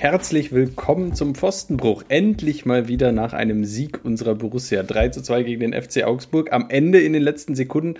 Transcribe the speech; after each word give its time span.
Herzlich 0.00 0.52
willkommen 0.52 1.12
zum 1.12 1.34
Pfostenbruch. 1.34 2.04
Endlich 2.08 2.64
mal 2.64 2.86
wieder 2.86 3.10
nach 3.10 3.32
einem 3.32 3.64
Sieg 3.64 4.04
unserer 4.04 4.36
Borussia. 4.36 4.84
3 4.84 5.08
zu 5.08 5.22
2 5.22 5.42
gegen 5.42 5.72
den 5.72 5.82
FC 5.82 6.04
Augsburg. 6.04 6.52
Am 6.52 6.66
Ende 6.70 7.00
in 7.00 7.14
den 7.14 7.22
letzten 7.22 7.56
Sekunden 7.56 7.94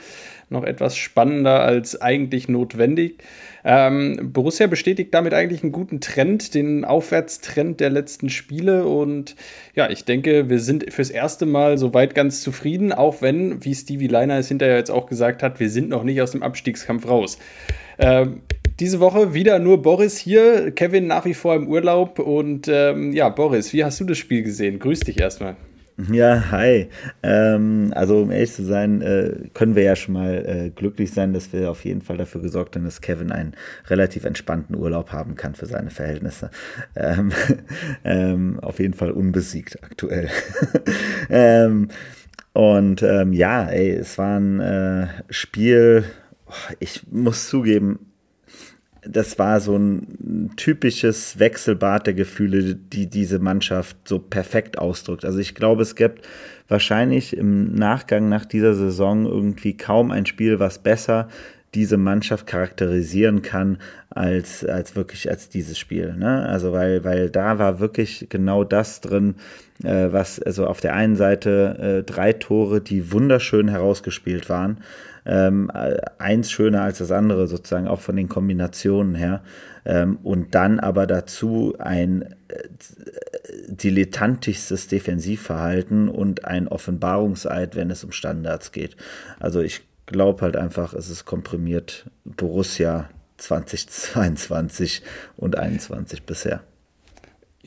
noch 0.48 0.62
etwas 0.62 0.96
spannender 0.96 1.60
als 1.60 2.00
eigentlich 2.00 2.48
notwendig. 2.48 3.18
Ähm, 3.64 4.30
Borussia 4.32 4.68
bestätigt 4.68 5.12
damit 5.12 5.34
eigentlich 5.34 5.64
einen 5.64 5.72
guten 5.72 6.00
Trend, 6.00 6.54
den 6.54 6.84
Aufwärtstrend 6.84 7.80
der 7.80 7.90
letzten 7.90 8.30
Spiele. 8.30 8.86
Und 8.86 9.34
ja, 9.74 9.90
ich 9.90 10.04
denke, 10.04 10.48
wir 10.48 10.60
sind 10.60 10.92
fürs 10.92 11.10
erste 11.10 11.46
Mal 11.46 11.78
soweit 11.78 12.14
ganz 12.14 12.42
zufrieden, 12.42 12.92
auch 12.92 13.22
wenn, 13.22 13.64
wie 13.64 13.74
Stevie 13.74 14.06
Leiner 14.06 14.38
es 14.38 14.46
hinterher 14.46 14.76
jetzt 14.76 14.92
auch 14.92 15.06
gesagt 15.06 15.42
hat, 15.42 15.58
wir 15.58 15.68
sind 15.68 15.88
noch 15.88 16.04
nicht 16.04 16.22
aus 16.22 16.30
dem 16.30 16.44
Abstiegskampf 16.44 17.08
raus. 17.08 17.38
Ähm, 17.98 18.42
diese 18.80 19.00
Woche 19.00 19.34
wieder 19.34 19.58
nur 19.58 19.82
Boris 19.82 20.16
hier, 20.16 20.70
Kevin 20.70 21.06
nach 21.06 21.24
wie 21.24 21.34
vor 21.34 21.54
im 21.54 21.68
Urlaub. 21.68 22.18
Und 22.18 22.68
ähm, 22.68 23.12
ja, 23.12 23.28
Boris, 23.28 23.72
wie 23.72 23.84
hast 23.84 24.00
du 24.00 24.04
das 24.04 24.18
Spiel 24.18 24.42
gesehen? 24.42 24.78
Grüß 24.78 25.00
dich 25.00 25.18
erstmal. 25.18 25.56
Ja, 26.12 26.52
hi. 26.52 26.88
Ähm, 27.24 27.92
also 27.92 28.22
um 28.22 28.30
ehrlich 28.30 28.52
zu 28.52 28.64
sein, 28.64 29.02
äh, 29.02 29.48
können 29.52 29.74
wir 29.74 29.82
ja 29.82 29.96
schon 29.96 30.14
mal 30.14 30.44
äh, 30.46 30.70
glücklich 30.70 31.10
sein, 31.10 31.32
dass 31.32 31.52
wir 31.52 31.68
auf 31.72 31.84
jeden 31.84 32.02
Fall 32.02 32.16
dafür 32.16 32.40
gesorgt 32.40 32.76
haben, 32.76 32.84
dass 32.84 33.00
Kevin 33.00 33.32
einen 33.32 33.54
relativ 33.88 34.24
entspannten 34.24 34.76
Urlaub 34.76 35.10
haben 35.10 35.34
kann 35.34 35.56
für 35.56 35.66
seine 35.66 35.90
Verhältnisse. 35.90 36.50
Ähm, 36.94 37.32
ähm, 38.04 38.60
auf 38.60 38.78
jeden 38.78 38.94
Fall 38.94 39.10
unbesiegt 39.10 39.82
aktuell. 39.82 40.28
Ähm, 41.30 41.88
und 42.54 43.02
ähm, 43.02 43.34
ja, 43.34 43.64
ey, 43.68 43.90
es 43.90 44.16
war 44.16 44.38
ein 44.38 44.60
äh, 44.60 45.08
Spiel, 45.28 46.04
ich 46.80 47.02
muss 47.10 47.48
zugeben, 47.48 48.07
das 49.10 49.38
war 49.38 49.60
so 49.60 49.76
ein 49.76 50.50
typisches 50.56 51.38
Wechselbad 51.38 52.06
der 52.06 52.14
Gefühle, 52.14 52.74
die 52.74 53.08
diese 53.08 53.38
Mannschaft 53.38 53.96
so 54.06 54.18
perfekt 54.18 54.78
ausdrückt. 54.78 55.24
Also 55.24 55.38
ich 55.38 55.54
glaube, 55.54 55.82
es 55.82 55.94
gibt 55.94 56.26
wahrscheinlich 56.68 57.36
im 57.36 57.74
Nachgang 57.74 58.28
nach 58.28 58.44
dieser 58.44 58.74
Saison 58.74 59.26
irgendwie 59.26 59.76
kaum 59.76 60.10
ein 60.10 60.26
Spiel, 60.26 60.60
was 60.60 60.78
besser 60.78 61.28
diese 61.74 61.98
Mannschaft 61.98 62.46
charakterisieren 62.46 63.42
kann 63.42 63.78
als, 64.10 64.64
als 64.64 64.96
wirklich 64.96 65.28
als 65.30 65.48
dieses 65.48 65.78
Spiel. 65.78 66.14
Ne? 66.16 66.46
Also 66.46 66.72
weil, 66.72 67.04
weil 67.04 67.28
da 67.28 67.58
war 67.58 67.78
wirklich 67.78 68.26
genau 68.30 68.64
das 68.64 69.00
drin, 69.00 69.34
äh, 69.84 70.08
was 70.10 70.40
also 70.40 70.66
auf 70.66 70.80
der 70.80 70.94
einen 70.94 71.16
Seite 71.16 72.00
äh, 72.00 72.10
drei 72.10 72.32
Tore, 72.32 72.80
die 72.80 73.12
wunderschön 73.12 73.68
herausgespielt 73.68 74.48
waren, 74.48 74.78
ähm, 75.28 75.70
eins 76.18 76.50
schöner 76.50 76.82
als 76.82 76.98
das 76.98 77.12
andere 77.12 77.46
sozusagen, 77.46 77.86
auch 77.86 78.00
von 78.00 78.16
den 78.16 78.28
Kombinationen 78.28 79.14
her. 79.14 79.42
Ähm, 79.84 80.16
und 80.22 80.54
dann 80.54 80.80
aber 80.80 81.06
dazu 81.06 81.74
ein 81.78 82.22
äh, 82.48 82.68
dilettantischstes 83.68 84.88
Defensivverhalten 84.88 86.08
und 86.08 86.44
ein 86.44 86.66
Offenbarungseid, 86.66 87.76
wenn 87.76 87.90
es 87.90 88.02
um 88.04 88.12
Standards 88.12 88.72
geht. 88.72 88.96
Also 89.38 89.60
ich 89.60 89.82
glaube 90.06 90.42
halt 90.42 90.56
einfach, 90.56 90.94
es 90.94 91.10
ist 91.10 91.26
komprimiert 91.26 92.10
Borussia 92.24 93.10
2022 93.36 95.02
und 95.36 95.54
2021 95.54 96.24
bisher 96.24 96.62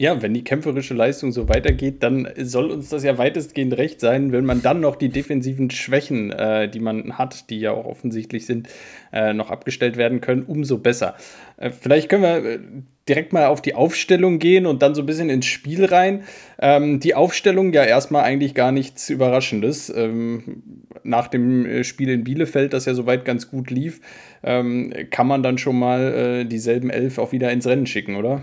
ja, 0.02 0.20
wenn 0.24 0.34
die 0.34 0.44
kämpferische 0.44 0.96
Leistung 0.96 1.32
so 1.32 1.48
weitergeht, 1.48 2.02
dann 2.02 2.28
soll 2.36 2.72
uns 2.72 2.90
das 2.90 3.04
ja 3.04 3.20
weitestgehend 3.20 3.78
recht 3.78 4.00
sein, 4.00 4.32
wenn 4.32 4.46
man 4.46 4.64
dann 4.64 4.80
noch 4.80 4.96
die 4.96 5.10
defensiven 5.10 5.70
Schwächen, 5.70 6.32
äh, 6.32 6.68
die 6.68 6.80
man 6.80 7.20
hat, 7.20 7.52
die 7.52 7.60
ja 7.60 7.70
auch 7.70 7.86
offensichtlich 7.86 8.48
sind, 8.48 8.68
äh, 9.14 9.34
noch 9.34 9.52
abgestellt 9.52 9.98
werden 9.98 10.20
können, 10.20 10.42
umso 10.42 10.80
besser. 10.80 11.14
Äh, 11.58 11.70
vielleicht 11.70 12.10
können 12.10 12.24
wir 12.24 12.38
äh, 12.38 12.60
direkt 13.08 13.32
mal 13.32 13.46
auf 13.46 13.62
die 13.62 13.76
Aufstellung 13.76 14.40
gehen 14.40 14.66
und 14.66 14.82
dann 14.82 14.96
so 14.96 15.04
ein 15.04 15.06
bisschen 15.06 15.30
ins 15.30 15.46
Spiel 15.46 15.86
rein. 15.86 16.24
Ähm, 16.58 17.00
die 17.00 17.14
Aufstellung 17.14 17.72
ja 17.72 17.84
erstmal 17.84 18.24
eigentlich 18.24 18.56
gar 18.56 18.72
nichts 18.72 19.08
Überraschendes. 19.08 19.94
Ähm, 19.96 20.64
nach 21.04 21.28
dem 21.28 21.68
äh, 21.68 21.84
Spiel 21.84 22.10
in 22.10 22.24
Bielefeld, 22.24 22.74
das 22.74 22.86
ja 22.86 22.96
soweit 22.96 23.24
ganz 23.24 23.52
gut 23.52 23.70
lief, 23.70 24.02
ähm, 24.42 24.92
kann 25.12 25.28
man 25.28 25.44
dann 25.44 25.60
schon 25.60 25.78
mal 25.78 26.42
äh, 26.42 26.46
dieselben 26.46 26.90
elf 26.90 27.20
auch 27.20 27.32
wieder 27.34 27.52
ins 27.52 27.68
Rennen 27.68 27.86
schicken, 27.86 28.16
oder? 28.16 28.42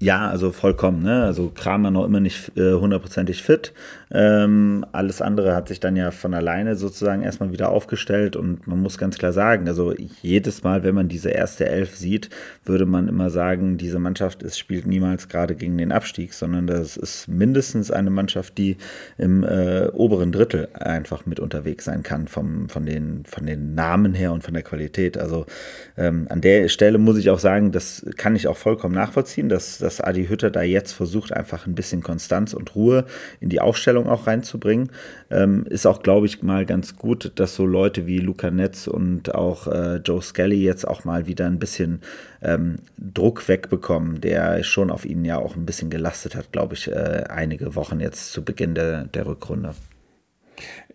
Ja, 0.00 0.28
also 0.28 0.52
vollkommen. 0.52 1.02
Ne? 1.02 1.24
Also 1.24 1.50
Kramer 1.50 1.90
noch 1.90 2.04
immer 2.04 2.20
nicht 2.20 2.56
äh, 2.56 2.74
hundertprozentig 2.74 3.42
fit. 3.42 3.72
Ähm, 4.10 4.86
alles 4.92 5.20
andere 5.20 5.54
hat 5.54 5.68
sich 5.68 5.80
dann 5.80 5.96
ja 5.96 6.10
von 6.10 6.34
alleine 6.34 6.76
sozusagen 6.76 7.22
erstmal 7.22 7.52
wieder 7.52 7.68
aufgestellt 7.70 8.36
und 8.36 8.66
man 8.66 8.80
muss 8.80 8.98
ganz 8.98 9.18
klar 9.18 9.32
sagen, 9.32 9.68
also 9.68 9.94
jedes 10.22 10.62
Mal, 10.62 10.82
wenn 10.82 10.94
man 10.94 11.08
diese 11.08 11.30
erste 11.30 11.68
Elf 11.68 11.96
sieht, 11.96 12.30
würde 12.64 12.86
man 12.86 13.08
immer 13.08 13.30
sagen, 13.30 13.76
diese 13.76 13.98
Mannschaft 13.98 14.42
ist, 14.42 14.58
spielt 14.58 14.86
niemals 14.86 15.28
gerade 15.28 15.54
gegen 15.54 15.76
den 15.76 15.92
Abstieg, 15.92 16.32
sondern 16.32 16.66
das 16.66 16.96
ist 16.96 17.28
mindestens 17.28 17.90
eine 17.90 18.10
Mannschaft, 18.10 18.56
die 18.58 18.76
im 19.18 19.44
äh, 19.44 19.88
oberen 19.92 20.32
Drittel 20.32 20.68
einfach 20.74 21.26
mit 21.26 21.40
unterwegs 21.40 21.84
sein 21.84 22.02
kann, 22.02 22.28
vom, 22.28 22.68
von, 22.68 22.86
den, 22.86 23.24
von 23.26 23.44
den 23.44 23.74
Namen 23.74 24.14
her 24.14 24.32
und 24.32 24.42
von 24.42 24.54
der 24.54 24.62
Qualität. 24.62 25.18
Also 25.18 25.46
ähm, 25.96 26.26
an 26.30 26.40
der 26.40 26.68
Stelle 26.68 26.98
muss 26.98 27.18
ich 27.18 27.30
auch 27.30 27.38
sagen, 27.38 27.72
das 27.72 28.06
kann 28.16 28.36
ich 28.36 28.48
auch 28.48 28.56
vollkommen 28.56 28.94
nachvollziehen, 28.94 29.48
dass, 29.48 29.78
dass 29.78 30.00
Adi 30.00 30.26
Hütter 30.26 30.50
da 30.50 30.62
jetzt 30.62 30.92
versucht, 30.92 31.32
einfach 31.32 31.66
ein 31.66 31.74
bisschen 31.74 32.02
Konstanz 32.02 32.54
und 32.54 32.74
Ruhe 32.74 33.04
in 33.40 33.48
die 33.48 33.60
Aufstellung 33.60 33.97
Einstellung 33.98 34.08
auch 34.08 34.26
reinzubringen. 34.26 34.90
Ähm, 35.30 35.66
ist 35.68 35.86
auch, 35.86 36.02
glaube 36.02 36.26
ich, 36.26 36.42
mal 36.42 36.64
ganz 36.64 36.96
gut, 36.96 37.32
dass 37.36 37.54
so 37.54 37.66
Leute 37.66 38.06
wie 38.06 38.18
Luca 38.18 38.50
Netz 38.50 38.86
und 38.86 39.34
auch 39.34 39.66
äh, 39.66 39.96
Joe 39.96 40.22
Skelly 40.22 40.62
jetzt 40.62 40.86
auch 40.86 41.04
mal 41.04 41.26
wieder 41.26 41.46
ein 41.46 41.58
bisschen 41.58 42.00
ähm, 42.42 42.76
Druck 42.96 43.48
wegbekommen, 43.48 44.20
der 44.20 44.62
schon 44.62 44.90
auf 44.90 45.04
ihnen 45.04 45.24
ja 45.24 45.38
auch 45.38 45.56
ein 45.56 45.66
bisschen 45.66 45.90
gelastet 45.90 46.34
hat, 46.34 46.52
glaube 46.52 46.74
ich, 46.74 46.88
äh, 46.88 47.24
einige 47.28 47.74
Wochen 47.74 48.00
jetzt 48.00 48.32
zu 48.32 48.44
Beginn 48.44 48.74
der, 48.74 49.04
der 49.04 49.26
Rückrunde. 49.26 49.74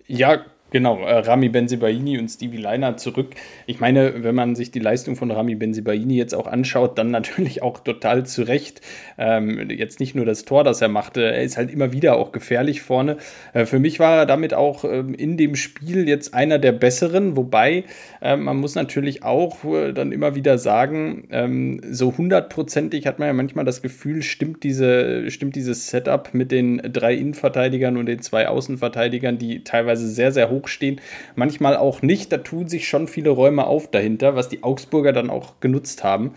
Ja, 0.08 0.44
Genau, 0.74 1.06
äh, 1.06 1.20
Rami 1.20 1.50
Benzibaini 1.50 2.18
und 2.18 2.30
Stevie 2.30 2.58
Leiner 2.58 2.98
zurück. 2.98 3.36
Ich 3.68 3.80
meine, 3.80 4.24
wenn 4.24 4.34
man 4.34 4.56
sich 4.56 4.72
die 4.72 4.80
Leistung 4.80 5.16
von 5.16 5.30
Rami 5.30 5.54
Benzibaini 5.54 6.16
jetzt 6.16 6.34
auch 6.34 6.48
anschaut, 6.48 6.98
dann 6.98 7.12
natürlich 7.12 7.62
auch 7.62 7.80
total 7.82 8.26
zu 8.26 8.42
Recht. 8.42 8.82
Ähm, 9.20 9.70
jetzt 9.70 10.00
nicht 10.00 10.16
nur 10.16 10.26
das 10.26 10.46
Tor, 10.46 10.64
das 10.64 10.82
er 10.82 10.88
machte, 10.88 11.22
er 11.26 11.44
ist 11.44 11.58
halt 11.58 11.70
immer 11.70 11.94
wieder 11.94 12.18
auch 12.18 12.32
gefährlich 12.32 12.82
vorne. 12.82 13.18
Äh, 13.54 13.68
für 13.68 13.78
mich 13.78 14.00
war 14.00 14.18
er 14.18 14.26
damit 14.26 14.56
auch 14.56 14.84
ähm, 14.84 15.14
in 15.14 15.38
dem 15.38 15.56
Spiel 15.56 16.10
jetzt 16.10 16.34
einer 16.34 16.58
der 16.58 16.72
besseren, 16.72 17.38
wobei 17.38 17.84
äh, 18.20 18.36
man 18.36 18.58
muss 18.58 18.74
natürlich 18.74 19.22
auch 19.22 19.64
äh, 19.66 19.94
dann 19.94 20.12
immer 20.12 20.34
wieder 20.34 20.58
sagen, 20.58 21.28
ähm, 21.30 21.82
so 21.88 22.18
hundertprozentig 22.18 23.06
hat 23.06 23.20
man 23.20 23.28
ja 23.28 23.34
manchmal 23.34 23.66
das 23.66 23.84
Gefühl, 23.84 24.24
stimmt, 24.24 24.64
diese, 24.64 25.30
stimmt 25.30 25.56
dieses 25.56 25.90
Setup 25.90 26.34
mit 26.34 26.52
den 26.52 26.82
drei 26.92 27.14
Innenverteidigern 27.14 27.96
und 27.96 28.08
den 28.08 28.24
zwei 28.24 28.48
Außenverteidigern, 28.48 29.38
die 29.38 29.64
teilweise 29.64 30.08
sehr, 30.08 30.32
sehr 30.32 30.50
hoch 30.50 30.63
stehen. 30.68 31.02
Manchmal 31.36 31.78
auch 31.78 32.02
nicht. 32.02 32.32
Da 32.32 32.38
tun 32.38 32.68
sich 32.68 32.88
schon 32.88 33.08
viele 33.08 33.30
Räume 33.30 33.66
auf 33.66 33.90
dahinter, 33.90 34.36
was 34.36 34.50
die 34.50 34.64
Augsburger 34.64 35.14
dann 35.14 35.30
auch 35.30 35.60
genutzt 35.60 36.04
haben. 36.04 36.34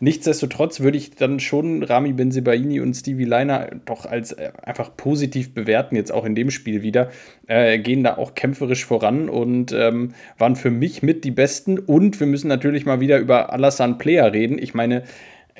Nichtsdestotrotz 0.00 0.80
würde 0.80 0.96
ich 0.96 1.16
dann 1.16 1.40
schon 1.40 1.82
Rami 1.82 2.12
Benzebaini 2.12 2.80
und 2.80 2.94
Stevie 2.94 3.24
Leiner 3.24 3.68
doch 3.84 4.06
als 4.06 4.32
äh, 4.32 4.52
einfach 4.62 4.96
positiv 4.96 5.54
bewerten, 5.54 5.96
jetzt 5.96 6.12
auch 6.12 6.24
in 6.24 6.36
dem 6.36 6.50
Spiel 6.50 6.82
wieder. 6.82 7.10
Äh, 7.48 7.80
gehen 7.80 8.04
da 8.04 8.16
auch 8.16 8.34
kämpferisch 8.34 8.84
voran 8.84 9.28
und 9.28 9.72
ähm, 9.72 10.14
waren 10.38 10.54
für 10.54 10.70
mich 10.70 11.02
mit 11.02 11.24
die 11.24 11.32
Besten. 11.32 11.78
Und 11.78 12.20
wir 12.20 12.28
müssen 12.28 12.48
natürlich 12.48 12.86
mal 12.86 13.00
wieder 13.00 13.18
über 13.18 13.52
Alassane 13.52 13.94
Player 13.94 14.32
reden. 14.32 14.58
Ich 14.58 14.72
meine, 14.72 15.02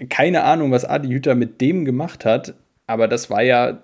keine 0.09 0.44
Ahnung, 0.44 0.70
was 0.70 0.85
Adi 0.85 1.09
Hütter 1.09 1.35
mit 1.35 1.61
dem 1.61 1.85
gemacht 1.85 2.25
hat, 2.25 2.55
aber 2.87 3.09
das 3.09 3.31
war 3.31 3.43
ja 3.43 3.81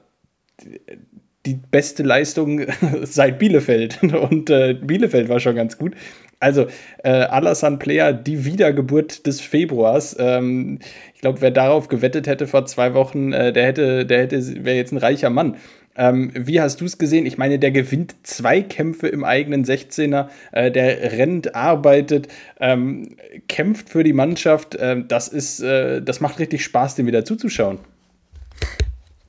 die 1.46 1.58
beste 1.70 2.02
Leistung 2.02 2.62
seit 3.02 3.38
Bielefeld. 3.38 4.02
Und 4.30 4.50
äh, 4.50 4.74
Bielefeld 4.74 5.28
war 5.28 5.40
schon 5.40 5.56
ganz 5.56 5.78
gut. 5.78 5.94
Also, 6.40 6.66
äh, 7.02 7.10
Alassane 7.10 7.78
Player, 7.78 8.12
die 8.12 8.44
Wiedergeburt 8.44 9.26
des 9.26 9.40
Februars. 9.40 10.16
Ähm, 10.18 10.78
ich 11.14 11.20
glaube, 11.20 11.40
wer 11.40 11.50
darauf 11.50 11.88
gewettet 11.88 12.26
hätte 12.26 12.46
vor 12.46 12.66
zwei 12.66 12.92
Wochen, 12.94 13.32
äh, 13.32 13.52
der 13.52 13.66
hätte, 13.66 14.04
der 14.04 14.20
hätte, 14.20 14.64
wäre 14.64 14.76
jetzt 14.76 14.92
ein 14.92 14.98
reicher 14.98 15.30
Mann. 15.30 15.56
Ähm, 15.96 16.32
wie 16.34 16.60
hast 16.60 16.80
du 16.80 16.86
es 16.86 16.98
gesehen? 16.98 17.24
Ich 17.24 17.38
meine, 17.38 17.58
der 17.58 17.70
gewinnt 17.70 18.14
zwei 18.24 18.60
Kämpfe 18.62 19.06
im 19.06 19.24
eigenen 19.24 19.64
16er, 19.64 20.28
äh, 20.52 20.70
der 20.70 21.12
rennt, 21.12 21.54
arbeitet, 21.54 22.28
ähm, 22.60 23.16
kämpft 23.48 23.88
für 23.88 24.02
die 24.02 24.12
Mannschaft. 24.12 24.76
Ähm, 24.78 25.06
das 25.06 25.28
ist, 25.28 25.60
äh, 25.60 26.02
das 26.02 26.20
macht 26.20 26.40
richtig 26.40 26.64
Spaß, 26.64 26.96
dem 26.96 27.06
wieder 27.06 27.24
zuzuschauen. 27.24 27.78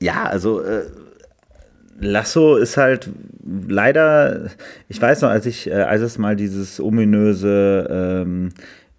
Ja, 0.00 0.24
also 0.24 0.60
äh, 0.60 0.82
Lasso 1.98 2.56
ist 2.56 2.76
halt 2.76 3.08
leider, 3.44 4.50
ich 4.88 5.00
weiß 5.00 5.22
noch, 5.22 5.30
als 5.30 5.46
ich, 5.46 5.68
äh, 5.68 5.74
als 5.74 6.02
es 6.02 6.18
mal 6.18 6.36
dieses 6.36 6.80
ominöse, 6.80 7.86
ähm, 7.90 8.50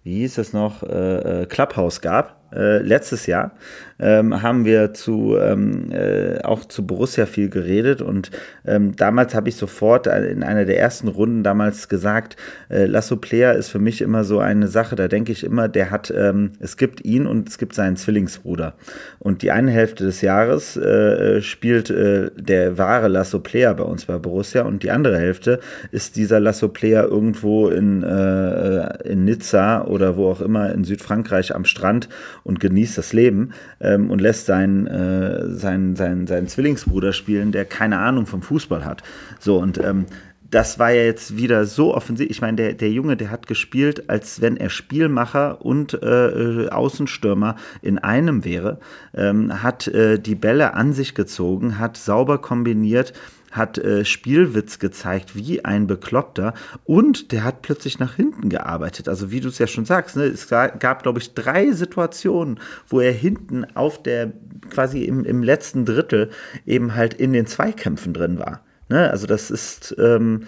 wie 0.02 0.20
hieß 0.20 0.38
es 0.38 0.52
noch, 0.52 0.82
äh, 0.82 1.42
äh, 1.42 1.46
Clubhouse 1.46 2.00
gab, 2.00 2.52
äh, 2.52 2.78
letztes 2.78 3.26
Jahr 3.26 3.52
ähm, 4.00 4.42
haben 4.42 4.64
wir 4.64 4.94
zu, 4.94 5.36
ähm, 5.36 5.90
äh, 5.90 6.40
auch 6.42 6.64
zu 6.64 6.86
Borussia 6.86 7.26
viel 7.26 7.48
geredet 7.48 8.00
und 8.02 8.30
ähm, 8.66 8.96
damals 8.96 9.34
habe 9.34 9.48
ich 9.48 9.56
sofort 9.56 10.06
in 10.06 10.42
einer 10.42 10.64
der 10.64 10.78
ersten 10.78 11.08
Runden 11.08 11.42
damals 11.42 11.88
gesagt, 11.88 12.36
äh, 12.70 12.86
Lasso 12.86 13.16
Player 13.16 13.54
ist 13.54 13.68
für 13.68 13.78
mich 13.78 14.00
immer 14.00 14.24
so 14.24 14.38
eine 14.38 14.68
Sache, 14.68 14.96
da 14.96 15.08
denke 15.08 15.32
ich 15.32 15.44
immer, 15.44 15.68
der 15.68 15.90
hat, 15.90 16.12
ähm, 16.16 16.52
es 16.60 16.76
gibt 16.76 17.04
ihn 17.04 17.26
und 17.26 17.48
es 17.48 17.58
gibt 17.58 17.74
seinen 17.74 17.96
Zwillingsbruder. 17.96 18.74
Und 19.18 19.42
die 19.42 19.50
eine 19.50 19.70
Hälfte 19.70 20.04
des 20.04 20.20
Jahres 20.20 20.76
äh, 20.76 21.40
spielt 21.42 21.90
äh, 21.90 22.30
der 22.36 22.78
wahre 22.78 23.08
Lasso 23.08 23.40
Player 23.40 23.74
bei 23.74 23.84
uns 23.84 24.04
bei 24.04 24.18
Borussia 24.18 24.62
und 24.62 24.82
die 24.82 24.90
andere 24.90 25.18
Hälfte 25.18 25.60
ist 25.90 26.16
dieser 26.16 26.40
Lasso 26.40 26.68
Player 26.68 27.04
irgendwo 27.04 27.68
in, 27.68 28.02
äh, 28.02 29.08
in 29.08 29.24
Nizza 29.24 29.84
oder 29.84 30.16
wo 30.16 30.30
auch 30.30 30.40
immer 30.40 30.72
in 30.72 30.84
Südfrankreich 30.84 31.54
am 31.54 31.64
Strand 31.64 32.08
und 32.44 32.60
genießt 32.60 32.98
das 32.98 33.12
Leben 33.12 33.52
ähm, 33.88 34.10
und 34.10 34.20
lässt 34.20 34.46
seinen, 34.46 34.86
äh, 34.86 35.48
seinen, 35.50 35.96
seinen, 35.96 36.26
seinen 36.26 36.48
Zwillingsbruder 36.48 37.12
spielen, 37.12 37.52
der 37.52 37.64
keine 37.64 37.98
Ahnung 37.98 38.26
vom 38.26 38.42
Fußball 38.42 38.84
hat. 38.84 39.02
So, 39.38 39.58
und 39.58 39.78
ähm, 39.78 40.06
das 40.50 40.78
war 40.78 40.90
ja 40.90 41.02
jetzt 41.02 41.36
wieder 41.36 41.66
so 41.66 41.94
offensiv. 41.94 42.30
Ich 42.30 42.40
meine, 42.40 42.56
der, 42.56 42.74
der 42.74 42.90
Junge, 42.90 43.16
der 43.16 43.30
hat 43.30 43.46
gespielt, 43.46 44.08
als 44.08 44.40
wenn 44.40 44.56
er 44.56 44.70
Spielmacher 44.70 45.62
und 45.64 46.02
äh, 46.02 46.68
Außenstürmer 46.70 47.56
in 47.82 47.98
einem 47.98 48.44
wäre, 48.44 48.78
ähm, 49.14 49.62
hat 49.62 49.88
äh, 49.88 50.18
die 50.18 50.34
Bälle 50.34 50.74
an 50.74 50.92
sich 50.92 51.14
gezogen, 51.14 51.78
hat 51.78 51.96
sauber 51.96 52.38
kombiniert, 52.38 53.12
hat 53.50 53.78
äh, 53.78 54.04
Spielwitz 54.04 54.78
gezeigt 54.78 55.34
wie 55.36 55.64
ein 55.64 55.86
Bekloppter 55.86 56.54
und 56.84 57.32
der 57.32 57.44
hat 57.44 57.62
plötzlich 57.62 57.98
nach 57.98 58.16
hinten 58.16 58.48
gearbeitet. 58.48 59.08
Also 59.08 59.30
wie 59.30 59.40
du 59.40 59.48
es 59.48 59.58
ja 59.58 59.66
schon 59.66 59.84
sagst, 59.84 60.16
ne, 60.16 60.24
es 60.24 60.48
gab, 60.48 61.02
glaube 61.02 61.18
ich, 61.18 61.34
drei 61.34 61.72
Situationen, 61.72 62.60
wo 62.88 63.00
er 63.00 63.12
hinten 63.12 63.64
auf 63.74 64.02
der, 64.02 64.32
quasi 64.70 65.04
im, 65.04 65.24
im 65.24 65.42
letzten 65.42 65.84
Drittel 65.84 66.30
eben 66.66 66.94
halt 66.94 67.14
in 67.14 67.32
den 67.32 67.46
Zweikämpfen 67.46 68.12
drin 68.12 68.38
war. 68.38 68.62
Ne? 68.88 69.10
Also 69.10 69.26
das 69.26 69.50
ist, 69.50 69.94
ähm, 69.98 70.44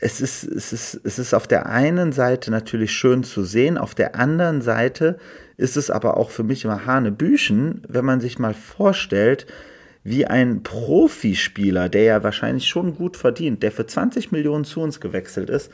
es 0.00 0.20
ist, 0.20 0.44
es 0.44 0.72
ist, 0.72 1.00
es 1.04 1.18
ist 1.18 1.34
auf 1.34 1.46
der 1.46 1.66
einen 1.66 2.12
Seite 2.12 2.50
natürlich 2.50 2.92
schön 2.92 3.24
zu 3.24 3.42
sehen, 3.42 3.78
auf 3.78 3.94
der 3.94 4.14
anderen 4.14 4.62
Seite 4.62 5.18
ist 5.56 5.76
es 5.76 5.90
aber 5.90 6.16
auch 6.16 6.30
für 6.30 6.44
mich 6.44 6.64
immer 6.64 6.86
Hanebüchen, 6.86 7.82
wenn 7.88 8.04
man 8.04 8.20
sich 8.20 8.38
mal 8.38 8.54
vorstellt, 8.54 9.46
wie 10.04 10.26
ein 10.26 10.62
Profispieler, 10.62 11.88
der 11.88 12.02
ja 12.02 12.22
wahrscheinlich 12.22 12.66
schon 12.66 12.96
gut 12.96 13.16
verdient, 13.16 13.62
der 13.62 13.72
für 13.72 13.86
20 13.86 14.32
Millionen 14.32 14.64
zu 14.64 14.80
uns 14.80 15.00
gewechselt 15.00 15.50
ist, 15.50 15.70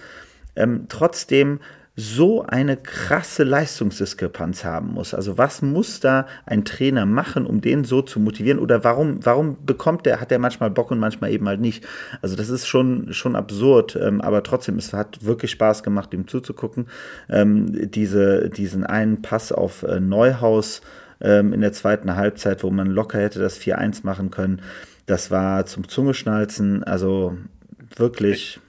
ähm, 0.56 0.86
trotzdem 0.88 1.60
so 1.96 2.42
eine 2.42 2.76
krasse 2.76 3.44
Leistungsdiskrepanz 3.44 4.64
haben 4.64 4.94
muss. 4.94 5.14
Also 5.14 5.38
was 5.38 5.62
muss 5.62 6.00
da 6.00 6.26
ein 6.44 6.64
Trainer 6.64 7.06
machen, 7.06 7.46
um 7.46 7.60
den 7.60 7.84
so 7.84 8.02
zu 8.02 8.18
motivieren? 8.18 8.58
Oder 8.58 8.82
warum, 8.82 9.24
warum 9.24 9.64
bekommt 9.64 10.04
der, 10.04 10.20
hat 10.20 10.32
er 10.32 10.40
manchmal 10.40 10.70
Bock 10.70 10.90
und 10.90 10.98
manchmal 10.98 11.30
eben 11.30 11.46
halt 11.46 11.60
nicht? 11.60 11.86
Also 12.20 12.34
das 12.34 12.48
ist 12.48 12.66
schon, 12.66 13.12
schon 13.12 13.36
absurd, 13.36 13.96
ähm, 13.96 14.20
aber 14.20 14.42
trotzdem, 14.42 14.76
es 14.76 14.92
hat 14.92 15.24
wirklich 15.24 15.52
Spaß 15.52 15.84
gemacht, 15.84 16.12
ihm 16.14 16.26
zuzugucken. 16.26 16.86
Ähm, 17.28 17.90
diese, 17.90 18.50
diesen 18.50 18.84
einen 18.84 19.22
Pass 19.22 19.52
auf 19.52 19.84
äh, 19.84 20.00
Neuhaus, 20.00 20.80
ähm, 21.24 21.52
in 21.52 21.60
der 21.60 21.72
zweiten 21.72 22.14
Halbzeit, 22.14 22.62
wo 22.62 22.70
man 22.70 22.86
locker 22.86 23.18
hätte 23.18 23.40
das 23.40 23.58
4-1 23.58 24.04
machen 24.04 24.30
können. 24.30 24.62
Das 25.06 25.30
war 25.30 25.66
zum 25.66 25.88
Zungeschnalzen, 25.88 26.84
also 26.84 27.36
wirklich 27.96 28.60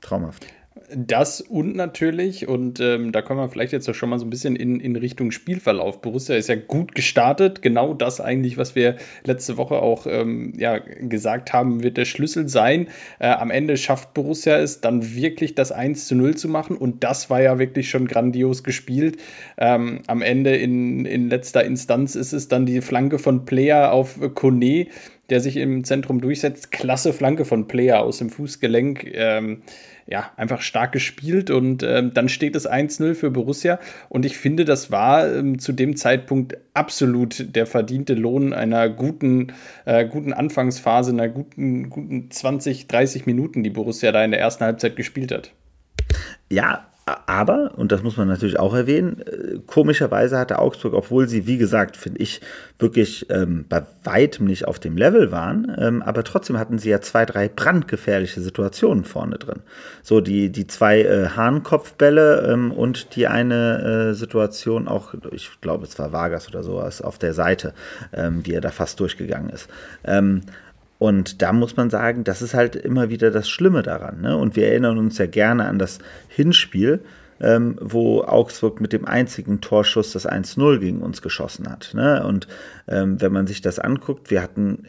traumhaft. 0.00 0.46
Das 0.96 1.40
und 1.40 1.74
natürlich, 1.74 2.46
und 2.46 2.78
ähm, 2.78 3.10
da 3.10 3.20
kommen 3.20 3.40
wir 3.40 3.48
vielleicht 3.48 3.72
jetzt 3.72 3.88
auch 3.88 3.94
schon 3.94 4.10
mal 4.10 4.18
so 4.18 4.24
ein 4.24 4.30
bisschen 4.30 4.54
in, 4.54 4.78
in 4.78 4.94
Richtung 4.96 5.32
Spielverlauf. 5.32 6.00
Borussia 6.00 6.36
ist 6.36 6.48
ja 6.48 6.54
gut 6.54 6.94
gestartet. 6.94 7.62
Genau 7.62 7.94
das 7.94 8.20
eigentlich, 8.20 8.56
was 8.58 8.74
wir 8.76 8.96
letzte 9.24 9.56
Woche 9.56 9.76
auch 9.76 10.06
ähm, 10.06 10.52
ja, 10.56 10.78
gesagt 10.78 11.52
haben, 11.52 11.82
wird 11.82 11.96
der 11.96 12.04
Schlüssel 12.04 12.48
sein. 12.48 12.88
Äh, 13.18 13.28
am 13.28 13.50
Ende 13.50 13.76
schafft 13.76 14.14
Borussia 14.14 14.58
es 14.58 14.80
dann 14.80 15.14
wirklich 15.14 15.54
das 15.54 15.72
1 15.72 16.06
zu 16.06 16.14
0 16.14 16.36
zu 16.36 16.48
machen. 16.48 16.76
Und 16.76 17.02
das 17.02 17.28
war 17.28 17.42
ja 17.42 17.58
wirklich 17.58 17.90
schon 17.90 18.06
grandios 18.06 18.62
gespielt. 18.62 19.16
Ähm, 19.58 20.00
am 20.06 20.22
Ende 20.22 20.54
in, 20.54 21.06
in 21.06 21.28
letzter 21.28 21.64
Instanz 21.64 22.14
ist 22.14 22.32
es 22.32 22.48
dann 22.48 22.66
die 22.66 22.80
Flanke 22.80 23.18
von 23.18 23.44
Player 23.44 23.92
auf 23.92 24.20
Kone, 24.34 24.86
der 25.30 25.40
sich 25.40 25.56
im 25.56 25.84
Zentrum 25.84 26.20
durchsetzt. 26.20 26.70
Klasse 26.72 27.12
Flanke 27.12 27.44
von 27.44 27.66
Player 27.66 28.00
aus 28.00 28.18
dem 28.18 28.30
Fußgelenk. 28.30 29.10
Ähm, 29.12 29.62
ja, 30.06 30.30
einfach 30.36 30.60
stark 30.60 30.92
gespielt 30.92 31.50
und 31.50 31.82
ähm, 31.82 32.12
dann 32.12 32.28
steht 32.28 32.56
es 32.56 32.68
1-0 32.68 33.14
für 33.14 33.30
Borussia 33.30 33.78
und 34.08 34.26
ich 34.26 34.36
finde, 34.36 34.64
das 34.64 34.90
war 34.90 35.34
ähm, 35.34 35.58
zu 35.58 35.72
dem 35.72 35.96
Zeitpunkt 35.96 36.58
absolut 36.74 37.56
der 37.56 37.66
verdiente 37.66 38.14
Lohn 38.14 38.52
einer 38.52 38.88
guten, 38.90 39.52
äh, 39.86 40.04
guten 40.06 40.32
Anfangsphase, 40.32 41.12
einer 41.12 41.28
guten, 41.28 41.88
guten 41.88 42.30
20, 42.30 42.86
30 42.86 43.24
Minuten, 43.24 43.62
die 43.62 43.70
Borussia 43.70 44.12
da 44.12 44.22
in 44.22 44.30
der 44.30 44.40
ersten 44.40 44.64
Halbzeit 44.64 44.96
gespielt 44.96 45.32
hat. 45.32 45.52
Ja, 46.50 46.86
aber, 47.06 47.72
und 47.76 47.92
das 47.92 48.02
muss 48.02 48.16
man 48.16 48.28
natürlich 48.28 48.58
auch 48.58 48.74
erwähnen, 48.74 49.20
äh, 49.20 49.58
komischerweise 49.66 50.38
hatte 50.38 50.58
Augsburg, 50.58 50.94
obwohl 50.94 51.28
sie, 51.28 51.46
wie 51.46 51.58
gesagt, 51.58 51.98
finde 51.98 52.22
ich, 52.22 52.40
wirklich 52.78 53.28
ähm, 53.28 53.66
bei 53.68 53.82
weitem 54.04 54.46
nicht 54.46 54.66
auf 54.66 54.78
dem 54.78 54.96
Level 54.96 55.30
waren, 55.30 55.74
ähm, 55.78 56.02
aber 56.02 56.24
trotzdem 56.24 56.58
hatten 56.58 56.78
sie 56.78 56.88
ja 56.88 57.02
zwei, 57.02 57.26
drei 57.26 57.48
brandgefährliche 57.48 58.40
Situationen 58.40 59.04
vorne 59.04 59.36
drin. 59.36 59.60
So 60.02 60.22
die, 60.22 60.50
die 60.50 60.66
zwei 60.66 61.02
äh, 61.02 61.28
Hahnkopfbälle 61.28 62.50
ähm, 62.50 62.72
und 62.72 63.16
die 63.16 63.26
eine 63.26 64.10
äh, 64.10 64.14
Situation 64.14 64.88
auch, 64.88 65.12
ich 65.30 65.50
glaube, 65.60 65.84
es 65.84 65.98
war 65.98 66.12
Vargas 66.12 66.48
oder 66.48 66.62
sowas, 66.62 67.02
auf 67.02 67.18
der 67.18 67.34
Seite, 67.34 67.74
ähm, 68.14 68.46
wie 68.46 68.54
er 68.54 68.62
da 68.62 68.70
fast 68.70 68.98
durchgegangen 68.98 69.50
ist. 69.50 69.68
Ähm, 70.04 70.40
und 70.98 71.42
da 71.42 71.52
muss 71.52 71.76
man 71.76 71.90
sagen, 71.90 72.24
das 72.24 72.42
ist 72.42 72.54
halt 72.54 72.76
immer 72.76 73.10
wieder 73.10 73.30
das 73.30 73.48
Schlimme 73.48 73.82
daran. 73.82 74.20
Ne? 74.20 74.36
Und 74.36 74.56
wir 74.56 74.68
erinnern 74.68 74.98
uns 74.98 75.18
ja 75.18 75.26
gerne 75.26 75.66
an 75.66 75.78
das 75.78 75.98
Hinspiel, 76.28 77.00
ähm, 77.40 77.76
wo 77.80 78.22
Augsburg 78.22 78.80
mit 78.80 78.92
dem 78.92 79.04
einzigen 79.04 79.60
Torschuss 79.60 80.12
das 80.12 80.28
1-0 80.28 80.78
gegen 80.78 81.02
uns 81.02 81.20
geschossen 81.20 81.68
hat. 81.68 81.90
Ne? 81.94 82.24
Und 82.24 82.46
ähm, 82.86 83.20
wenn 83.20 83.32
man 83.32 83.46
sich 83.46 83.60
das 83.60 83.78
anguckt, 83.78 84.30
wir 84.30 84.40
hatten 84.42 84.84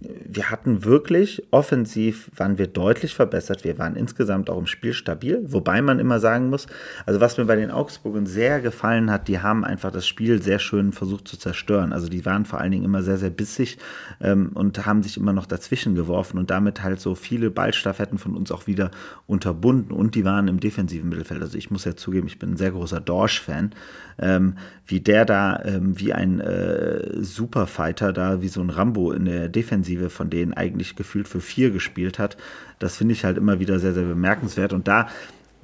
wir 0.00 0.50
hatten 0.50 0.84
wirklich 0.84 1.42
offensiv, 1.50 2.30
waren 2.36 2.56
wir 2.56 2.68
deutlich 2.68 3.14
verbessert. 3.14 3.64
Wir 3.64 3.78
waren 3.78 3.96
insgesamt 3.96 4.48
auch 4.48 4.58
im 4.58 4.66
Spiel 4.66 4.92
stabil. 4.92 5.40
Wobei 5.44 5.82
man 5.82 5.98
immer 5.98 6.20
sagen 6.20 6.50
muss, 6.50 6.68
also 7.04 7.20
was 7.20 7.36
mir 7.36 7.46
bei 7.46 7.56
den 7.56 7.72
Augsburgern 7.72 8.24
sehr 8.24 8.60
gefallen 8.60 9.10
hat, 9.10 9.26
die 9.26 9.40
haben 9.40 9.64
einfach 9.64 9.90
das 9.90 10.06
Spiel 10.06 10.40
sehr 10.40 10.60
schön 10.60 10.92
versucht 10.92 11.26
zu 11.26 11.36
zerstören. 11.36 11.92
Also 11.92 12.08
die 12.08 12.24
waren 12.24 12.44
vor 12.44 12.60
allen 12.60 12.70
Dingen 12.70 12.84
immer 12.84 13.02
sehr, 13.02 13.18
sehr 13.18 13.30
bissig 13.30 13.78
ähm, 14.20 14.50
und 14.54 14.86
haben 14.86 15.02
sich 15.02 15.16
immer 15.16 15.32
noch 15.32 15.46
dazwischen 15.46 15.96
geworfen 15.96 16.38
und 16.38 16.50
damit 16.50 16.84
halt 16.84 17.00
so 17.00 17.16
viele 17.16 17.50
Ballstaffetten 17.50 18.18
von 18.18 18.36
uns 18.36 18.52
auch 18.52 18.68
wieder 18.68 18.92
unterbunden. 19.26 19.92
Und 19.92 20.14
die 20.14 20.24
waren 20.24 20.46
im 20.46 20.60
defensiven 20.60 21.08
Mittelfeld. 21.08 21.42
Also 21.42 21.58
ich 21.58 21.72
muss 21.72 21.84
ja 21.84 21.96
zugeben, 21.96 22.28
ich 22.28 22.38
bin 22.38 22.52
ein 22.52 22.56
sehr 22.56 22.70
großer 22.70 23.00
Dorsch-Fan. 23.00 23.72
Ähm, 24.20 24.54
wie 24.84 25.00
der 25.00 25.24
da, 25.24 25.62
ähm, 25.64 25.98
wie 25.98 26.12
ein 26.12 26.40
äh, 26.40 27.22
Superfighter 27.22 28.12
da, 28.12 28.42
wie 28.42 28.48
so 28.48 28.60
ein 28.60 28.70
Rambo 28.70 29.12
in 29.12 29.26
der 29.26 29.48
Defensive 29.48 29.87
Defensive 29.88 30.10
von 30.10 30.30
denen 30.30 30.54
eigentlich 30.54 30.96
gefühlt 30.96 31.28
für 31.28 31.40
vier 31.40 31.70
gespielt 31.70 32.18
hat. 32.18 32.36
Das 32.78 32.96
finde 32.96 33.14
ich 33.14 33.24
halt 33.24 33.36
immer 33.36 33.60
wieder 33.60 33.78
sehr, 33.78 33.94
sehr 33.94 34.04
bemerkenswert. 34.04 34.72
Und 34.72 34.88
da 34.88 35.08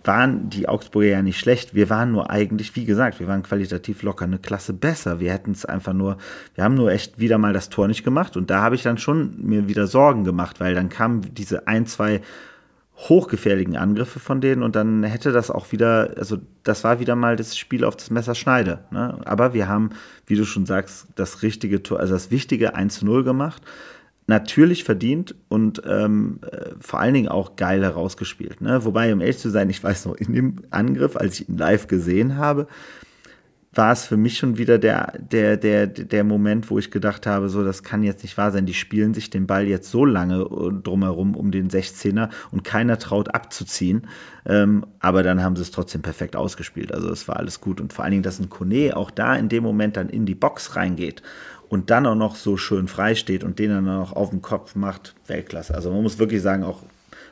waren 0.02 0.50
die 0.50 0.69
Augsburger 0.69 1.09
ja 1.09 1.23
nicht 1.23 1.38
schlecht. 1.38 1.75
Wir 1.75 1.88
waren 1.88 2.12
nur 2.12 2.31
eigentlich, 2.31 2.76
wie 2.76 2.85
gesagt, 2.85 3.21
wir 3.21 3.28
waren 3.28 3.43
qualitativ 3.43 4.02
locker 4.02 4.25
eine 4.25 4.38
Klasse 4.38 4.73
besser. 4.73 5.19
Wir 5.19 5.33
hätten 5.33 5.52
es 5.52 5.64
einfach 5.64 5.95
nur, 5.95 6.19
wir 6.54 6.64
haben 6.64 6.75
nur 6.75 6.93
echt 6.93 7.19
wieder 7.19 7.38
mal 7.38 7.52
das 7.52 7.71
Tor 7.71 7.88
nicht 7.88 8.04
gemacht. 8.04 8.37
Und 8.37 8.50
da 8.50 8.61
habe 8.61 8.75
ich 8.75 8.83
dann 8.83 8.99
schon 8.99 9.35
mir 9.38 9.69
wieder 9.69 9.87
Sorgen 9.87 10.25
gemacht, 10.25 10.61
weil 10.61 10.75
dann 10.75 10.88
kamen 10.88 11.35
diese 11.35 11.66
ein, 11.66 11.87
zwei 11.87 12.21
hochgefährlichen 12.97 13.76
Angriffe 13.76 14.21
von 14.21 14.40
denen 14.40 14.62
und 14.62 14.76
dann 14.76 15.02
hätte 15.02 15.33
das 15.33 15.50
auch 15.50 15.73
wieder, 15.73 16.14
also 16.16 16.38
das 16.62 16.85
war 16.85 17.00
wieder 17.00 17.16
mal 17.16 17.35
das 17.35 17.57
Spiel 17.59 17.85
auf 17.85 17.97
das 17.97 18.11
Messerschneide. 18.11 18.85
Ne? 18.93 19.19
Aber 19.25 19.52
wir 19.52 19.69
haben, 19.69 19.90
wie 20.26 20.37
du 20.37 20.45
schon 20.45 20.64
sagst, 20.64 21.09
das 21.16 21.43
richtige 21.43 21.83
Tor, 21.83 21.99
also 21.99 22.14
das 22.14 22.31
wichtige 22.31 22.76
1 22.76 23.00
zu 23.00 23.07
0 23.07 23.25
gemacht 23.25 23.62
natürlich 24.26 24.85
verdient 24.85 25.35
und 25.49 25.83
ähm, 25.87 26.40
äh, 26.50 26.71
vor 26.78 27.00
allen 27.00 27.14
Dingen 27.14 27.28
auch 27.28 27.57
geil 27.57 27.83
herausgespielt. 27.83 28.61
Ne? 28.61 28.85
Wobei, 28.85 29.12
um 29.12 29.21
ehrlich 29.21 29.38
zu 29.38 29.50
sein, 29.50 29.69
ich 29.69 29.83
weiß 29.83 30.07
noch, 30.07 30.14
in 30.14 30.33
dem 30.33 30.57
Angriff, 30.71 31.16
als 31.16 31.40
ich 31.40 31.49
ihn 31.49 31.59
live 31.59 31.87
gesehen 31.88 32.37
habe, 32.37 32.66
war 33.76 33.93
es 33.93 34.04
für 34.04 34.16
mich 34.16 34.38
schon 34.38 34.57
wieder 34.57 34.78
der, 34.78 35.12
der, 35.19 35.57
der, 35.57 35.87
der 35.87 36.25
Moment, 36.25 36.71
wo 36.71 36.78
ich 36.78 36.90
gedacht 36.90 37.26
habe, 37.26 37.49
so, 37.49 37.64
das 37.64 37.83
kann 37.83 38.02
jetzt 38.02 38.23
nicht 38.23 38.37
wahr 38.37 38.52
sein. 38.52 38.66
Die 38.66 38.75
spielen 38.75 39.14
sich 39.14 39.31
den 39.31 39.47
Ball 39.47 39.66
jetzt 39.66 39.90
so 39.90 40.04
lange 40.04 40.43
äh, 40.43 40.83
drumherum 40.83 41.35
um 41.37 41.50
den 41.50 41.69
16er 41.69 42.31
und 42.50 42.64
keiner 42.64 42.99
traut 42.99 43.35
abzuziehen. 43.35 44.07
Ähm, 44.47 44.87
aber 45.00 45.23
dann 45.23 45.43
haben 45.43 45.57
sie 45.57 45.62
es 45.62 45.71
trotzdem 45.71 46.02
perfekt 46.02 46.37
ausgespielt. 46.37 46.93
Also 46.93 47.11
es 47.11 47.26
war 47.28 47.37
alles 47.37 47.61
gut. 47.61 47.81
Und 47.81 47.93
vor 47.93 48.04
allen 48.04 48.12
Dingen, 48.12 48.23
dass 48.23 48.38
ein 48.38 48.50
Kone 48.50 48.97
auch 48.97 49.11
da 49.11 49.35
in 49.35 49.49
dem 49.49 49.62
Moment 49.62 49.97
dann 49.97 50.09
in 50.09 50.26
die 50.26 50.35
Box 50.35 50.76
reingeht 50.76 51.23
und 51.75 51.90
dann 51.90 52.07
auch 52.07 52.14
noch 52.14 52.37
so 52.37 52.57
schön 52.57 52.87
frei 52.87 53.16
steht 53.16 53.43
und 53.43 53.59
den 53.59 53.71
dann 53.71 53.85
noch 53.87 54.12
auf 54.12 54.31
den 54.31 54.40
Kopf 54.40 54.76
macht, 54.76 55.16
Weltklasse. 55.26 55.75
Also 55.75 55.90
man 55.90 56.04
muss 56.04 56.21
wirklich 56.21 56.40
sagen, 56.40 56.62
auch 56.62 56.83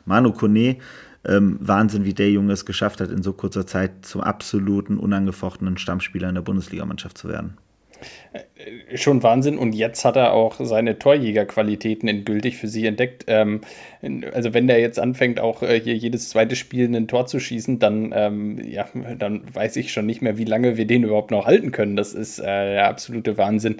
Manu 0.05 0.33
Kone, 0.33 0.79
ähm, 1.25 1.59
Wahnsinn, 1.61 2.05
wie 2.05 2.13
der 2.13 2.29
Junge 2.29 2.53
es 2.53 2.67
geschafft 2.67 3.01
hat, 3.01 3.11
in 3.11 3.23
so 3.23 3.35
kurzer 3.35 3.69
Zeit 3.69 4.05
zum 4.05 4.21
absoluten, 4.21 4.99
unangefochtenen 4.99 5.79
Stammspieler 5.79 6.29
in 6.29 6.35
der 6.35 6.43
Bundesligamannschaft 6.43 7.19
zu 7.19 7.29
werden. 7.29 7.57
Schon 8.95 9.23
Wahnsinn. 9.23 9.59
Und 9.59 9.75
jetzt 9.75 10.05
hat 10.05 10.17
er 10.17 10.33
auch 10.33 10.57
seine 10.61 10.99
Torjägerqualitäten 10.99 12.09
endgültig 12.09 12.57
für 12.57 12.69
sich 12.69 12.85
entdeckt. 12.85 13.25
Ähm, 13.27 13.61
also 14.33 14.55
wenn 14.55 14.67
der 14.67 14.81
jetzt 14.81 14.99
anfängt, 14.99 15.41
auch 15.41 15.63
äh, 15.63 15.81
hier 15.81 15.97
jedes 15.97 16.29
zweite 16.29 16.57
Spiel 16.57 16.95
ein 16.95 17.09
Tor 17.09 17.27
zu 17.27 17.39
schießen, 17.39 17.79
dann, 17.79 18.13
ähm, 18.15 18.61
ja, 18.65 18.87
dann 19.19 19.43
weiß 19.53 19.77
ich 19.77 19.93
schon 19.93 20.07
nicht 20.07 20.23
mehr, 20.23 20.39
wie 20.39 20.45
lange 20.45 20.77
wir 20.77 20.87
den 20.87 21.05
überhaupt 21.05 21.31
noch 21.31 21.47
halten 21.47 21.73
können. 21.73 21.97
Das 21.97 22.13
ist 22.13 22.39
äh, 22.39 22.45
der 22.45 22.89
absolute 22.89 23.39
Wahnsinn. 23.39 23.77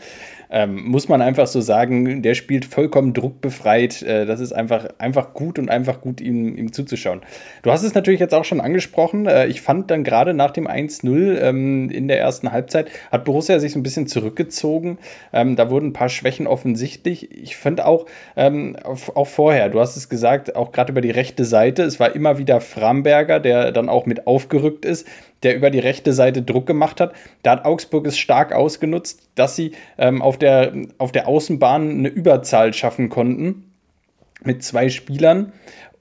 Ähm, 0.55 0.85
muss 0.85 1.09
man 1.09 1.23
einfach 1.23 1.47
so 1.47 1.63
sagen, 1.63 2.21
der 2.23 2.35
spielt 2.35 2.67
vollkommen 2.67 3.15
druckbefreit. 3.15 4.03
Äh, 4.03 4.27
das 4.27 4.39
ist 4.39 4.53
einfach, 4.53 4.87
einfach 4.99 5.33
gut 5.33 5.59
und 5.59 5.71
einfach 5.71 6.03
gut, 6.03 6.21
ihm, 6.21 6.57
ihm 6.57 6.73
zuzuschauen. 6.73 7.23
Du 7.63 7.73
hast 7.73 7.83
es 7.83 7.95
natürlich 7.95 8.21
jetzt 8.21 8.35
auch 8.35 8.45
schon 8.45 8.61
angesprochen. 8.61 9.27
Äh, 9.27 9.47
ich 9.47 9.63
fand 9.63 9.91
dann 9.91 10.05
gerade 10.05 10.35
nach 10.35 10.51
dem 10.51 10.69
1-0 10.69 11.41
ähm, 11.41 11.89
in 11.89 12.07
der 12.07 12.21
ersten 12.21 12.53
Halbzeit 12.53 12.91
hat 13.11 13.25
Borussia 13.25 13.59
sich 13.61 13.73
so 13.73 13.79
ein 13.79 13.83
bisschen 13.83 14.07
zurückgezogen. 14.13 14.99
Ähm, 15.33 15.57
da 15.57 15.71
wurden 15.71 15.89
ein 15.89 15.93
paar 15.93 16.09
Schwächen 16.09 16.47
offensichtlich. 16.47 17.31
Ich 17.31 17.57
finde 17.57 17.87
auch, 17.87 18.07
ähm, 18.37 18.77
auch 18.85 19.27
vorher, 19.27 19.69
du 19.69 19.81
hast 19.81 19.97
es 19.97 20.09
gesagt, 20.09 20.55
auch 20.55 20.73
gerade 20.73 20.93
über 20.93 21.01
die 21.01 21.11
rechte 21.11 21.45
Seite, 21.45 21.83
es 21.83 21.99
war 21.99 22.15
immer 22.15 22.39
wieder 22.39 22.61
Framberger, 22.61 23.41
der 23.41 23.73
dann 23.73 23.89
auch 23.89 24.07
mit 24.07 24.27
aufgerückt 24.27 24.85
ist 24.85 25.07
der 25.43 25.57
über 25.57 25.71
die 25.71 25.79
rechte 25.79 26.13
Seite 26.13 26.43
Druck 26.43 26.67
gemacht 26.67 27.01
hat. 27.01 27.15
Da 27.43 27.53
hat 27.53 27.65
Augsburg 27.65 28.07
es 28.07 28.19
stark 28.19 28.53
ausgenutzt, 28.53 29.29
dass 29.35 29.57
sie 29.57 29.73
ähm, 29.99 30.23
auf, 30.23 30.39
der, 30.39 30.73
auf 30.99 31.13
der 31.13 31.29
Außenbahn 31.29 31.91
eine 31.91 32.09
Überzahl 32.09 32.73
schaffen 32.73 33.09
konnten 33.09 33.73
mit 34.45 34.63
zwei 34.63 34.89
Spielern. 34.89 35.53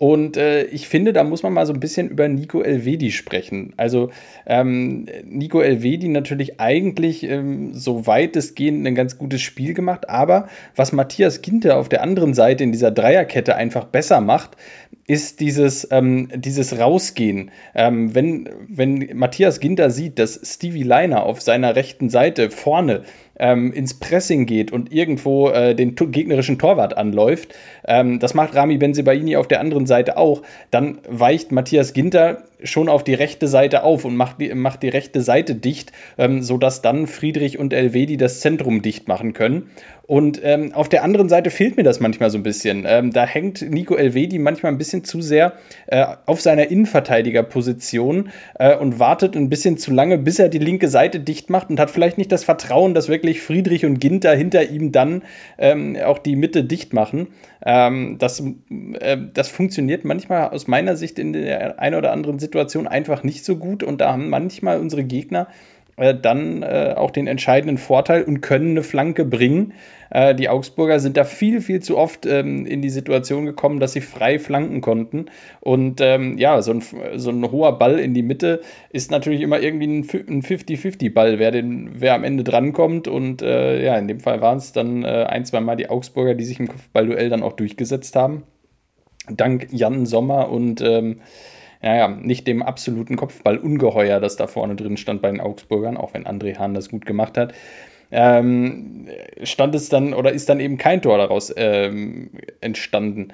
Und 0.01 0.36
äh, 0.36 0.63
ich 0.63 0.88
finde, 0.88 1.13
da 1.13 1.24
muss 1.24 1.43
man 1.43 1.53
mal 1.53 1.67
so 1.67 1.74
ein 1.74 1.79
bisschen 1.79 2.10
über 2.10 2.27
Nico 2.27 2.62
Elvedi 2.63 3.12
sprechen. 3.12 3.75
Also 3.77 4.10
ähm, 4.48 5.05
Nico 5.25 5.62
Elvedi 5.62 6.08
natürlich 6.08 6.60
eigentlich 6.60 7.22
ähm, 7.22 7.75
so 7.75 8.08
weitestgehend 8.08 8.88
ein 8.88 8.96
ganz 8.96 9.20
gutes 9.20 9.41
Spiel 9.41 9.75
gemacht, 9.75 10.10
aber 10.10 10.48
was 10.75 10.91
Matthias 10.91 11.43
Ginter 11.43 11.77
auf 11.77 11.88
der 11.88 12.01
anderen 12.01 12.34
Seite 12.34 12.63
in 12.63 12.72
dieser 12.72 12.89
Dreierkette 12.89 13.55
einfach 13.55 13.86
besser 13.86 14.22
macht, 14.22 14.58
ist 15.05 15.39
dieses, 15.39 15.88
ähm, 15.91 16.29
dieses 16.34 16.79
Rausgehen. 16.79 17.51
Ähm, 17.75 18.15
wenn, 18.15 18.50
wenn 18.67 19.08
Matthias 19.13 19.60
Ginter 19.60 19.91
sieht, 19.91 20.17
dass 20.17 20.39
Stevie 20.43 20.81
Leiner 20.81 21.27
auf 21.27 21.41
seiner 21.41 21.75
rechten 21.75 22.10
Seite 22.10 22.50
vorne 22.50 23.03
ähm, 23.42 23.74
ins 23.74 23.96
Pressing 23.96 24.46
geht 24.46 24.72
und 24.72 24.94
irgendwo 24.94 25.50
äh, 25.50 25.76
den 25.76 25.96
gegnerischen 25.96 26.58
Torwart 26.58 26.96
anläuft, 26.96 27.54
ähm, 27.86 28.20
das 28.20 28.34
macht 28.34 28.56
Rami 28.56 28.78
Benzebaini 28.78 29.36
auf 29.36 29.48
der 29.48 29.60
anderen 29.60 29.88
Seite 29.88 30.16
auch, 30.18 30.44
dann 30.70 31.00
weicht 31.10 31.52
Matthias 31.52 31.92
Ginter 31.94 32.44
schon 32.63 32.89
auf 32.89 33.03
die 33.03 33.13
rechte 33.13 33.48
Seite 33.48 33.84
auf 33.84 34.06
und 34.06 34.15
macht 34.15 34.39
die, 34.39 34.53
macht 34.53 34.84
die 34.84 34.89
rechte 34.89 35.22
Seite 35.22 35.56
dicht, 35.56 35.91
ähm, 36.18 36.41
sodass 36.41 36.82
dann 36.82 37.08
Friedrich 37.08 37.60
und 37.60 37.74
Elvedi 37.74 38.18
das 38.18 38.39
Zentrum 38.39 38.82
dicht 38.82 39.08
machen 39.08 39.34
können. 39.34 39.70
Und 40.12 40.41
ähm, 40.44 40.74
auf 40.74 40.89
der 40.89 41.03
anderen 41.03 41.30
Seite 41.30 41.50
fehlt 41.50 41.77
mir 41.77 41.84
das 41.84 42.01
manchmal 42.01 42.30
so 42.30 42.38
ein 42.38 42.44
bisschen. 42.44 42.84
Ähm, 42.86 43.13
da 43.13 43.25
hängt 43.25 43.62
Nico 43.62 43.96
Elvedi 43.96 44.39
manchmal 44.39 44.74
ein 44.74 44.77
bisschen 44.77 45.06
zu 45.06 45.22
sehr 45.22 45.53
äh, 45.88 46.06
auf 46.25 46.41
seiner 46.41 46.70
Innenverteidigerposition 46.70 48.30
äh, 48.56 48.75
und 48.75 49.00
wartet 49.00 49.38
ein 49.38 49.48
bisschen 49.48 49.77
zu 49.77 49.94
lange, 49.94 50.18
bis 50.18 50.38
er 50.38 50.50
die 50.50 50.58
linke 50.58 50.89
Seite 50.89 51.22
dicht 51.22 51.50
macht 51.50 51.70
und 51.70 51.80
hat 51.80 51.91
vielleicht 51.91 52.18
nicht 52.18 52.32
das 52.32 52.44
Vertrauen, 52.44 52.94
dass 52.94 53.08
wirklich 53.08 53.41
Friedrich 53.41 53.86
und 53.86 54.00
Ginter 54.00 54.36
hinter 54.36 54.70
ihm 54.70 54.91
dann 54.91 55.22
ähm, 55.58 55.96
auch 56.03 56.20
die 56.20 56.36
Mitte 56.36 56.65
dicht 56.65 56.91
machen. 56.91 57.27
Ähm, 57.63 58.18
das, 58.18 58.44
äh, 59.00 59.18
das 59.34 59.50
funktioniert 59.50 60.03
manchmal 60.03 60.50
aus 60.50 60.68
meiner 60.68 60.96
Sicht 60.96 61.20
in 61.20 61.34
der 61.34 61.80
einen 61.80 61.96
oder 61.96 62.12
anderen 62.12 62.39
Situation 62.39 62.88
einfach 62.88 63.24
nicht 63.24 63.46
so 63.46 63.58
gut 63.58 63.84
und 63.84 64.01
da 64.01 64.13
haben 64.13 64.30
manchmal 64.30 64.80
unsere 64.80 65.03
Gegner 65.03 65.48
äh, 66.01 66.15
dann 66.20 66.63
äh, 66.63 66.96
auch 66.98 67.12
den 67.12 67.27
entscheidenden 67.27 67.77
Vorteil 67.77 68.24
und 68.24 68.41
können 68.41 68.72
eine 68.72 68.84
Flanke 68.84 69.24
bringen. 69.24 69.74
Äh, 70.10 70.34
die 70.34 70.50
Augsburger 70.50 71.00
sind 71.00 71.15
da 71.15 71.24
viel, 71.24 71.62
viel 71.62 71.79
zu 71.79 71.98
oft 71.98 72.25
ähm, 72.25 72.65
in 72.65 72.81
die 72.81 72.89
Situation 72.89 73.46
gekommen, 73.46 73.79
dass 73.79 73.93
sie 73.93 74.01
frei 74.01 74.39
flanken 74.39 74.81
konnten. 74.81 75.27
Und 75.60 76.01
ähm, 76.01 76.38
ja, 76.38 76.62
so 76.62 76.72
ein, 76.72 76.84
so 77.15 77.29
ein 77.29 77.51
hoher 77.51 77.77
Ball 77.77 78.00
in 78.00 78.13
die 78.13 78.24
Mitte 78.24 78.62
ist 78.89 79.12
natürlich 79.12 79.41
immer 79.41 79.60
irgendwie 79.60 79.88
ein 79.88 80.03
50-50-Ball, 80.41 81.38
wer, 81.38 81.53
wer 81.53 82.13
am 82.15 82.24
Ende 82.24 82.43
drankommt. 82.43 83.08
Und 83.08 83.43
äh, 83.43 83.86
ja, 83.86 83.96
in 83.98 84.08
dem 84.08 84.20
Fall 84.20 84.41
waren 84.41 84.58
es 84.58 84.74
dann 84.74 85.03
äh, 85.03 85.25
ein, 85.29 85.46
zwei 85.46 85.62
Mal 85.62 85.75
die 85.75 85.89
Augsburger, 85.89 86.34
die 86.34 86.46
sich 86.46 86.60
im 86.60 86.67
Kopfballduell 86.67 87.29
dann 87.29 87.43
auch 87.43 87.53
durchgesetzt 87.53 88.15
haben. 88.15 88.43
Dank 89.29 89.67
Jan 89.72 90.08
Sommer 90.08 90.50
und 90.50 90.81
ähm, 90.81 91.22
ja, 91.82 91.96
ja, 91.96 92.08
nicht 92.08 92.48
dem 92.48 92.62
absoluten 92.62 93.16
Kopfballungeheuer, 93.16 94.20
das 94.20 94.36
da 94.36 94.48
vorne 94.48 94.76
drin 94.76 94.98
stand 94.98 95.22
bei 95.22 95.32
den 95.32 95.42
Augsburgern, 95.42 95.98
auch 95.98 96.14
wenn 96.14 96.26
André 96.26 96.58
Hahn 96.58 96.74
das 96.74 96.90
gut 96.90 97.06
gemacht 97.06 97.38
hat. 97.38 97.54
Ähm, 98.12 99.08
stand 99.44 99.74
es 99.74 99.90
dann 99.90 100.14
oder 100.14 100.32
ist 100.32 100.50
dann 100.50 100.60
eben 100.60 100.78
kein 100.78 101.02
Tor 101.02 101.18
daraus 101.18 101.54
ähm, 101.56 102.32
entstanden. 102.60 103.30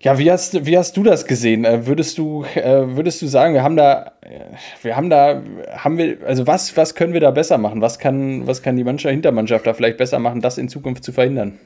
Ja, 0.00 0.16
wie 0.16 0.30
hast, 0.30 0.64
wie 0.64 0.78
hast 0.78 0.96
du 0.96 1.02
das 1.02 1.26
gesehen? 1.26 1.64
Äh, 1.64 1.86
würdest 1.86 2.18
du, 2.18 2.44
äh, 2.54 2.96
würdest 2.96 3.20
du 3.20 3.26
sagen, 3.26 3.52
wir 3.52 3.64
haben 3.64 3.76
da, 3.76 4.12
wir 4.80 4.96
haben 4.96 5.10
da, 5.10 5.42
haben 5.72 5.98
wir, 5.98 6.18
also 6.24 6.46
was, 6.46 6.76
was 6.76 6.94
können 6.94 7.14
wir 7.14 7.20
da 7.20 7.32
besser 7.32 7.58
machen? 7.58 7.80
Was 7.80 7.98
kann, 7.98 8.46
was 8.46 8.62
kann 8.62 8.76
die 8.76 8.84
Mannschaft, 8.84 9.10
Hintermannschaft 9.12 9.66
da 9.66 9.74
vielleicht 9.74 9.98
besser 9.98 10.20
machen, 10.20 10.40
das 10.40 10.56
in 10.56 10.68
Zukunft 10.68 11.02
zu 11.02 11.10
verhindern? 11.10 11.58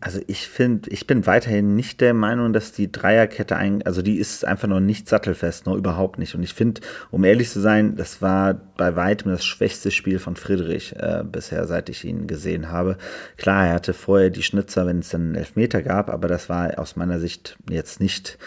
Also 0.00 0.20
ich 0.28 0.48
finde, 0.48 0.90
ich 0.90 1.06
bin 1.06 1.26
weiterhin 1.26 1.74
nicht 1.74 2.00
der 2.00 2.14
Meinung, 2.14 2.52
dass 2.52 2.72
die 2.72 2.90
Dreierkette 2.90 3.56
ein, 3.56 3.82
also 3.84 4.00
die 4.00 4.18
ist 4.18 4.44
einfach 4.44 4.68
noch 4.68 4.80
nicht 4.80 5.08
sattelfest, 5.08 5.66
noch 5.66 5.74
überhaupt 5.74 6.18
nicht. 6.18 6.34
Und 6.34 6.42
ich 6.42 6.54
finde, 6.54 6.80
um 7.10 7.24
ehrlich 7.24 7.50
zu 7.50 7.60
sein, 7.60 7.96
das 7.96 8.22
war 8.22 8.54
bei 8.76 8.94
weitem 8.94 9.32
das 9.32 9.44
schwächste 9.44 9.90
Spiel 9.90 10.18
von 10.20 10.36
Friedrich 10.36 10.94
äh, 10.96 11.24
bisher, 11.24 11.66
seit 11.66 11.88
ich 11.88 12.04
ihn 12.04 12.28
gesehen 12.28 12.70
habe. 12.70 12.96
Klar, 13.36 13.66
er 13.66 13.74
hatte 13.74 13.92
vorher 13.92 14.30
die 14.30 14.42
Schnitzer, 14.42 14.86
wenn 14.86 15.00
es 15.00 15.08
dann 15.08 15.22
einen 15.22 15.34
Elfmeter 15.34 15.82
gab, 15.82 16.10
aber 16.10 16.28
das 16.28 16.48
war 16.48 16.78
aus 16.78 16.94
meiner 16.94 17.18
Sicht 17.18 17.58
jetzt 17.68 18.00
nicht 18.00 18.38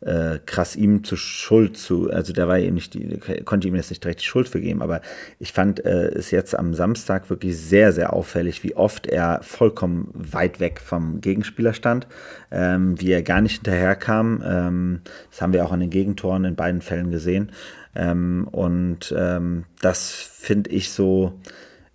äh, 0.00 0.38
krass 0.46 0.76
ihm 0.76 1.02
zu 1.02 1.16
Schuld 1.16 1.76
zu, 1.76 2.10
also 2.10 2.32
der 2.32 2.46
war 2.46 2.58
eben 2.58 2.74
nicht, 2.74 2.94
die, 2.94 3.18
konnte 3.44 3.66
ihm 3.66 3.74
jetzt 3.74 3.90
nicht 3.90 4.04
direkt 4.04 4.20
die 4.20 4.26
Schuld 4.26 4.48
vergeben, 4.48 4.80
aber 4.80 5.00
ich 5.40 5.52
fand 5.52 5.84
äh, 5.84 6.08
es 6.08 6.30
jetzt 6.30 6.56
am 6.56 6.72
Samstag 6.74 7.28
wirklich 7.30 7.58
sehr, 7.58 7.92
sehr 7.92 8.12
auffällig, 8.12 8.62
wie 8.62 8.76
oft 8.76 9.08
er 9.08 9.40
vollkommen 9.42 10.10
weit 10.14 10.60
weg 10.60 10.80
vom 10.80 11.20
Gegenspieler 11.20 11.72
stand, 11.72 12.06
ähm, 12.52 13.00
wie 13.00 13.10
er 13.10 13.22
gar 13.22 13.40
nicht 13.40 13.56
hinterherkam. 13.56 14.42
Ähm, 14.46 15.00
das 15.30 15.42
haben 15.42 15.52
wir 15.52 15.64
auch 15.64 15.72
an 15.72 15.80
den 15.80 15.90
Gegentoren 15.90 16.44
in 16.44 16.54
beiden 16.54 16.80
Fällen 16.80 17.10
gesehen. 17.10 17.50
Ähm, 17.96 18.46
und 18.52 19.12
ähm, 19.16 19.64
das 19.80 20.12
finde 20.12 20.70
ich 20.70 20.92
so, 20.92 21.40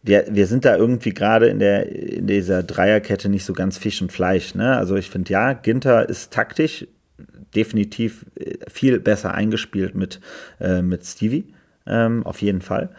wir, 0.01 0.25
wir 0.29 0.47
sind 0.47 0.65
da 0.65 0.75
irgendwie 0.75 1.13
gerade 1.13 1.47
in, 1.47 1.59
der, 1.59 1.89
in 1.89 2.27
dieser 2.27 2.61
Dreierkette 2.61 3.29
nicht 3.29 3.45
so 3.45 3.53
ganz 3.53 3.77
Fisch 3.77 4.01
und 4.01 4.11
Fleisch. 4.11 4.53
Ne? 4.53 4.75
Also 4.75 4.97
ich 4.97 5.09
finde, 5.09 5.31
ja, 5.31 5.53
Ginter 5.53 6.09
ist 6.09 6.33
taktisch 6.33 6.85
definitiv 7.55 8.25
äh, 8.35 8.57
viel 8.69 8.99
besser 8.99 9.33
eingespielt 9.33 9.95
mit, 9.95 10.19
äh, 10.59 10.81
mit 10.81 11.05
Stevie, 11.05 11.53
ähm, 11.87 12.25
auf 12.25 12.41
jeden 12.41 12.61
Fall. 12.61 12.89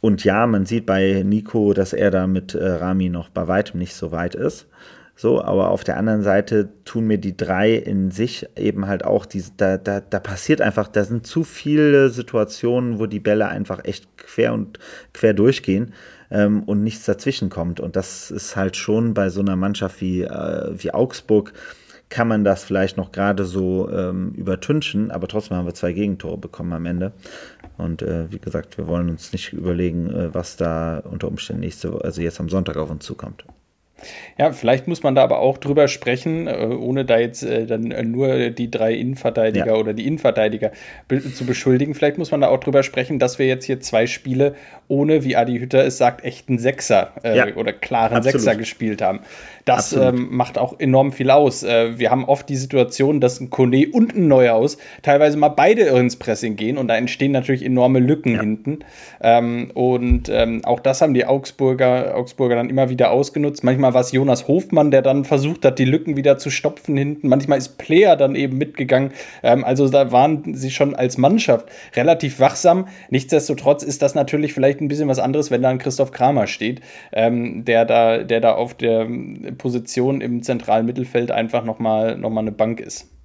Und 0.00 0.24
ja, 0.24 0.46
man 0.46 0.66
sieht 0.66 0.86
bei 0.86 1.22
Nico, 1.24 1.72
dass 1.72 1.92
er 1.92 2.10
da 2.10 2.26
mit 2.26 2.54
äh, 2.54 2.64
Rami 2.64 3.08
noch 3.08 3.28
bei 3.28 3.48
weitem 3.48 3.80
nicht 3.80 3.94
so 3.94 4.12
weit 4.12 4.34
ist. 4.34 4.68
So, 5.18 5.42
aber 5.42 5.70
auf 5.70 5.82
der 5.82 5.96
anderen 5.96 6.22
Seite 6.22 6.68
tun 6.84 7.06
mir 7.06 7.16
die 7.16 7.34
drei 7.34 7.72
in 7.72 8.10
sich 8.10 8.46
eben 8.54 8.86
halt 8.86 9.02
auch, 9.02 9.24
diese, 9.24 9.52
da, 9.56 9.78
da, 9.78 10.00
da 10.00 10.20
passiert 10.20 10.60
einfach, 10.60 10.88
da 10.88 11.04
sind 11.04 11.26
zu 11.26 11.42
viele 11.42 12.10
Situationen, 12.10 12.98
wo 12.98 13.06
die 13.06 13.18
Bälle 13.18 13.48
einfach 13.48 13.82
echt 13.84 14.18
quer 14.18 14.52
und 14.52 14.78
quer 15.14 15.32
durchgehen 15.32 15.94
ähm, 16.30 16.64
und 16.64 16.82
nichts 16.82 17.06
dazwischen 17.06 17.48
kommt. 17.48 17.80
Und 17.80 17.96
das 17.96 18.30
ist 18.30 18.56
halt 18.56 18.76
schon 18.76 19.14
bei 19.14 19.30
so 19.30 19.40
einer 19.40 19.56
Mannschaft 19.56 20.02
wie, 20.02 20.20
äh, 20.20 20.72
wie 20.76 20.92
Augsburg, 20.92 21.54
kann 22.08 22.28
man 22.28 22.44
das 22.44 22.64
vielleicht 22.64 22.96
noch 22.96 23.10
gerade 23.10 23.44
so 23.44 23.90
ähm, 23.90 24.32
übertünchen, 24.32 25.10
aber 25.10 25.26
trotzdem 25.28 25.56
haben 25.56 25.66
wir 25.66 25.74
zwei 25.74 25.92
Gegentore 25.92 26.38
bekommen 26.38 26.72
am 26.72 26.86
Ende. 26.86 27.12
Und 27.76 28.02
äh, 28.02 28.30
wie 28.30 28.38
gesagt, 28.38 28.78
wir 28.78 28.86
wollen 28.86 29.10
uns 29.10 29.32
nicht 29.32 29.52
überlegen, 29.52 30.10
äh, 30.10 30.34
was 30.34 30.56
da 30.56 30.98
unter 30.98 31.28
Umständen 31.28 31.60
nächste, 31.60 32.00
also 32.04 32.22
jetzt 32.22 32.40
am 32.40 32.48
Sonntag 32.48 32.76
auf 32.76 32.90
uns 32.90 33.04
zukommt. 33.04 33.44
Ja, 34.38 34.52
vielleicht 34.52 34.86
muss 34.88 35.02
man 35.02 35.14
da 35.14 35.22
aber 35.22 35.38
auch 35.38 35.56
drüber 35.56 35.88
sprechen, 35.88 36.46
äh, 36.46 36.66
ohne 36.66 37.04
da 37.04 37.18
jetzt 37.18 37.42
äh, 37.42 37.66
dann 37.66 37.90
äh, 37.90 38.02
nur 38.02 38.50
die 38.50 38.70
drei 38.70 38.92
Innenverteidiger 38.94 39.66
ja. 39.68 39.74
oder 39.74 39.94
die 39.94 40.06
Innenverteidiger 40.06 40.72
zu 41.34 41.46
beschuldigen. 41.46 41.94
Vielleicht 41.94 42.18
muss 42.18 42.30
man 42.30 42.42
da 42.42 42.48
auch 42.48 42.60
drüber 42.60 42.82
sprechen, 42.82 43.18
dass 43.18 43.38
wir 43.38 43.46
jetzt 43.46 43.64
hier 43.64 43.80
zwei 43.80 44.06
Spiele 44.06 44.54
ohne, 44.88 45.24
wie 45.24 45.36
Adi 45.36 45.58
Hütter 45.58 45.84
es 45.84 45.98
sagt, 45.98 46.24
echten 46.24 46.58
Sechser 46.58 47.12
äh, 47.22 47.36
ja. 47.36 47.56
oder 47.56 47.72
klaren 47.72 48.18
Absolut. 48.18 48.40
Sechser 48.40 48.56
gespielt 48.56 49.02
haben. 49.02 49.20
Das 49.64 49.92
ähm, 49.92 50.28
macht 50.30 50.58
auch 50.58 50.78
enorm 50.78 51.10
viel 51.10 51.28
aus. 51.30 51.64
Äh, 51.64 51.98
wir 51.98 52.12
haben 52.12 52.24
oft 52.24 52.48
die 52.48 52.56
Situation, 52.56 53.20
dass 53.20 53.40
ein 53.40 53.50
Kone 53.50 53.88
und 53.90 54.14
ein 54.14 54.28
Neuhaus 54.28 54.78
teilweise 55.02 55.36
mal 55.38 55.48
beide 55.48 55.82
ins 55.82 56.16
Pressing 56.16 56.54
gehen 56.54 56.78
und 56.78 56.86
da 56.86 56.96
entstehen 56.96 57.32
natürlich 57.32 57.64
enorme 57.64 57.98
Lücken 57.98 58.34
ja. 58.34 58.40
hinten. 58.40 58.78
Ähm, 59.20 59.72
und 59.74 60.28
ähm, 60.28 60.64
auch 60.64 60.78
das 60.78 61.02
haben 61.02 61.14
die 61.14 61.26
Augsburger, 61.26 62.14
Augsburger 62.14 62.54
dann 62.54 62.70
immer 62.70 62.90
wieder 62.90 63.10
ausgenutzt. 63.10 63.64
Manchmal 63.64 63.85
manchmal 63.86 63.94
war 63.94 64.00
es 64.00 64.12
Jonas 64.12 64.48
Hofmann, 64.48 64.90
der 64.90 65.02
dann 65.02 65.24
versucht 65.24 65.64
hat, 65.64 65.78
die 65.78 65.84
Lücken 65.84 66.16
wieder 66.16 66.38
zu 66.38 66.50
stopfen 66.50 66.96
hinten. 66.96 67.28
Manchmal 67.28 67.58
ist 67.58 67.78
Player 67.78 68.16
dann 68.16 68.34
eben 68.34 68.58
mitgegangen. 68.58 69.12
Ähm, 69.42 69.64
also 69.64 69.88
da 69.88 70.10
waren 70.10 70.54
sie 70.54 70.70
schon 70.70 70.96
als 70.96 71.18
Mannschaft 71.18 71.68
relativ 71.94 72.40
wachsam. 72.40 72.88
Nichtsdestotrotz 73.10 73.84
ist 73.84 74.02
das 74.02 74.14
natürlich 74.16 74.54
vielleicht 74.54 74.80
ein 74.80 74.88
bisschen 74.88 75.08
was 75.08 75.20
anderes, 75.20 75.50
wenn 75.50 75.62
da 75.62 75.68
ein 75.68 75.78
Christoph 75.78 76.10
Kramer 76.10 76.48
steht, 76.48 76.80
ähm, 77.12 77.64
der, 77.64 77.84
da, 77.84 78.18
der 78.24 78.40
da 78.40 78.54
auf 78.54 78.74
der 78.74 79.06
Position 79.56 80.20
im 80.20 80.42
zentralen 80.42 80.86
Mittelfeld 80.86 81.30
einfach 81.30 81.64
nochmal 81.64 82.18
noch 82.18 82.30
mal 82.30 82.40
eine 82.40 82.52
Bank 82.52 82.80
ist. 82.80 83.15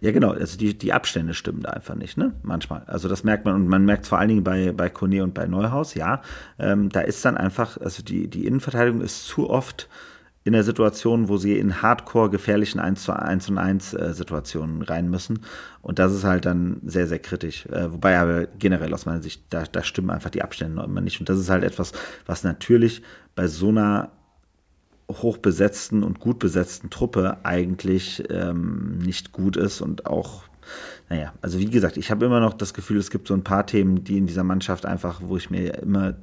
Ja, 0.00 0.12
genau. 0.12 0.30
Also 0.30 0.56
die, 0.56 0.76
die 0.76 0.92
Abstände 0.92 1.34
stimmen 1.34 1.62
da 1.62 1.70
einfach 1.70 1.94
nicht, 1.94 2.16
ne? 2.16 2.32
Manchmal. 2.42 2.82
Also 2.86 3.08
das 3.08 3.22
merkt 3.22 3.44
man 3.44 3.54
und 3.54 3.68
man 3.68 3.84
merkt 3.84 4.06
vor 4.06 4.18
allen 4.18 4.28
Dingen 4.28 4.44
bei, 4.44 4.72
bei 4.72 4.88
Kone 4.88 5.22
und 5.22 5.34
bei 5.34 5.46
Neuhaus, 5.46 5.94
ja. 5.94 6.22
Ähm, 6.58 6.88
da 6.88 7.00
ist 7.00 7.24
dann 7.24 7.36
einfach, 7.36 7.76
also 7.78 8.02
die, 8.02 8.28
die 8.28 8.46
Innenverteidigung 8.46 9.02
ist 9.02 9.26
zu 9.26 9.50
oft 9.50 9.88
in 10.42 10.54
der 10.54 10.64
Situation, 10.64 11.28
wo 11.28 11.36
sie 11.36 11.58
in 11.58 11.82
hardcore 11.82 12.30
gefährlichen 12.30 12.80
1 12.80 13.04
zu 13.04 13.12
1 13.12 13.50
und 13.50 13.58
1 13.58 13.92
äh, 13.92 14.14
Situationen 14.14 14.80
rein 14.80 15.10
müssen. 15.10 15.40
Und 15.82 15.98
das 15.98 16.14
ist 16.14 16.24
halt 16.24 16.46
dann 16.46 16.80
sehr, 16.84 17.06
sehr 17.06 17.18
kritisch. 17.18 17.66
Äh, 17.66 17.92
wobei 17.92 18.18
aber 18.18 18.46
generell 18.58 18.94
aus 18.94 19.04
meiner 19.04 19.22
Sicht, 19.22 19.42
da, 19.50 19.64
da 19.70 19.82
stimmen 19.82 20.10
einfach 20.10 20.30
die 20.30 20.42
Abstände 20.42 20.76
noch 20.76 20.84
immer 20.84 21.02
nicht. 21.02 21.20
Und 21.20 21.28
das 21.28 21.38
ist 21.38 21.50
halt 21.50 21.62
etwas, 21.62 21.92
was 22.24 22.42
natürlich 22.42 23.02
bei 23.34 23.48
so 23.48 23.68
einer 23.68 24.12
hochbesetzten 25.10 26.02
und 26.02 26.20
gut 26.20 26.38
besetzten 26.38 26.90
Truppe 26.90 27.38
eigentlich 27.42 28.24
ähm, 28.30 28.98
nicht 28.98 29.32
gut 29.32 29.56
ist 29.56 29.80
und 29.80 30.06
auch, 30.06 30.44
naja, 31.08 31.32
also 31.42 31.58
wie 31.58 31.70
gesagt, 31.70 31.96
ich 31.96 32.10
habe 32.10 32.26
immer 32.26 32.40
noch 32.40 32.54
das 32.54 32.74
Gefühl, 32.74 32.98
es 32.98 33.10
gibt 33.10 33.28
so 33.28 33.34
ein 33.34 33.44
paar 33.44 33.66
Themen, 33.66 34.04
die 34.04 34.18
in 34.18 34.26
dieser 34.26 34.44
Mannschaft 34.44 34.86
einfach, 34.86 35.20
wo 35.24 35.36
ich 35.36 35.50
mir 35.50 35.74
immer, 35.78 36.14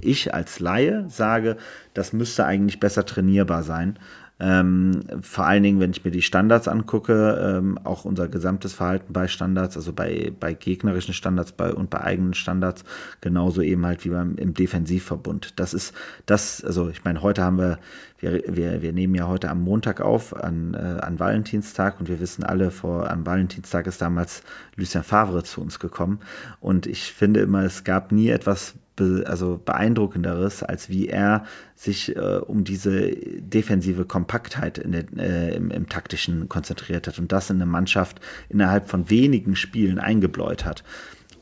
ich 0.00 0.34
als 0.34 0.60
Laie 0.60 1.06
sage, 1.08 1.56
das 1.94 2.12
müsste 2.12 2.44
eigentlich 2.44 2.80
besser 2.80 3.06
trainierbar 3.06 3.62
sein. 3.62 3.98
Ähm, 4.38 5.02
vor 5.22 5.46
allen 5.46 5.62
Dingen, 5.62 5.80
wenn 5.80 5.92
ich 5.92 6.04
mir 6.04 6.10
die 6.10 6.20
Standards 6.20 6.68
angucke, 6.68 7.58
ähm, 7.58 7.78
auch 7.84 8.04
unser 8.04 8.28
gesamtes 8.28 8.74
Verhalten 8.74 9.12
bei 9.12 9.28
Standards, 9.28 9.76
also 9.76 9.94
bei, 9.94 10.30
bei 10.38 10.52
gegnerischen 10.52 11.14
Standards 11.14 11.52
bei, 11.52 11.72
und 11.72 11.88
bei 11.88 12.02
eigenen 12.02 12.34
Standards, 12.34 12.84
genauso 13.22 13.62
eben 13.62 13.86
halt 13.86 14.04
wie 14.04 14.10
beim 14.10 14.36
im 14.36 14.52
Defensivverbund. 14.52 15.58
Das 15.58 15.72
ist 15.72 15.94
das, 16.26 16.62
also 16.62 16.90
ich 16.90 17.02
meine, 17.02 17.22
heute 17.22 17.42
haben 17.42 17.56
wir, 17.56 17.78
wir, 18.18 18.42
wir, 18.46 18.82
wir 18.82 18.92
nehmen 18.92 19.14
ja 19.14 19.26
heute 19.26 19.48
am 19.48 19.62
Montag 19.62 20.02
auf, 20.02 20.36
an, 20.36 20.74
äh, 20.74 21.00
an 21.00 21.18
Valentinstag, 21.18 21.98
und 21.98 22.08
wir 22.08 22.20
wissen 22.20 22.44
alle, 22.44 22.70
vor 22.70 23.10
am 23.10 23.24
Valentinstag 23.24 23.86
ist 23.86 24.02
damals 24.02 24.42
Lucien 24.76 25.02
Favre 25.02 25.44
zu 25.44 25.62
uns 25.62 25.78
gekommen. 25.78 26.20
Und 26.60 26.86
ich 26.86 27.12
finde 27.12 27.40
immer, 27.40 27.62
es 27.62 27.84
gab 27.84 28.12
nie 28.12 28.28
etwas 28.28 28.74
be, 28.96 29.24
also 29.26 29.60
beeindruckenderes, 29.64 30.62
als 30.62 30.88
wie 30.88 31.08
er 31.08 31.44
sich 31.74 32.16
äh, 32.16 32.38
um 32.38 32.64
diese 32.64 33.10
defensive 33.10 34.04
Kompaktheit 34.04 34.82
der, 34.84 35.04
äh, 35.18 35.54
im, 35.54 35.70
im, 35.70 35.88
taktischen 35.88 36.48
konzentriert 36.48 37.06
hat 37.06 37.18
und 37.18 37.30
das 37.30 37.50
in 37.50 37.56
eine 37.56 37.66
Mannschaft 37.66 38.20
innerhalb 38.48 38.88
von 38.88 39.08
wenigen 39.10 39.54
Spielen 39.54 39.98
eingebläut 39.98 40.64
hat. 40.64 40.82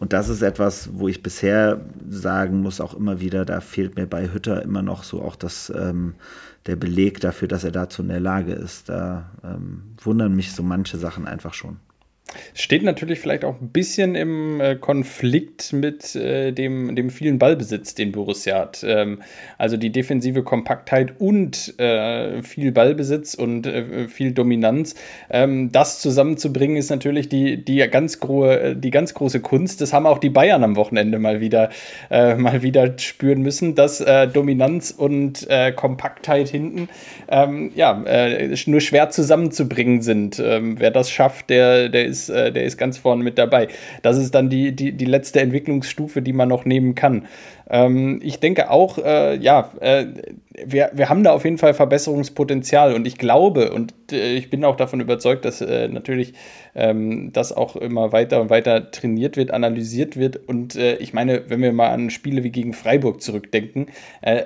Und 0.01 0.13
das 0.13 0.29
ist 0.29 0.43
etwas, 0.43 0.91
wo 0.93 1.09
ich 1.09 1.23
bisher 1.23 1.81
sagen 2.09 2.61
muss, 2.61 2.81
auch 2.81 2.95
immer 2.95 3.21
wieder, 3.21 3.45
da 3.45 3.61
fehlt 3.61 3.97
mir 3.97 4.07
bei 4.07 4.33
Hütter 4.33 4.63
immer 4.63 4.83
noch 4.83 5.05
so 5.05 5.23
auch 5.23 5.37
das, 5.37 5.73
ähm, 5.75 6.15
der 6.67 6.77
Beleg 6.77 7.21
dafür, 7.21 7.49
dass 7.49 7.65
er 7.65 7.73
dazu 7.73 8.03
in 8.03 8.09
der 8.09 8.21
Lage 8.21 8.53
ist. 8.53 8.89
Da 8.89 9.31
ähm, 9.45 9.95
wundern 10.03 10.35
mich 10.35 10.53
so 10.53 10.63
manche 10.63 10.99
Sachen 10.99 11.27
einfach 11.27 11.55
schon. 11.55 11.79
Steht 12.55 12.83
natürlich 12.83 13.21
vielleicht 13.21 13.45
auch 13.45 13.61
ein 13.61 13.69
bisschen 13.69 14.15
im 14.15 14.61
äh, 14.61 14.77
Konflikt 14.77 15.75
mit 15.75 16.17
äh, 16.17 16.53
dem, 16.53 16.97
dem 16.97 17.11
vielen 17.11 17.39
Ballbesitz, 17.39 17.95
den 17.95 18.13
Borussia 18.13 18.59
hat. 18.59 18.85
Ähm, 18.87 19.21
also 19.59 19.77
die 19.77 19.91
defensive 19.91 20.43
Kompaktheit 20.43 21.21
und 21.21 21.79
äh, 21.79 22.43
viel 22.43 22.73
Ballbesitz 22.73 23.35
und 23.35 23.67
äh, 23.67 24.09
viel 24.09 24.33
Dominanz. 24.33 24.95
Ähm, 25.31 25.71
das 25.71 26.01
zusammenzubringen 26.01 26.79
ist 26.79 26.91
natürlich 26.91 27.29
die, 27.29 27.63
die, 27.63 27.77
ganz 27.91 28.21
große, 28.21 28.75
die 28.77 28.91
ganz 28.91 29.13
große 29.13 29.41
Kunst. 29.41 29.83
Das 29.83 29.93
haben 29.93 30.07
auch 30.07 30.19
die 30.19 30.31
Bayern 30.31 30.65
am 30.65 30.77
Wochenende 30.77 31.19
mal 31.19 31.41
wieder, 31.41 31.69
äh, 32.11 32.37
mal 32.37 32.63
wieder 32.63 32.99
spüren 32.99 33.43
müssen, 33.43 33.75
dass 33.75 34.01
äh, 34.01 34.29
Dominanz 34.29 34.93
und 34.97 35.47
Kompaktheit 35.77 36.49
hinten 36.49 36.89
ähm, 37.29 37.71
ja, 37.75 38.03
nur 38.67 38.81
schwer 38.81 39.11
zusammenzubringen 39.11 40.03
sind. 40.03 40.39
Ähm, 40.39 40.79
wer 40.79 40.91
das 40.91 41.11
schafft, 41.11 41.51
der, 41.51 41.89
der 41.89 42.07
ist 42.07 42.14
ist, 42.15 42.29
äh, 42.29 42.53
der 42.53 42.65
ist 42.65 42.77
ganz 42.77 42.99
vorne 42.99 43.25
mit 43.25 43.39
dabei. 43.39 43.69
Das 44.03 44.17
ist 44.17 44.35
dann 44.35 44.49
die, 44.49 44.73
die, 44.73 44.93
die 44.93 45.05
letzte 45.05 45.41
Entwicklungsstufe, 45.41 46.23
die 46.23 46.33
man 46.33 46.49
noch 46.49 46.65
nehmen 46.65 46.95
kann. 46.95 47.27
Ähm, 47.69 48.21
ich 48.23 48.39
denke 48.41 48.71
auch, 48.71 48.99
äh, 48.99 49.37
ja, 49.37 49.71
äh, 49.81 50.07
wir, 50.65 50.91
wir 50.95 51.09
haben 51.09 51.25
da 51.25 51.33
auf 51.33 51.45
jeden 51.45 51.59
Fall 51.59 51.75
Verbesserungspotenzial 51.75 52.95
und 52.95 53.07
ich 53.07 53.19
glaube 53.19 53.73
und 53.73 53.95
äh, 54.13 54.35
ich 54.35 54.51
bin 54.51 54.65
auch 54.65 54.77
davon 54.77 55.01
überzeugt, 55.01 55.45
dass 55.45 55.61
äh, 55.61 55.89
natürlich 55.89 56.35
ähm, 56.75 57.33
das 57.33 57.53
auch 57.53 57.75
immer 57.75 58.13
weiter 58.13 58.41
und 58.41 58.51
weiter 58.51 58.91
trainiert 58.91 59.37
wird, 59.37 59.51
analysiert 59.51 60.17
wird 60.17 60.37
und 60.49 60.77
äh, 60.77 60.97
ich 60.97 61.13
meine, 61.13 61.49
wenn 61.49 61.63
wir 61.63 61.73
mal 61.73 61.91
an 61.91 62.11
Spiele 62.11 62.45
wie 62.45 62.51
gegen 62.51 62.75
Freiburg 62.75 63.23
zurückdenken, 63.23 63.87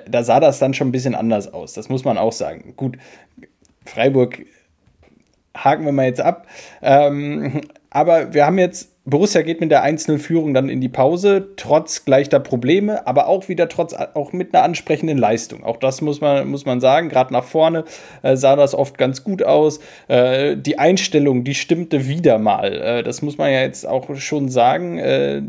da 0.09 0.23
sah 0.23 0.39
das 0.39 0.59
dann 0.59 0.73
schon 0.73 0.89
ein 0.89 0.91
bisschen 0.91 1.15
anders 1.15 1.53
aus, 1.53 1.73
das 1.73 1.89
muss 1.89 2.03
man 2.03 2.17
auch 2.17 2.31
sagen. 2.31 2.73
Gut, 2.75 2.97
Freiburg 3.85 4.45
haken 5.63 5.85
wir 5.85 5.91
mal 5.91 6.05
jetzt 6.05 6.21
ab. 6.21 6.47
Ähm, 6.81 7.61
aber 7.89 8.33
wir 8.33 8.45
haben 8.45 8.57
jetzt 8.59 8.91
Borussia 9.09 9.41
geht 9.41 9.61
mit 9.61 9.71
der 9.71 9.85
1-0-Führung 9.85 10.53
dann 10.53 10.69
in 10.69 10.81
die 10.81 10.89
Pause, 10.89 11.49
trotz 11.55 12.05
gleicher 12.05 12.39
Probleme, 12.39 13.07
aber 13.07 13.27
auch 13.27 13.49
wieder 13.49 13.69
trotz 13.69 13.93
auch 13.93 14.33
mit 14.33 14.53
einer 14.53 14.63
ansprechenden 14.63 15.17
Leistung. 15.17 15.63
Auch 15.63 15.77
das 15.77 16.01
muss 16.01 16.21
man, 16.21 16.47
muss 16.49 16.65
man 16.65 16.79
sagen. 16.79 17.09
Gerade 17.09 17.33
nach 17.33 17.43
vorne 17.43 17.85
äh, 18.21 18.35
sah 18.35 18.55
das 18.55 18.75
oft 18.75 18.97
ganz 18.97 19.23
gut 19.23 19.43
aus. 19.43 19.79
Äh, 20.07 20.57
die 20.57 20.79
Einstellung, 20.79 21.43
die 21.43 21.55
stimmte 21.55 22.07
wieder 22.07 22.39
mal. 22.39 22.73
Äh, 22.73 23.03
das 23.03 23.21
muss 23.21 23.37
man 23.37 23.51
ja 23.51 23.61
jetzt 23.61 23.87
auch 23.87 24.15
schon 24.15 24.49
sagen. 24.49 24.97
Äh, 24.97 25.41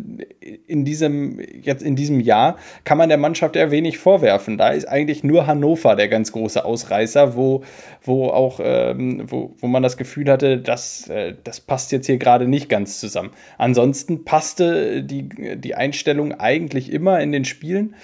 in 0.67 0.85
diesem, 0.85 1.41
jetzt 1.63 1.83
in 1.83 1.97
diesem 1.97 2.21
Jahr 2.21 2.57
kann 2.85 2.99
man 2.99 3.09
der 3.09 3.19
Mannschaft 3.19 3.57
eher 3.57 3.71
wenig 3.71 3.99
vorwerfen. 3.99 4.59
Da 4.59 4.71
ist 4.71 4.87
eigentlich 4.87 5.25
nur 5.25 5.47
Hannover 5.47 5.97
der 5.97 6.09
ganz 6.09 6.33
große 6.33 6.65
Ausreißer, 6.65 7.37
wo, 7.37 7.63
wo 8.03 8.29
auch, 8.29 8.61
ähm, 8.63 9.25
wo, 9.27 9.55
wo 9.59 9.67
man 9.67 9.83
das 9.83 9.97
Gefühl 9.97 10.31
hatte, 10.31 10.59
dass, 10.59 11.09
äh, 11.09 11.35
das 11.45 11.61
passt 11.61 11.93
jetzt 11.93 12.07
hier 12.07 12.19
gerade 12.19 12.49
nicht 12.49 12.69
ganz 12.69 13.01
zusammen. 13.01 13.31
Ansonsten 13.59 14.25
passte 14.25 15.03
die, 15.03 15.29
die 15.59 15.75
Einstellung 15.75 16.33
eigentlich 16.33 16.93
immer 16.93 17.21
in 17.21 17.33
den 17.33 17.45
Spielen. 17.45 17.95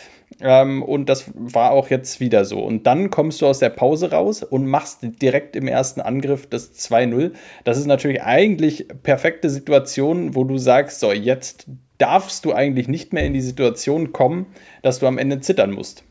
Ähm, 0.41 0.83
und 0.83 1.09
das 1.09 1.31
war 1.35 1.71
auch 1.71 1.89
jetzt 1.89 2.21
wieder 2.21 2.45
so. 2.45 2.61
Und 2.61 2.87
dann 2.87 3.11
kommst 3.11 3.41
du 3.41 3.47
aus 3.47 3.59
der 3.59 3.71
Pause 3.71 4.11
raus 4.11 4.43
und 4.43 4.67
machst 4.67 4.99
direkt 5.23 5.57
im 5.57 5.69
ersten 5.69 6.01
Angriff 6.01 6.47
das 6.47 6.75
2-0. 6.75 7.33
Das 7.65 7.79
ist 7.79 7.87
natürlich 7.87 8.23
eigentlich 8.23 8.87
perfekte 9.03 9.49
Situation, 9.49 10.35
wo 10.35 10.45
du 10.45 10.59
sagst, 10.59 11.01
so, 11.01 11.13
jetzt 11.13 11.67
darfst 11.99 12.45
du 12.45 12.53
eigentlich 12.53 12.89
nicht 12.89 13.13
mehr 13.13 13.25
in 13.25 13.33
die 13.33 13.41
Situation 13.41 14.13
kommen, 14.13 14.47
dass 14.83 14.99
du 14.99 15.07
am 15.07 15.19
Ende 15.19 15.41
zittern 15.41 15.73
musst. 15.73 16.05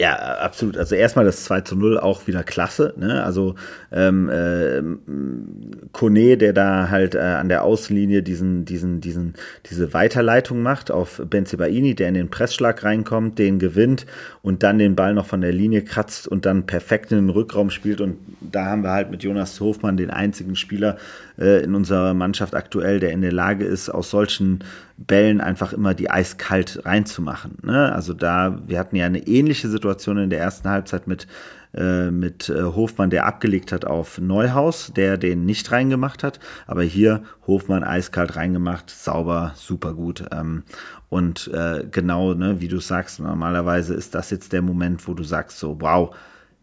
Ja, 0.00 0.16
absolut. 0.16 0.76
Also 0.76 0.96
erstmal 0.96 1.24
das 1.24 1.44
2 1.44 1.60
zu 1.60 1.76
0 1.76 1.98
auch 2.00 2.26
wieder 2.26 2.42
klasse. 2.42 2.94
Ne? 2.96 3.22
Also 3.22 3.54
ähm, 3.92 4.28
äh, 4.28 4.82
Kone, 5.92 6.36
der 6.36 6.52
da 6.52 6.88
halt 6.90 7.14
äh, 7.14 7.20
an 7.20 7.48
der 7.48 7.62
Außenlinie 7.62 8.24
diesen, 8.24 8.64
diesen, 8.64 9.00
diesen, 9.00 9.34
diese 9.70 9.94
Weiterleitung 9.94 10.62
macht 10.62 10.90
auf 10.90 11.22
Benzibaini, 11.24 11.94
der 11.94 12.08
in 12.08 12.14
den 12.14 12.28
Pressschlag 12.28 12.82
reinkommt, 12.82 13.38
den 13.38 13.60
gewinnt 13.60 14.04
und 14.42 14.64
dann 14.64 14.80
den 14.80 14.96
Ball 14.96 15.14
noch 15.14 15.26
von 15.26 15.40
der 15.40 15.52
Linie 15.52 15.82
kratzt 15.82 16.26
und 16.26 16.44
dann 16.44 16.66
perfekt 16.66 17.12
in 17.12 17.18
den 17.18 17.30
Rückraum 17.30 17.70
spielt. 17.70 18.00
Und 18.00 18.16
da 18.40 18.64
haben 18.64 18.82
wir 18.82 18.90
halt 18.90 19.12
mit 19.12 19.22
Jonas 19.22 19.60
Hofmann 19.60 19.96
den 19.96 20.10
einzigen 20.10 20.56
Spieler 20.56 20.96
äh, 21.38 21.62
in 21.62 21.76
unserer 21.76 22.14
Mannschaft 22.14 22.56
aktuell, 22.56 22.98
der 22.98 23.12
in 23.12 23.22
der 23.22 23.32
Lage 23.32 23.64
ist, 23.64 23.90
aus 23.90 24.10
solchen 24.10 24.64
Bällen 24.96 25.40
einfach 25.40 25.72
immer 25.72 25.94
die 25.94 26.10
eiskalt 26.10 26.82
reinzumachen. 26.84 27.58
Ne? 27.62 27.92
Also 27.92 28.14
da, 28.14 28.58
wir 28.66 28.78
hatten 28.78 28.96
ja 28.96 29.06
eine 29.06 29.26
ähnliche 29.26 29.68
Situation 29.68 30.18
in 30.18 30.30
der 30.30 30.40
ersten 30.40 30.68
Halbzeit 30.68 31.08
mit, 31.08 31.26
äh, 31.74 32.10
mit 32.12 32.48
äh, 32.48 32.62
Hofmann, 32.62 33.10
der 33.10 33.26
abgelegt 33.26 33.72
hat 33.72 33.84
auf 33.84 34.18
Neuhaus, 34.18 34.92
der 34.94 35.18
den 35.18 35.44
nicht 35.44 35.72
reingemacht 35.72 36.22
hat. 36.22 36.38
Aber 36.66 36.84
hier 36.84 37.24
Hofmann 37.46 37.82
eiskalt 37.82 38.36
reingemacht, 38.36 38.88
sauber, 38.88 39.52
super 39.56 39.94
gut. 39.94 40.24
Ähm, 40.30 40.62
und 41.08 41.48
äh, 41.52 41.84
genau, 41.90 42.34
ne, 42.34 42.60
wie 42.60 42.68
du 42.68 42.78
sagst, 42.78 43.18
normalerweise 43.18 43.94
ist 43.94 44.14
das 44.14 44.30
jetzt 44.30 44.52
der 44.52 44.62
Moment, 44.62 45.08
wo 45.08 45.14
du 45.14 45.24
sagst 45.24 45.58
so, 45.58 45.80
wow, 45.80 46.14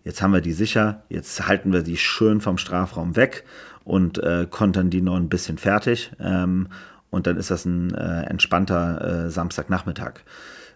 jetzt 0.05 0.21
haben 0.21 0.33
wir 0.33 0.41
die 0.41 0.53
sicher, 0.53 1.03
jetzt 1.09 1.47
halten 1.47 1.73
wir 1.73 1.83
die 1.83 1.97
schön 1.97 2.39
vom 2.39 2.57
Strafraum 2.57 3.17
weg 3.17 3.43
und 3.83 4.23
äh, 4.23 4.47
kontern 4.49 4.89
die 4.89 5.01
noch 5.01 5.15
ein 5.15 5.29
bisschen 5.29 5.57
fertig. 5.57 6.11
Ähm, 6.19 6.67
und 7.11 7.27
dann 7.27 7.37
ist 7.37 7.51
das 7.51 7.65
ein 7.65 7.93
äh, 7.93 8.23
entspannter 8.23 9.25
äh, 9.25 9.29
Samstagnachmittag. 9.29 10.21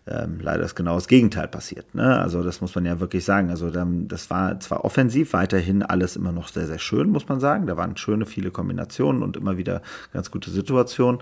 Ähm, 0.08 0.38
leider 0.40 0.64
ist 0.64 0.76
genau 0.76 0.94
das 0.96 1.08
Gegenteil 1.08 1.48
passiert. 1.48 1.96
Ne? 1.96 2.20
Also 2.20 2.44
das 2.44 2.62
muss 2.62 2.76
man 2.76 2.86
ja 2.86 3.00
wirklich 3.00 3.26
sagen. 3.26 3.50
Also 3.50 3.72
dann, 3.72 4.08
das 4.08 4.30
war 4.30 4.60
zwar 4.60 4.86
offensiv, 4.86 5.34
weiterhin 5.34 5.82
alles 5.82 6.16
immer 6.16 6.32
noch 6.32 6.50
sehr, 6.50 6.68
sehr 6.68 6.78
schön, 6.78 7.10
muss 7.10 7.28
man 7.28 7.40
sagen. 7.40 7.66
Da 7.66 7.76
waren 7.76 7.98
schöne, 7.98 8.28
viele 8.28 8.52
Kombinationen 8.52 9.24
und 9.24 9.36
immer 9.36 9.58
wieder 9.58 9.82
ganz 10.14 10.30
gute 10.30 10.52
Situationen. 10.52 11.22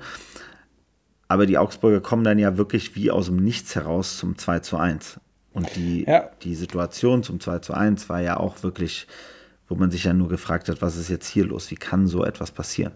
Aber 1.30 1.45
die 1.45 1.58
Augsburger 1.58 2.02
kommen 2.02 2.26
dann 2.26 2.39
ja 2.39 2.58
wirklich 2.58 2.95
wie 2.95 3.10
aus 3.10 3.28
dem 3.28 3.38
Nichts 3.38 3.76
heraus 3.76 4.17
zum 4.17 4.38
2 4.38 4.60
zu 4.60 4.78
1. 4.78 5.19
Und 5.54 5.76
die, 5.76 6.04
ja. 6.04 6.30
die 6.41 6.56
Situation 6.56 7.23
zum 7.23 7.39
2 7.39 7.60
zu 7.60 7.73
1 7.73 8.10
war 8.10 8.19
ja 8.19 8.38
auch 8.38 8.63
wirklich, 8.63 9.08
wo 9.69 9.76
man 9.76 9.91
sich 9.91 10.04
ja 10.04 10.13
nur 10.13 10.28
gefragt 10.28 10.67
hat, 10.67 10.82
was 10.82 10.97
ist 10.97 11.10
jetzt 11.10 11.28
hier 11.28 11.45
los? 11.45 11.71
Wie 11.71 11.76
kann 11.76 12.08
so 12.08 12.26
etwas 12.26 12.52
passieren? 12.52 12.91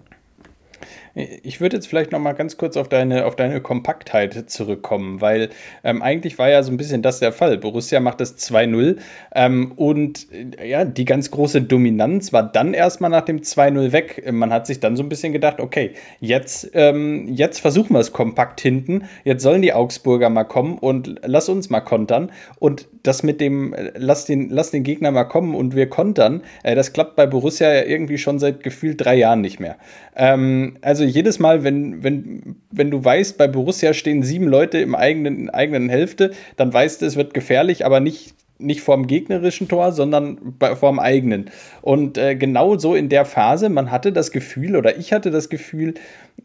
Ich 1.17 1.59
würde 1.59 1.77
jetzt 1.77 1.87
vielleicht 1.87 2.11
noch 2.11 2.19
mal 2.19 2.33
ganz 2.33 2.57
kurz 2.57 2.77
auf 2.77 2.89
deine, 2.89 3.25
auf 3.25 3.35
deine 3.35 3.59
Kompaktheit 3.59 4.51
zurückkommen, 4.51 5.19
weil 5.19 5.49
ähm, 5.83 6.03
eigentlich 6.03 6.37
war 6.37 6.47
ja 6.47 6.61
so 6.61 6.71
ein 6.71 6.77
bisschen 6.77 7.01
das 7.01 7.17
der 7.17 7.31
Fall. 7.31 7.57
Borussia 7.57 7.99
macht 7.99 8.21
das 8.21 8.37
2-0 8.37 8.97
ähm, 9.33 9.71
und 9.75 10.27
äh, 10.31 10.69
ja, 10.69 10.85
die 10.85 11.05
ganz 11.05 11.31
große 11.31 11.63
Dominanz 11.63 12.33
war 12.33 12.43
dann 12.43 12.75
erstmal 12.75 13.09
nach 13.09 13.25
dem 13.25 13.39
2-0 13.39 13.91
weg. 13.93 14.31
Man 14.31 14.53
hat 14.53 14.67
sich 14.67 14.79
dann 14.79 14.95
so 14.95 15.01
ein 15.01 15.09
bisschen 15.09 15.33
gedacht, 15.33 15.59
okay, 15.59 15.93
jetzt, 16.19 16.69
ähm, 16.75 17.27
jetzt 17.29 17.61
versuchen 17.61 17.93
wir 17.93 17.99
es 17.99 18.13
kompakt 18.13 18.61
hinten, 18.61 19.05
jetzt 19.23 19.41
sollen 19.41 19.63
die 19.63 19.73
Augsburger 19.73 20.29
mal 20.29 20.43
kommen 20.43 20.77
und 20.77 21.19
lass 21.25 21.49
uns 21.49 21.71
mal 21.71 21.81
kontern. 21.81 22.31
Und 22.59 22.87
das 23.01 23.23
mit 23.23 23.41
dem, 23.41 23.73
äh, 23.73 23.91
lass 23.95 24.25
den, 24.25 24.49
lass 24.49 24.69
den 24.69 24.83
Gegner 24.83 25.09
mal 25.09 25.23
kommen 25.23 25.55
und 25.55 25.75
wir 25.75 25.89
kontern, 25.89 26.43
äh, 26.61 26.75
das 26.75 26.93
klappt 26.93 27.15
bei 27.15 27.25
Borussia 27.25 27.73
ja 27.73 27.83
irgendwie 27.85 28.19
schon 28.19 28.37
seit 28.37 28.61
gefühlt 28.61 29.03
drei 29.03 29.15
Jahren 29.15 29.41
nicht 29.41 29.59
mehr. 29.59 29.77
Ähm, 30.15 30.77
also 30.81 31.06
jedes 31.07 31.39
Mal, 31.39 31.63
wenn, 31.63 32.03
wenn, 32.03 32.55
wenn 32.71 32.91
du 32.91 33.03
weißt, 33.03 33.37
bei 33.37 33.47
Borussia 33.47 33.93
stehen 33.93 34.23
sieben 34.23 34.47
Leute 34.47 34.79
im 34.79 34.95
eigenen, 34.95 35.49
eigenen 35.49 35.89
Hälfte, 35.89 36.31
dann 36.55 36.73
weißt 36.73 37.01
du, 37.01 37.05
es 37.05 37.15
wird 37.15 37.33
gefährlich, 37.33 37.85
aber 37.85 37.99
nicht, 37.99 38.35
nicht 38.59 38.81
vorm 38.81 39.07
gegnerischen 39.07 39.67
Tor, 39.67 39.91
sondern 39.91 40.55
bei, 40.57 40.75
vorm 40.75 40.99
eigenen. 40.99 41.49
Und 41.81 42.17
äh, 42.17 42.35
genau 42.35 42.77
so 42.77 42.95
in 42.95 43.09
der 43.09 43.25
Phase, 43.25 43.69
man 43.69 43.91
hatte 43.91 44.11
das 44.11 44.31
Gefühl, 44.31 44.75
oder 44.75 44.97
ich 44.97 45.13
hatte 45.13 45.31
das 45.31 45.49
Gefühl, 45.49 45.93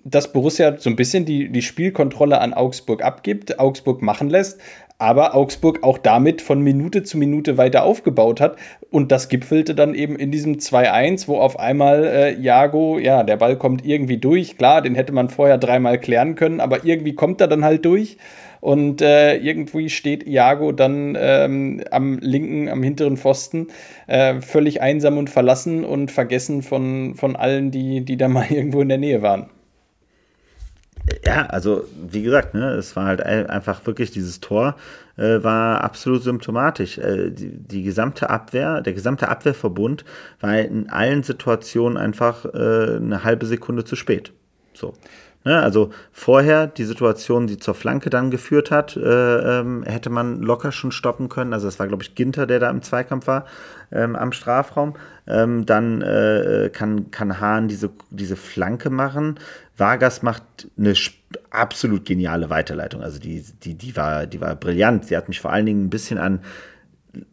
dass 0.04 0.32
Borussia 0.32 0.76
so 0.78 0.90
ein 0.90 0.96
bisschen 0.96 1.24
die, 1.24 1.50
die 1.50 1.62
Spielkontrolle 1.62 2.40
an 2.40 2.54
Augsburg 2.54 3.02
abgibt, 3.02 3.58
Augsburg 3.58 4.02
machen 4.02 4.30
lässt, 4.30 4.60
aber 5.02 5.34
Augsburg 5.34 5.82
auch 5.82 5.98
damit 5.98 6.40
von 6.42 6.60
Minute 6.60 7.02
zu 7.02 7.18
Minute 7.18 7.58
weiter 7.58 7.82
aufgebaut 7.82 8.40
hat. 8.40 8.56
Und 8.88 9.10
das 9.10 9.28
gipfelte 9.28 9.74
dann 9.74 9.96
eben 9.96 10.14
in 10.14 10.30
diesem 10.30 10.58
2-1, 10.58 11.26
wo 11.26 11.38
auf 11.38 11.58
einmal 11.58 12.04
äh, 12.04 12.40
Jago, 12.40 13.00
ja, 13.00 13.24
der 13.24 13.36
Ball 13.38 13.58
kommt 13.58 13.84
irgendwie 13.84 14.18
durch. 14.18 14.56
Klar, 14.56 14.80
den 14.80 14.94
hätte 14.94 15.12
man 15.12 15.28
vorher 15.28 15.58
dreimal 15.58 15.98
klären 15.98 16.36
können, 16.36 16.60
aber 16.60 16.84
irgendwie 16.84 17.16
kommt 17.16 17.40
er 17.40 17.48
dann 17.48 17.64
halt 17.64 17.84
durch. 17.84 18.16
Und 18.60 19.02
äh, 19.02 19.38
irgendwie 19.38 19.90
steht 19.90 20.24
Iago 20.24 20.70
dann 20.70 21.18
ähm, 21.18 21.82
am 21.90 22.20
linken, 22.20 22.68
am 22.68 22.80
hinteren 22.84 23.16
Pfosten, 23.16 23.66
äh, 24.06 24.40
völlig 24.40 24.82
einsam 24.82 25.18
und 25.18 25.30
verlassen 25.30 25.84
und 25.84 26.12
vergessen 26.12 26.62
von, 26.62 27.16
von 27.16 27.34
allen, 27.34 27.72
die, 27.72 28.04
die 28.04 28.16
da 28.16 28.28
mal 28.28 28.46
irgendwo 28.50 28.80
in 28.82 28.88
der 28.88 28.98
Nähe 28.98 29.20
waren. 29.20 29.50
Ja, 31.24 31.46
also 31.46 31.84
wie 32.10 32.22
gesagt, 32.22 32.54
ne, 32.54 32.74
es 32.74 32.94
war 32.94 33.06
halt 33.06 33.22
einfach 33.22 33.84
wirklich 33.86 34.12
dieses 34.12 34.40
Tor 34.40 34.76
äh, 35.16 35.42
war 35.42 35.82
absolut 35.82 36.22
symptomatisch. 36.22 36.98
Äh, 36.98 37.30
die, 37.30 37.50
die, 37.50 37.82
gesamte 37.82 38.30
Abwehr, 38.30 38.80
der 38.80 38.92
gesamte 38.92 39.28
Abwehrverbund 39.28 40.04
war 40.40 40.58
in 40.58 40.88
allen 40.90 41.22
Situationen 41.22 41.98
einfach 41.98 42.44
äh, 42.46 42.96
eine 42.96 43.24
halbe 43.24 43.46
Sekunde 43.46 43.84
zu 43.84 43.96
spät. 43.96 44.32
So. 44.74 44.94
Ne, 45.44 45.60
also 45.60 45.90
vorher 46.12 46.68
die 46.68 46.84
Situation, 46.84 47.48
die 47.48 47.58
zur 47.58 47.74
Flanke 47.74 48.10
dann 48.10 48.30
geführt 48.30 48.70
hat, 48.70 48.96
äh, 48.96 49.00
ähm, 49.60 49.82
hätte 49.82 50.08
man 50.08 50.40
locker 50.40 50.70
schon 50.70 50.92
stoppen 50.92 51.28
können. 51.28 51.52
Also 51.52 51.66
es 51.66 51.80
war, 51.80 51.88
glaube 51.88 52.04
ich, 52.04 52.14
Ginter, 52.14 52.46
der 52.46 52.60
da 52.60 52.70
im 52.70 52.82
Zweikampf 52.82 53.26
war 53.26 53.46
ähm, 53.90 54.14
am 54.14 54.30
Strafraum. 54.30 54.94
Ähm, 55.26 55.66
dann 55.66 56.00
äh, 56.00 56.70
kann, 56.72 57.10
kann 57.10 57.40
Hahn 57.40 57.66
diese, 57.66 57.90
diese 58.10 58.36
Flanke 58.36 58.88
machen. 58.90 59.40
Vargas 59.82 60.22
macht 60.22 60.44
eine 60.78 60.94
absolut 61.50 62.04
geniale 62.04 62.50
Weiterleitung. 62.50 63.02
Also 63.02 63.18
die, 63.18 63.44
die, 63.64 63.74
die, 63.74 63.96
war, 63.96 64.28
die 64.28 64.40
war 64.40 64.54
brillant. 64.54 65.06
Sie 65.06 65.16
hat 65.16 65.26
mich 65.28 65.40
vor 65.40 65.52
allen 65.52 65.66
Dingen 65.66 65.86
ein 65.86 65.90
bisschen 65.90 66.18
an 66.18 66.40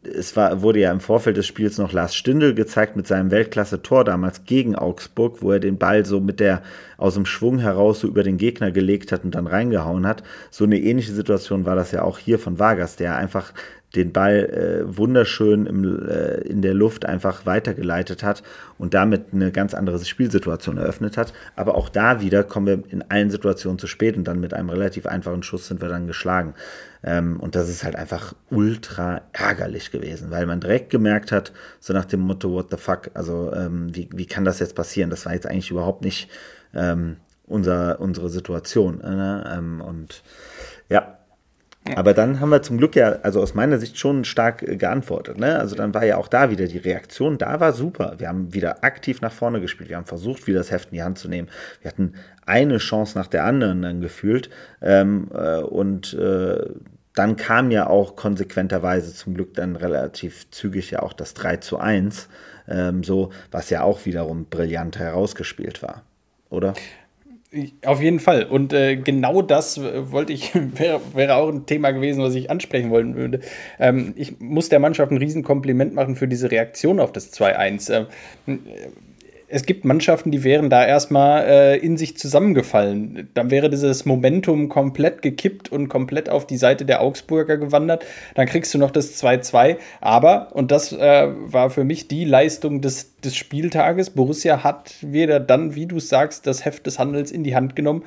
es 0.04 0.36
war, 0.36 0.62
wurde 0.62 0.80
ja 0.80 0.92
im 0.92 1.00
Vorfeld 1.00 1.38
des 1.38 1.48
Spiels 1.48 1.78
noch 1.78 1.94
Lars 1.94 2.14
Stindl 2.14 2.54
gezeigt 2.54 2.96
mit 2.96 3.08
seinem 3.08 3.32
Weltklasse-Tor 3.32 4.04
damals 4.04 4.44
gegen 4.44 4.76
Augsburg, 4.76 5.42
wo 5.42 5.52
er 5.54 5.60
den 5.60 5.78
Ball 5.78 6.06
so 6.06 6.20
mit 6.20 6.40
der 6.40 6.62
aus 6.98 7.14
dem 7.14 7.26
Schwung 7.26 7.60
heraus 7.60 8.02
so 8.02 8.08
über 8.08 8.24
den 8.24 8.38
Gegner 8.38 8.72
gelegt 8.72 9.12
hat 9.12 9.24
und 9.24 9.36
dann 9.36 9.48
reingehauen 9.48 10.06
hat. 10.06 10.24
So 10.52 10.66
eine 10.66 10.80
ähnliche 10.80 11.14
Situation 11.14 11.66
war 11.66 11.76
das 11.76 11.92
ja 11.92 12.02
auch 12.02 12.18
hier 12.18 12.40
von 12.40 12.60
Vargas, 12.60 12.98
der 12.98 13.16
einfach 13.16 13.54
den 13.96 14.14
Ball 14.14 14.46
äh, 14.46 14.98
wunderschön 14.98 15.66
im, 15.66 16.08
äh, 16.08 16.42
in 16.42 16.62
der 16.62 16.74
Luft 16.74 17.06
einfach 17.06 17.46
weitergeleitet 17.46 18.24
hat 18.24 18.44
und 18.78 18.94
damit 18.94 19.34
eine 19.34 19.52
ganz 19.52 19.74
andere 19.74 20.04
Spielsituation 20.04 20.78
eröffnet 20.78 21.18
hat. 21.18 21.34
Aber 21.56 21.76
auch 21.76 21.90
da 21.90 22.22
wieder 22.22 22.44
kommen 22.44 22.68
wir 22.68 22.84
in 22.92 23.04
allen 23.10 23.32
Situationen 23.32 23.80
zu 23.80 23.88
spät 23.88 24.16
und 24.16 24.26
dann 24.26 24.40
mit 24.40 24.54
einem 24.54 24.70
relativ 24.70 25.08
einfachen 25.08 25.42
Schuss 25.42 25.68
sind 25.68 25.82
wir 25.82 25.90
dann 25.90 26.06
geschlagen. 26.06 26.54
Ähm, 27.04 27.40
und 27.40 27.56
das 27.56 27.70
ist 27.70 27.84
halt 27.84 27.96
einfach 27.96 28.36
ultra 28.52 29.22
ärgerlich 29.34 29.92
gewesen, 29.92 30.30
weil 30.30 30.46
man 30.46 30.60
direkt 30.60 30.90
gemerkt 30.92 31.32
hat, 31.32 31.52
so 31.80 31.94
nach 31.94 32.06
dem 32.06 32.20
Motto, 32.20 32.52
what 32.52 32.70
the 32.70 32.78
fuck, 32.78 33.10
also 33.16 33.52
ähm, 33.54 33.96
wie, 33.96 34.10
wie 34.14 34.26
kann 34.26 34.46
das 34.46 34.60
jetzt 34.60 34.76
passieren? 34.76 35.10
Das 35.10 35.26
war 35.26 35.34
jetzt 35.34 35.48
eigentlich 35.48 35.72
überhaupt 35.72 36.04
nicht 36.04 36.30
ähm, 36.76 37.18
unser, 37.48 38.00
unsere 38.00 38.30
Situation. 38.30 39.02
Äh, 39.02 39.58
und 39.58 40.24
ja, 40.90 41.19
aber 41.96 42.14
dann 42.14 42.40
haben 42.40 42.50
wir 42.50 42.62
zum 42.62 42.78
Glück 42.78 42.96
ja, 42.96 43.20
also 43.24 43.42
aus 43.42 43.54
meiner 43.54 43.78
Sicht 43.78 43.98
schon 43.98 44.24
stark 44.26 44.64
äh, 44.64 44.76
geantwortet. 44.76 45.38
Ne? 45.38 45.58
Also 45.60 45.76
dann 45.76 45.94
war 45.94 46.06
ja 46.06 46.18
auch 46.18 46.28
da 46.28 46.50
wieder 46.50 46.68
die 46.68 46.78
Reaktion, 46.78 47.38
da 47.38 47.60
war 47.60 47.74
super. 47.74 48.16
Wir 48.18 48.28
haben 48.28 48.54
wieder 48.54 48.84
aktiv 48.84 49.22
nach 49.22 49.32
vorne 49.32 49.62
gespielt. 49.62 49.90
Wir 49.90 49.98
haben 49.98 50.06
versucht, 50.06 50.48
wieder 50.48 50.60
das 50.60 50.72
Heft 50.72 50.90
in 50.92 50.96
die 50.96 51.04
Hand 51.04 51.18
zu 51.18 51.28
nehmen. 51.28 51.50
Wir 51.82 51.92
hatten 51.92 52.14
eine 52.46 52.78
Chance 52.78 53.18
nach 53.18 53.28
der 53.28 53.44
anderen 53.44 53.82
dann 53.82 54.02
gefühlt. 54.02 54.50
Ähm, 54.82 55.30
äh, 55.34 55.62
und 55.62 56.14
äh, 56.14 56.66
dann 57.16 57.36
kam 57.36 57.72
ja 57.72 57.88
auch 57.88 58.16
konsequenterweise 58.16 59.14
zum 59.14 59.34
Glück 59.34 59.54
dann 59.54 59.76
relativ 59.76 60.50
zügig 60.52 60.92
ja 60.92 61.02
auch 61.02 61.14
das 61.14 61.34
3 61.34 61.58
zu 61.58 61.78
1, 61.78 62.30
ähm, 62.70 63.04
so, 63.04 63.32
was 63.52 63.70
ja 63.70 63.84
auch 63.84 64.06
wiederum 64.06 64.46
brillant 64.46 64.98
herausgespielt 65.00 65.84
war, 65.84 66.04
oder? 66.50 66.74
Auf 67.84 68.00
jeden 68.00 68.20
Fall. 68.20 68.44
Und 68.44 68.74
äh, 68.74 68.96
genau 68.96 69.42
das 69.42 69.82
wollte 69.82 70.34
ich, 70.34 70.54
wäre, 70.78 71.02
wäre 71.14 71.36
auch 71.36 71.50
ein 71.50 71.66
Thema 71.66 71.92
gewesen, 71.92 72.22
was 72.22 72.36
ich 72.36 72.52
ansprechen 72.52 72.92
wollen 72.92 73.16
würde. 73.16 73.40
Ähm, 73.80 74.14
ich 74.16 74.40
muss 74.40 74.70
der 74.70 74.80
Mannschaft 74.80 75.12
ein 75.12 75.18
Riesenkompliment 75.18 75.96
machen 75.96 76.16
für 76.16 76.28
diese 76.28 76.52
Reaktion 76.52 77.00
auf 77.00 77.12
das 77.12 77.34
2-1. 77.34 78.06
Ähm, 78.46 78.60
es 79.50 79.66
gibt 79.66 79.84
Mannschaften, 79.84 80.32
die 80.32 80.44
wären 80.44 80.70
da 80.70 80.86
erstmal 80.86 81.44
äh, 81.44 81.78
in 81.78 81.98
sich 81.98 82.18
zusammengefallen. 82.18 83.30
Dann 83.34 83.50
wäre 83.50 83.70
dieses 83.70 84.06
Momentum 84.06 84.70
komplett 84.70 85.22
gekippt 85.22 85.72
und 85.72 85.88
komplett 85.88 86.30
auf 86.30 86.46
die 86.46 86.58
Seite 86.58 86.86
der 86.86 87.02
Augsburger 87.02 87.58
gewandert. 87.58 88.06
Dann 88.36 88.46
kriegst 88.46 88.74
du 88.74 88.78
noch 88.78 88.92
das 88.92 89.22
2-2. 89.22 89.78
Aber, 90.02 90.56
und 90.56 90.72
das 90.72 90.94
äh, 90.94 91.28
war 91.28 91.72
für 91.72 91.84
mich 91.84 92.08
die 92.08 92.26
Leistung 92.26 92.82
des, 92.82 93.18
des 93.22 93.36
Spieltages, 93.36 94.12
Borussia 94.12 94.64
hat 94.64 94.94
wieder 95.02 95.40
dann, 95.40 95.76
wie 95.76 95.88
du 95.88 96.00
sagst, 96.00 96.46
das 96.46 96.64
Heft 96.64 96.86
des 96.86 97.00
Handels 97.00 97.32
in 97.32 97.44
die 97.44 97.56
Hand 97.56 97.76
genommen 97.76 98.04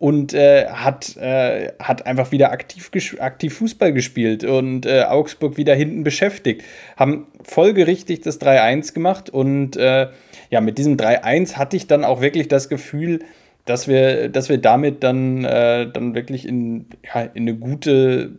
und 0.00 0.32
äh, 0.32 0.66
hat, 0.66 1.18
äh, 1.18 1.72
hat 1.78 2.06
einfach 2.06 2.32
wieder 2.32 2.50
aktiv, 2.52 2.90
aktiv 3.20 3.54
Fußball 3.54 3.92
gespielt 3.92 4.44
und 4.44 4.86
äh, 4.86 5.02
Augsburg 5.02 5.58
wieder 5.58 5.74
hinten 5.74 6.04
beschäftigt. 6.04 6.64
Haben 6.96 7.26
folgerichtig 7.44 8.22
das 8.22 8.40
3-1 8.40 8.94
gemacht 8.94 9.28
und 9.28 9.76
äh, 9.76 10.08
ja, 10.48 10.60
mit 10.62 10.78
diesem 10.78 10.96
3-1 10.96 11.56
hatte 11.56 11.76
ich 11.76 11.86
dann 11.86 12.04
auch 12.04 12.22
wirklich 12.22 12.48
das 12.48 12.70
Gefühl, 12.70 13.20
dass 13.66 13.88
wir, 13.88 14.30
dass 14.30 14.48
wir 14.48 14.56
damit 14.56 15.04
dann, 15.04 15.44
äh, 15.44 15.92
dann 15.92 16.14
wirklich 16.14 16.48
in, 16.48 16.86
ja, 17.04 17.20
in 17.20 17.42
eine 17.42 17.54
gute 17.54 18.30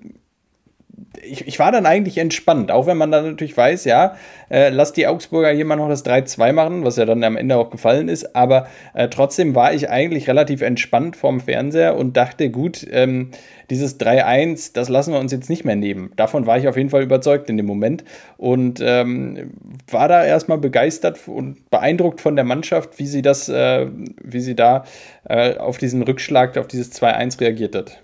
ich, 1.23 1.47
ich, 1.47 1.59
war 1.59 1.71
dann 1.71 1.85
eigentlich 1.85 2.17
entspannt, 2.17 2.71
auch 2.71 2.87
wenn 2.87 2.97
man 2.97 3.11
dann 3.11 3.25
natürlich 3.25 3.55
weiß, 3.55 3.85
ja, 3.85 4.15
äh, 4.49 4.69
lass 4.69 4.93
die 4.93 5.07
Augsburger 5.07 5.51
hier 5.51 5.65
mal 5.65 5.75
noch 5.75 5.89
das 5.89 6.05
3-2 6.05 6.53
machen, 6.53 6.83
was 6.83 6.97
ja 6.97 7.05
dann 7.05 7.23
am 7.23 7.37
Ende 7.37 7.57
auch 7.57 7.69
gefallen 7.69 8.09
ist, 8.09 8.35
aber 8.35 8.67
äh, 8.93 9.07
trotzdem 9.07 9.55
war 9.55 9.73
ich 9.73 9.89
eigentlich 9.89 10.27
relativ 10.27 10.61
entspannt 10.61 11.15
vorm 11.15 11.39
Fernseher 11.39 11.95
und 11.95 12.17
dachte, 12.17 12.49
gut, 12.49 12.85
ähm, 12.91 13.31
dieses 13.69 13.99
3-1, 13.99 14.73
das 14.73 14.89
lassen 14.89 15.13
wir 15.13 15.19
uns 15.19 15.31
jetzt 15.31 15.49
nicht 15.49 15.63
mehr 15.63 15.77
nehmen. 15.77 16.11
Davon 16.17 16.45
war 16.45 16.57
ich 16.57 16.67
auf 16.67 16.75
jeden 16.75 16.89
Fall 16.89 17.03
überzeugt 17.03 17.49
in 17.49 17.55
dem 17.57 17.65
Moment 17.65 18.03
und 18.37 18.81
ähm, 18.83 19.51
war 19.89 20.09
da 20.09 20.25
erstmal 20.25 20.57
begeistert 20.57 21.19
und 21.27 21.69
beeindruckt 21.69 22.19
von 22.19 22.35
der 22.35 22.43
Mannschaft, 22.45 22.99
wie 22.99 23.07
sie 23.07 23.21
das, 23.21 23.47
äh, 23.47 23.87
wie 24.21 24.41
sie 24.41 24.55
da 24.55 24.83
äh, 25.27 25.55
auf 25.55 25.77
diesen 25.77 26.03
Rückschlag, 26.03 26.57
auf 26.57 26.67
dieses 26.67 26.91
2-1 26.91 27.39
reagiert 27.39 27.75
hat. 27.75 28.01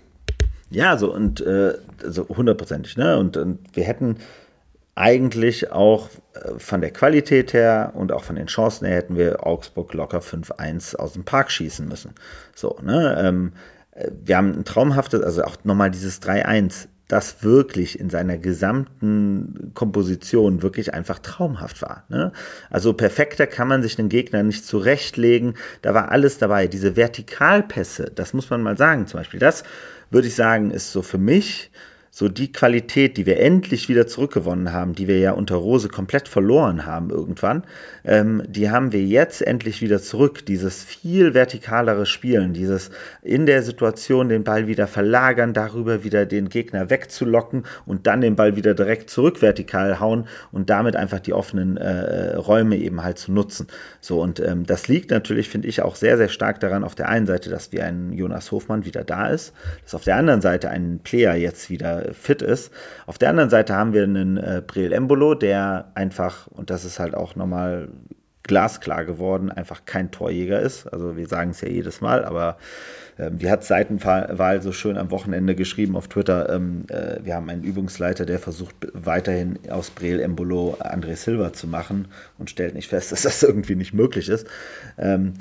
Ja, 0.70 0.96
so 0.98 1.12
und 1.12 1.40
äh, 1.40 1.74
also 2.04 2.28
hundertprozentig, 2.28 2.96
ne? 2.96 3.18
Und, 3.18 3.36
und 3.36 3.58
wir 3.74 3.84
hätten 3.84 4.16
eigentlich 4.94 5.70
auch 5.70 6.08
äh, 6.34 6.58
von 6.58 6.80
der 6.80 6.90
Qualität 6.90 7.52
her 7.52 7.92
und 7.94 8.12
auch 8.12 8.24
von 8.24 8.36
den 8.36 8.48
Chancen 8.48 8.86
her 8.86 8.96
hätten 8.96 9.16
wir 9.16 9.46
Augsburg 9.46 9.94
locker 9.94 10.18
5-1 10.18 10.96
aus 10.96 11.12
dem 11.12 11.24
Park 11.24 11.50
schießen 11.50 11.86
müssen. 11.86 12.14
So, 12.54 12.76
ne? 12.82 13.16
Ähm, 13.20 13.52
äh, 13.92 14.10
wir 14.24 14.36
haben 14.36 14.52
ein 14.52 14.64
traumhaftes, 14.64 15.22
also 15.22 15.44
auch 15.44 15.56
nochmal 15.64 15.90
dieses 15.90 16.20
3-1, 16.20 16.88
das 17.08 17.42
wirklich 17.42 17.98
in 17.98 18.10
seiner 18.10 18.36
gesamten 18.36 19.72
Komposition 19.74 20.62
wirklich 20.62 20.92
einfach 20.92 21.18
traumhaft 21.18 21.80
war. 21.80 22.04
Ne? 22.10 22.32
Also 22.68 22.92
perfekter 22.92 23.46
kann 23.46 23.66
man 23.66 23.82
sich 23.82 23.96
den 23.96 24.10
Gegner 24.10 24.42
nicht 24.42 24.66
zurechtlegen. 24.66 25.54
Da 25.80 25.94
war 25.94 26.12
alles 26.12 26.36
dabei. 26.36 26.66
Diese 26.66 26.96
Vertikalpässe, 26.96 28.12
das 28.14 28.34
muss 28.34 28.50
man 28.50 28.62
mal 28.62 28.76
sagen, 28.76 29.06
zum 29.06 29.20
Beispiel. 29.20 29.40
Das 29.40 29.64
würde 30.10 30.28
ich 30.28 30.34
sagen, 30.34 30.70
ist 30.70 30.92
so 30.92 31.02
für 31.02 31.18
mich 31.18 31.70
so 32.18 32.28
die 32.28 32.50
Qualität, 32.50 33.16
die 33.16 33.26
wir 33.26 33.38
endlich 33.38 33.88
wieder 33.88 34.08
zurückgewonnen 34.08 34.72
haben, 34.72 34.92
die 34.92 35.06
wir 35.06 35.20
ja 35.20 35.30
unter 35.30 35.54
Rose 35.54 35.88
komplett 35.88 36.26
verloren 36.26 36.84
haben 36.84 37.10
irgendwann, 37.10 37.62
ähm, 38.04 38.42
die 38.44 38.70
haben 38.70 38.90
wir 38.90 39.04
jetzt 39.04 39.40
endlich 39.40 39.82
wieder 39.82 40.02
zurück. 40.02 40.44
Dieses 40.44 40.82
viel 40.82 41.34
vertikalere 41.34 42.06
Spielen, 42.06 42.54
dieses 42.54 42.90
in 43.22 43.46
der 43.46 43.62
Situation 43.62 44.28
den 44.30 44.42
Ball 44.42 44.66
wieder 44.66 44.88
verlagern, 44.88 45.52
darüber 45.54 46.02
wieder 46.02 46.26
den 46.26 46.48
Gegner 46.48 46.90
wegzulocken 46.90 47.62
und 47.86 48.08
dann 48.08 48.20
den 48.20 48.34
Ball 48.34 48.56
wieder 48.56 48.74
direkt 48.74 49.10
zurück 49.10 49.40
vertikal 49.40 50.00
hauen 50.00 50.26
und 50.50 50.70
damit 50.70 50.96
einfach 50.96 51.20
die 51.20 51.34
offenen 51.34 51.76
äh, 51.76 52.34
Räume 52.34 52.78
eben 52.78 53.04
halt 53.04 53.18
zu 53.18 53.30
nutzen. 53.30 53.68
So 54.00 54.20
und 54.20 54.40
ähm, 54.40 54.66
das 54.66 54.88
liegt 54.88 55.12
natürlich, 55.12 55.48
finde 55.48 55.68
ich, 55.68 55.82
auch 55.82 55.94
sehr, 55.94 56.16
sehr 56.16 56.30
stark 56.30 56.58
daran, 56.58 56.82
auf 56.82 56.96
der 56.96 57.08
einen 57.08 57.26
Seite, 57.26 57.48
dass 57.48 57.70
wir 57.70 57.84
ein 57.84 58.12
Jonas 58.12 58.50
Hofmann 58.50 58.84
wieder 58.84 59.04
da 59.04 59.28
ist, 59.28 59.54
dass 59.84 59.94
auf 59.94 60.02
der 60.02 60.16
anderen 60.16 60.40
Seite 60.40 60.68
ein 60.70 60.98
Player 61.04 61.36
jetzt 61.36 61.70
wieder 61.70 62.07
fit 62.14 62.42
ist. 62.42 62.72
Auf 63.06 63.18
der 63.18 63.30
anderen 63.30 63.50
Seite 63.50 63.74
haben 63.74 63.92
wir 63.92 64.02
einen 64.02 64.36
äh, 64.36 64.62
Breel 64.66 64.92
Embolo, 64.92 65.34
der 65.34 65.90
einfach, 65.94 66.46
und 66.48 66.70
das 66.70 66.84
ist 66.84 66.98
halt 66.98 67.14
auch 67.14 67.36
nochmal 67.36 67.88
glasklar 68.48 69.04
geworden, 69.04 69.52
einfach 69.52 69.84
kein 69.84 70.10
Torjäger 70.10 70.58
ist. 70.58 70.86
Also 70.86 71.16
wir 71.16 71.28
sagen 71.28 71.50
es 71.50 71.60
ja 71.60 71.68
jedes 71.68 72.00
Mal, 72.00 72.24
aber 72.24 72.56
äh, 73.16 73.30
wie 73.32 73.50
hat 73.50 73.62
Seitenwahl 73.62 74.62
so 74.62 74.72
schön 74.72 74.96
am 74.96 75.12
Wochenende 75.12 75.54
geschrieben 75.54 75.94
auf 75.94 76.08
Twitter, 76.08 76.52
ähm, 76.52 76.86
äh, 76.88 77.18
wir 77.22 77.34
haben 77.34 77.48
einen 77.50 77.62
Übungsleiter, 77.62 78.26
der 78.26 78.40
versucht 78.40 78.74
weiterhin 78.94 79.58
aus 79.70 79.90
Breel 79.90 80.20
Embolo 80.20 80.76
André 80.80 81.14
Silva 81.14 81.52
zu 81.52 81.68
machen 81.68 82.08
und 82.38 82.50
stellt 82.50 82.74
nicht 82.74 82.88
fest, 82.88 83.12
dass 83.12 83.22
das 83.22 83.42
irgendwie 83.42 83.76
nicht 83.76 83.94
möglich 83.94 84.28
ist. 84.28 84.48
Ähm, 84.96 85.34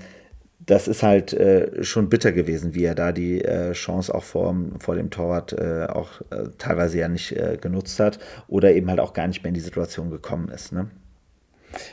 das 0.67 0.89
ist 0.89 1.01
halt 1.01 1.33
äh, 1.33 1.83
schon 1.83 2.09
bitter 2.09 2.33
gewesen, 2.33 2.75
wie 2.75 2.83
er 2.83 2.93
da 2.93 3.13
die 3.13 3.41
äh, 3.41 3.71
Chance 3.71 4.13
auch 4.13 4.23
vor, 4.23 4.55
vor 4.79 4.95
dem 4.95 5.09
Torwart 5.09 5.53
äh, 5.53 5.87
auch 5.87 6.21
äh, 6.29 6.49
teilweise 6.57 6.99
ja 6.99 7.07
nicht 7.07 7.31
äh, 7.31 7.57
genutzt 7.59 7.99
hat 7.99 8.19
oder 8.49 8.73
eben 8.73 8.89
halt 8.89 8.99
auch 8.99 9.13
gar 9.13 9.27
nicht 9.27 9.43
mehr 9.43 9.49
in 9.49 9.55
die 9.55 9.61
Situation 9.61 10.11
gekommen 10.11 10.49
ist. 10.49 10.73
Ne? 10.73 10.89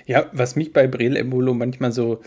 Ja, 0.07 0.27
was 0.33 0.57
mich 0.57 0.73
bei 0.73 0.89
Brel 0.89 1.17
Embolo 1.17 1.55
manchmal 1.55 1.93
so, 1.93 2.21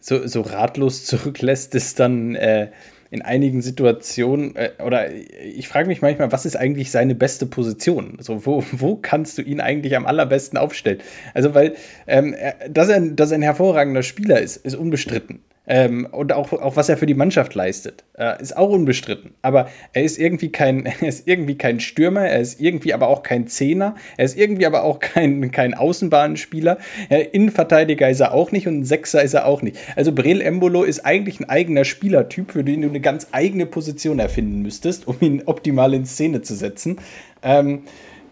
so, 0.00 0.26
so 0.26 0.40
ratlos 0.40 1.04
zurücklässt, 1.04 1.74
ist 1.74 2.00
dann 2.00 2.34
äh, 2.34 2.70
in 3.10 3.20
einigen 3.20 3.60
Situationen, 3.60 4.54
oder 4.84 5.12
ich 5.12 5.68
frage 5.68 5.88
mich 5.88 6.00
manchmal, 6.00 6.30
was 6.32 6.46
ist 6.46 6.56
eigentlich 6.56 6.92
seine 6.92 7.16
beste 7.16 7.44
Position? 7.44 8.14
Also 8.18 8.46
wo, 8.46 8.64
wo 8.70 8.96
kannst 8.96 9.36
du 9.36 9.42
ihn 9.42 9.60
eigentlich 9.60 9.96
am 9.96 10.06
allerbesten 10.06 10.56
aufstellen? 10.56 11.00
Also, 11.34 11.52
weil, 11.52 11.74
ähm, 12.06 12.36
dass, 12.70 12.88
er, 12.88 13.00
dass 13.00 13.32
er 13.32 13.38
ein 13.38 13.42
hervorragender 13.42 14.04
Spieler 14.04 14.40
ist, 14.40 14.58
ist 14.58 14.76
unbestritten. 14.76 15.40
Ähm, 15.66 16.08
und 16.10 16.32
auch, 16.32 16.52
auch 16.52 16.76
was 16.76 16.88
er 16.88 16.96
für 16.96 17.06
die 17.06 17.14
Mannschaft 17.14 17.54
leistet, 17.54 18.04
äh, 18.18 18.40
ist 18.42 18.56
auch 18.56 18.70
unbestritten. 18.70 19.34
Aber 19.42 19.68
er 19.92 20.02
ist 20.02 20.18
irgendwie 20.18 20.50
kein, 20.50 20.86
er 21.00 21.02
ist 21.02 21.28
irgendwie 21.28 21.56
kein 21.56 21.80
Stürmer, 21.80 22.26
er 22.26 22.40
ist 22.40 22.60
irgendwie 22.60 22.94
aber 22.94 23.08
auch 23.08 23.22
kein 23.22 23.46
Zehner, 23.46 23.94
er 24.16 24.24
ist 24.24 24.36
irgendwie 24.36 24.66
aber 24.66 24.82
auch 24.82 24.98
kein, 24.98 25.50
kein 25.52 25.74
Außenbahnspieler. 25.74 26.78
Äh, 27.08 27.26
Innenverteidiger 27.32 28.08
ist 28.08 28.20
er 28.20 28.32
auch 28.32 28.52
nicht 28.52 28.66
und 28.66 28.80
ein 28.80 28.84
Sechser 28.84 29.22
ist 29.22 29.34
er 29.34 29.46
auch 29.46 29.62
nicht. 29.62 29.76
Also 29.96 30.12
Brel 30.12 30.40
Embolo 30.40 30.82
ist 30.82 31.04
eigentlich 31.04 31.40
ein 31.40 31.48
eigener 31.48 31.84
Spielertyp, 31.84 32.52
für 32.52 32.64
den 32.64 32.82
du 32.82 32.88
eine 32.88 33.00
ganz 33.00 33.28
eigene 33.32 33.66
Position 33.66 34.18
erfinden 34.18 34.62
müsstest, 34.62 35.06
um 35.06 35.16
ihn 35.20 35.42
optimal 35.46 35.94
in 35.94 36.06
Szene 36.06 36.42
zu 36.42 36.54
setzen. 36.54 36.98
Ähm, 37.42 37.82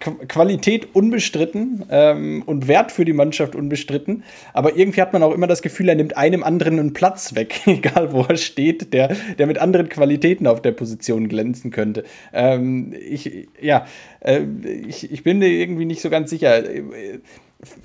Qualität 0.00 0.94
unbestritten 0.94 1.84
ähm, 1.90 2.42
und 2.46 2.68
Wert 2.68 2.92
für 2.92 3.04
die 3.04 3.12
Mannschaft 3.12 3.54
unbestritten. 3.54 4.24
Aber 4.52 4.76
irgendwie 4.76 5.00
hat 5.00 5.12
man 5.12 5.22
auch 5.22 5.34
immer 5.34 5.46
das 5.46 5.62
Gefühl, 5.62 5.88
er 5.88 5.94
nimmt 5.94 6.16
einem 6.16 6.42
anderen 6.42 6.78
einen 6.78 6.92
Platz 6.92 7.34
weg, 7.34 7.60
egal 7.66 8.12
wo 8.12 8.22
er 8.22 8.36
steht, 8.36 8.92
der, 8.92 9.16
der 9.38 9.46
mit 9.46 9.58
anderen 9.58 9.88
Qualitäten 9.88 10.46
auf 10.46 10.62
der 10.62 10.72
Position 10.72 11.28
glänzen 11.28 11.70
könnte. 11.70 12.04
Ähm, 12.32 12.94
ich, 12.98 13.48
ja, 13.60 13.86
äh, 14.20 14.40
ich, 14.86 15.10
ich 15.10 15.22
bin 15.22 15.38
mir 15.38 15.48
irgendwie 15.48 15.84
nicht 15.84 16.00
so 16.00 16.10
ganz 16.10 16.30
sicher 16.30 16.62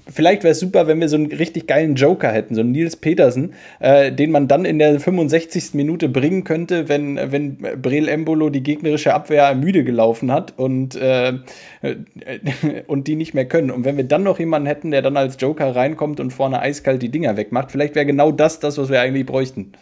vielleicht 0.07 0.43
wäre 0.43 0.51
es 0.51 0.59
super, 0.59 0.87
wenn 0.87 0.99
wir 0.99 1.09
so 1.09 1.15
einen 1.15 1.31
richtig 1.31 1.65
geilen 1.65 1.95
Joker 1.95 2.31
hätten, 2.31 2.53
so 2.53 2.61
einen 2.61 2.71
Nils 2.71 2.95
Petersen, 2.95 3.53
äh, 3.79 4.11
den 4.11 4.29
man 4.31 4.47
dann 4.47 4.65
in 4.65 4.77
der 4.77 4.99
65. 4.99 5.73
Minute 5.73 6.09
bringen 6.09 6.43
könnte, 6.43 6.89
wenn, 6.89 7.15
wenn 7.31 7.57
Brel 7.81 8.07
Embolo 8.07 8.49
die 8.49 8.61
gegnerische 8.61 9.13
Abwehr 9.13 9.55
müde 9.55 9.83
gelaufen 9.83 10.31
hat 10.31 10.53
und, 10.57 10.95
äh, 10.95 11.33
und 12.87 13.07
die 13.07 13.15
nicht 13.15 13.33
mehr 13.33 13.45
können. 13.45 13.71
Und 13.71 13.83
wenn 13.85 13.97
wir 13.97 14.03
dann 14.03 14.23
noch 14.23 14.39
jemanden 14.39 14.67
hätten, 14.67 14.91
der 14.91 15.01
dann 15.01 15.17
als 15.17 15.37
Joker 15.39 15.75
reinkommt 15.75 16.19
und 16.19 16.31
vorne 16.31 16.59
eiskalt 16.59 17.01
die 17.01 17.09
Dinger 17.09 17.35
wegmacht, 17.35 17.71
vielleicht 17.71 17.95
wäre 17.95 18.05
genau 18.05 18.31
das 18.31 18.59
das, 18.59 18.77
was 18.77 18.89
wir 18.89 19.01
eigentlich 19.01 19.25
bräuchten. 19.25 19.73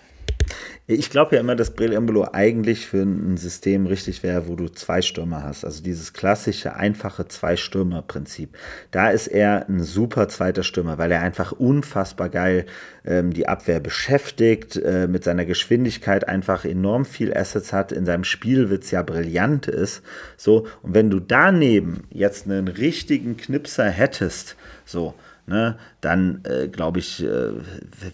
Ich 0.94 1.10
glaube 1.10 1.36
ja 1.36 1.42
immer, 1.42 1.56
dass 1.56 1.72
Brel 1.72 1.94
Embolo 1.94 2.28
eigentlich 2.34 2.86
für 2.86 3.02
ein 3.02 3.38
System 3.38 3.86
richtig 3.86 4.24
wäre, 4.24 4.48
wo 4.48 4.56
du 4.56 4.68
zwei 4.68 5.02
Stürmer 5.02 5.44
hast. 5.44 5.64
Also 5.64 5.82
dieses 5.82 6.12
klassische, 6.12 6.76
einfache 6.76 7.28
Zwei-Stürmer-Prinzip. 7.28 8.58
Da 8.92 9.10
ist 9.10 9.28
er 9.28 9.70
ein 9.70 9.82
super 9.82 10.28
zweiter 10.28 10.64
Stürmer, 10.64 10.98
weil 10.98 11.12
er 11.12 11.22
einfach 11.22 11.54
unfassbar 11.54 12.30
geil 12.30 12.66
ähm, 13.06 13.32
die 13.32 13.48
Abwehr 13.48 13.80
beschäftigt, 13.80 14.76
äh, 14.76 15.08
mit 15.08 15.24
seiner 15.24 15.46
Geschwindigkeit 15.46 16.28
einfach 16.28 16.66
enorm 16.66 17.06
viel 17.06 17.34
Assets 17.34 17.72
hat, 17.72 17.92
in 17.92 18.06
seinem 18.06 18.26
Spielwitz 18.26 18.92
ja 18.92 19.02
brillant 19.02 19.68
ist. 19.68 20.02
So, 20.36 20.68
und 20.82 20.94
wenn 20.94 21.10
du 21.10 21.20
daneben 21.20 22.04
jetzt 22.10 22.48
einen 22.48 22.68
richtigen 22.68 23.38
Knipser 23.38 23.90
hättest, 23.90 24.58
so, 24.86 25.14
ne, 25.52 25.76
dann 26.00 26.42
äh, 26.46 26.70
glaube 26.70 27.00
ich, 27.00 27.24
äh, 27.24 27.52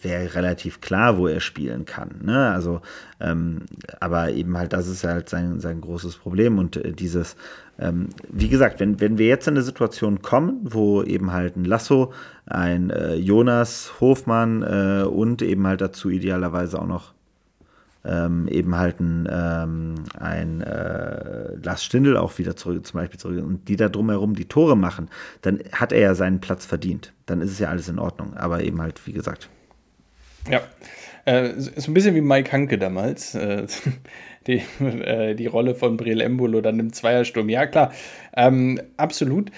wäre 0.02 0.34
relativ 0.34 0.82
klar, 0.82 1.17
wo 1.17 1.28
er 1.28 1.39
spielen 1.39 1.86
kann. 1.86 2.19
Ne? 2.23 2.50
Also, 2.50 2.82
ähm, 3.19 3.62
aber 4.00 4.32
eben 4.32 4.58
halt, 4.58 4.73
das 4.73 4.88
ist 4.88 5.04
halt 5.04 5.30
sein, 5.30 5.60
sein 5.60 5.80
großes 5.80 6.17
Problem 6.17 6.58
und 6.58 6.76
äh, 6.78 6.91
dieses, 6.91 7.36
ähm, 7.80 8.10
wie 8.30 8.50
gesagt, 8.50 8.80
wenn, 8.80 9.00
wenn 9.00 9.17
wir 9.17 9.28
jetzt 9.28 9.47
in 9.47 9.54
eine 9.54 9.62
Situation 9.62 10.21
kommen, 10.21 10.62
wo 10.63 11.04
eben 11.04 11.32
halt 11.32 11.56
ein 11.56 11.65
Lasso, 11.65 12.12
ein 12.47 12.89
äh, 12.89 13.15
Jonas 13.15 13.93
Hofmann 14.02 14.63
äh, 14.63 15.04
und 15.04 15.41
eben 15.43 15.67
halt 15.67 15.82
dazu 15.82 16.10
idealerweise 16.10 16.82
auch 16.82 16.88
noch 16.88 17.13
ähm, 18.08 18.48
eben 18.48 18.76
halt 18.76 19.00
ein, 19.00 19.28
ähm, 19.32 19.96
ein 20.20 20.62
äh, 20.62 21.56
Lars 21.62 21.84
Stindl 21.84 22.17
auch 22.17 22.38
wieder 22.38 22.56
zurück, 22.56 22.86
zum 22.86 23.00
Beispiel 23.00 23.20
zurück, 23.20 23.43
und 23.43 23.67
die 23.67 23.76
da 23.76 23.89
drumherum 23.89 24.36
die 24.36 24.46
Tore 24.46 24.78
machen, 24.78 25.10
dann 25.41 25.60
hat 25.72 25.91
er 25.91 26.00
ja 26.00 26.15
seinen 26.15 26.39
Platz 26.39 26.65
verdient. 26.65 27.13
Dann 27.26 27.41
ist 27.41 27.52
es 27.52 27.60
ja 27.60 27.70
alles 27.70 27.89
in 27.89 28.00
Ordnung. 28.00 28.36
Aber 28.36 28.63
eben 28.63 28.82
halt, 28.82 29.06
wie 29.06 29.13
gesagt. 29.13 29.50
Ja, 30.50 30.62
äh, 31.26 31.54
so 31.58 31.91
ein 31.91 31.93
bisschen 31.93 32.15
wie 32.15 32.22
Mike 32.22 32.52
Hanke 32.52 32.78
damals. 32.78 33.36
Äh, 33.36 33.67
die, 34.48 34.62
äh, 34.84 35.36
die 35.36 35.48
Rolle 35.48 35.76
von 35.76 35.98
Briel 35.98 36.22
Embolo 36.22 36.62
dann 36.62 36.80
im 36.80 36.93
Zweiersturm. 36.93 37.50
Ja, 37.50 37.65
klar, 37.67 37.91
ähm, 38.36 38.80
absolut 38.96 39.52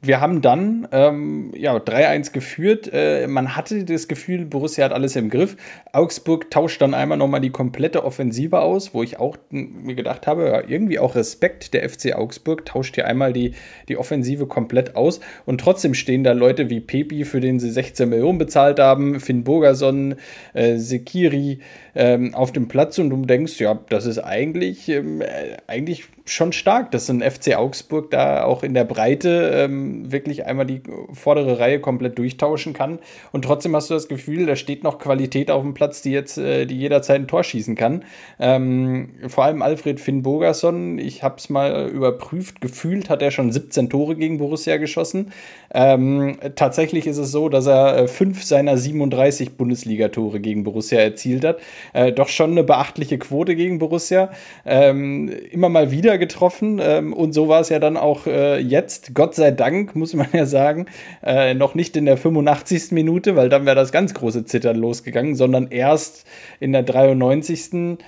wir 0.00 0.20
haben 0.20 0.42
dann 0.42 0.86
ähm, 0.92 1.52
ja, 1.56 1.74
3-1 1.74 2.32
geführt. 2.32 2.88
Äh, 2.92 3.26
man 3.26 3.56
hatte 3.56 3.84
das 3.84 4.06
Gefühl, 4.06 4.44
Borussia 4.44 4.84
hat 4.84 4.92
alles 4.92 5.16
im 5.16 5.28
Griff. 5.28 5.56
Augsburg 5.92 6.52
tauscht 6.52 6.80
dann 6.80 6.94
einmal 6.94 7.18
nochmal 7.18 7.40
die 7.40 7.50
komplette 7.50 8.04
Offensive 8.04 8.60
aus, 8.60 8.94
wo 8.94 9.02
ich 9.02 9.18
auch 9.18 9.36
mir 9.50 9.96
gedacht 9.96 10.28
habe, 10.28 10.46
ja, 10.46 10.62
irgendwie 10.68 11.00
auch 11.00 11.16
Respekt. 11.16 11.74
Der 11.74 11.88
FC 11.88 12.14
Augsburg 12.14 12.64
tauscht 12.64 12.94
hier 12.94 13.08
einmal 13.08 13.32
die, 13.32 13.54
die 13.88 13.96
Offensive 13.96 14.46
komplett 14.46 14.94
aus. 14.94 15.18
Und 15.46 15.60
trotzdem 15.60 15.94
stehen 15.94 16.22
da 16.22 16.30
Leute 16.30 16.70
wie 16.70 16.80
Pepi, 16.80 17.24
für 17.24 17.40
den 17.40 17.58
sie 17.58 17.70
16 17.70 18.08
Millionen 18.08 18.38
bezahlt 18.38 18.78
haben, 18.78 19.18
Finn 19.18 19.42
Burgerson, 19.42 20.14
äh, 20.54 20.76
Sekiri 20.76 21.58
ähm, 21.96 22.34
auf 22.36 22.52
dem 22.52 22.68
Platz. 22.68 23.00
Und 23.00 23.10
du 23.10 23.16
denkst, 23.24 23.58
ja, 23.58 23.80
das 23.88 24.06
ist 24.06 24.18
eigentlich, 24.18 24.88
ähm, 24.88 25.22
äh, 25.22 25.56
eigentlich 25.66 26.04
schon 26.24 26.52
stark, 26.52 26.90
dass 26.92 27.08
ein 27.10 27.20
FC 27.20 27.56
Augsburg 27.56 28.10
da 28.10 28.44
auch 28.44 28.62
in 28.62 28.74
der 28.74 28.84
Breite 28.84 29.66
ähm, 29.72 30.12
wirklich 30.12 30.46
einmal 30.46 30.66
die 30.66 30.82
vordere 31.12 31.58
Reihe 31.58 31.80
komplett 31.80 32.18
durchtauschen 32.18 32.72
kann. 32.72 32.98
Und 33.32 33.44
trotzdem 33.44 33.74
hast 33.74 33.90
du 33.90 33.94
das 33.94 34.08
Gefühl, 34.08 34.46
da 34.46 34.56
steht 34.56 34.84
noch 34.84 34.98
Qualität 34.98 35.50
auf 35.50 35.62
dem 35.62 35.74
Platz, 35.74 36.02
die 36.02 36.12
jetzt, 36.12 36.38
äh, 36.38 36.66
die 36.66 36.78
jederzeit 36.78 37.20
ein 37.20 37.28
Tor 37.28 37.44
schießen 37.44 37.74
kann. 37.74 38.04
Ähm, 38.38 39.10
vor 39.28 39.44
allem 39.44 39.62
Alfred 39.62 40.00
Finn 40.00 40.22
Bogerson, 40.22 40.98
ich 40.98 41.22
habe 41.22 41.36
es 41.38 41.50
mal 41.50 41.88
überprüft, 41.88 42.60
gefühlt 42.60 43.10
hat 43.10 43.22
er 43.22 43.30
schon 43.30 43.52
17 43.52 43.90
Tore 43.90 44.16
gegen 44.16 44.38
Borussia 44.38 44.76
geschossen. 44.76 45.32
Ähm, 45.74 46.36
tatsächlich 46.54 47.06
ist 47.06 47.18
es 47.18 47.30
so, 47.30 47.48
dass 47.48 47.66
er 47.66 47.96
äh, 47.96 48.08
fünf 48.08 48.42
seiner 48.42 48.76
37 48.76 49.56
Bundesligatore 49.56 50.40
gegen 50.40 50.64
Borussia 50.64 51.00
erzielt 51.00 51.44
hat. 51.44 51.60
Äh, 51.94 52.12
doch 52.12 52.28
schon 52.28 52.52
eine 52.52 52.62
beachtliche 52.62 53.18
Quote 53.18 53.56
gegen 53.56 53.78
Borussia. 53.78 54.30
Ähm, 54.66 55.30
immer 55.50 55.68
mal 55.70 55.90
wieder 55.90 56.18
getroffen. 56.18 56.80
Ähm, 56.82 57.12
und 57.12 57.32
so 57.32 57.48
war 57.48 57.60
es 57.60 57.70
ja 57.70 57.78
dann 57.78 57.96
auch 57.96 58.26
äh, 58.26 58.58
jetzt. 58.58 59.14
Gott 59.14 59.34
sei 59.34 59.50
Dank, 59.50 59.96
muss 59.96 60.14
man 60.14 60.28
ja 60.32 60.46
sagen, 60.46 60.86
äh, 61.22 61.54
noch 61.54 61.74
nicht 61.74 61.96
in 61.96 62.04
der 62.04 62.16
85. 62.16 62.92
Minute, 62.92 63.36
weil 63.36 63.48
dann 63.48 63.64
wäre 63.64 63.76
das 63.76 63.92
ganz 63.92 64.12
große 64.14 64.44
Zittern 64.44 64.76
losgegangen, 64.76 65.34
sondern 65.34 65.68
erst 65.70 66.26
in 66.60 66.72
der 66.72 66.82
93. 66.82 67.98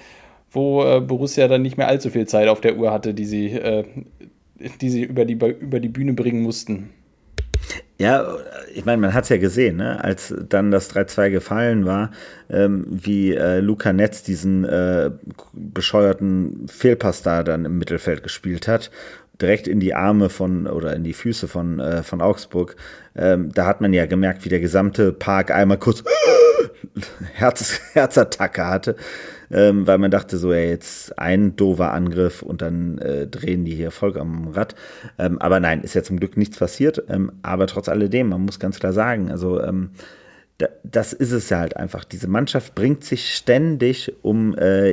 wo 0.50 0.84
äh, 0.84 1.00
Borussia 1.00 1.48
dann 1.48 1.62
nicht 1.62 1.78
mehr 1.78 1.88
allzu 1.88 2.10
viel 2.10 2.26
Zeit 2.26 2.48
auf 2.48 2.60
der 2.60 2.76
Uhr 2.76 2.92
hatte, 2.92 3.14
die 3.14 3.24
sie, 3.24 3.52
äh, 3.52 3.84
die 4.80 4.90
sie 4.90 5.02
über, 5.02 5.24
die, 5.24 5.34
über 5.34 5.80
die 5.80 5.88
Bühne 5.88 6.12
bringen 6.12 6.42
mussten. 6.42 6.90
Ja, 7.96 8.26
ich 8.74 8.84
meine, 8.84 9.00
man 9.00 9.14
hat 9.14 9.24
es 9.24 9.30
ja 9.30 9.36
gesehen, 9.36 9.76
ne? 9.76 10.02
als 10.02 10.34
dann 10.48 10.72
das 10.72 10.90
3-2 10.94 11.30
gefallen 11.30 11.86
war, 11.86 12.10
ähm, 12.50 12.86
wie 12.90 13.34
äh, 13.34 13.60
Luca 13.60 13.92
Netz 13.92 14.24
diesen 14.24 14.64
äh, 14.64 15.12
bescheuerten 15.52 16.66
Fehlpass 16.68 17.22
da 17.22 17.44
dann 17.44 17.64
im 17.64 17.78
Mittelfeld 17.78 18.24
gespielt 18.24 18.66
hat 18.66 18.90
direkt 19.40 19.66
in 19.66 19.80
die 19.80 19.94
Arme 19.94 20.28
von 20.28 20.66
oder 20.66 20.94
in 20.94 21.04
die 21.04 21.12
Füße 21.12 21.48
von, 21.48 21.80
äh, 21.80 22.02
von 22.02 22.20
Augsburg. 22.20 22.76
Ähm, 23.16 23.52
da 23.52 23.66
hat 23.66 23.80
man 23.80 23.92
ja 23.92 24.06
gemerkt, 24.06 24.44
wie 24.44 24.48
der 24.48 24.60
gesamte 24.60 25.12
Park 25.12 25.50
einmal 25.50 25.78
kurz 25.78 26.04
Herz, 27.34 27.80
Herzattacke 27.92 28.66
hatte, 28.66 28.96
ähm, 29.50 29.86
weil 29.86 29.98
man 29.98 30.10
dachte 30.10 30.36
so, 30.36 30.52
ey, 30.52 30.68
jetzt 30.68 31.18
ein 31.18 31.56
doofer 31.56 31.92
Angriff 31.92 32.42
und 32.42 32.62
dann 32.62 32.98
äh, 32.98 33.26
drehen 33.26 33.64
die 33.64 33.74
hier 33.74 33.90
voll 33.90 34.18
am 34.18 34.48
Rad. 34.48 34.74
Ähm, 35.18 35.38
aber 35.40 35.60
nein, 35.60 35.82
ist 35.82 35.94
ja 35.94 36.02
zum 36.02 36.18
Glück 36.18 36.36
nichts 36.36 36.58
passiert. 36.58 37.02
Ähm, 37.08 37.32
aber 37.42 37.66
trotz 37.66 37.88
alledem, 37.88 38.28
man 38.28 38.42
muss 38.42 38.58
ganz 38.58 38.78
klar 38.78 38.92
sagen, 38.92 39.30
also 39.30 39.60
ähm, 39.60 39.90
das 40.84 41.12
ist 41.12 41.32
es 41.32 41.50
ja 41.50 41.58
halt 41.58 41.76
einfach. 41.76 42.04
Diese 42.04 42.28
Mannschaft 42.28 42.74
bringt 42.76 43.04
sich 43.04 43.34
ständig 43.34 44.12
um 44.22 44.56
äh, 44.56 44.92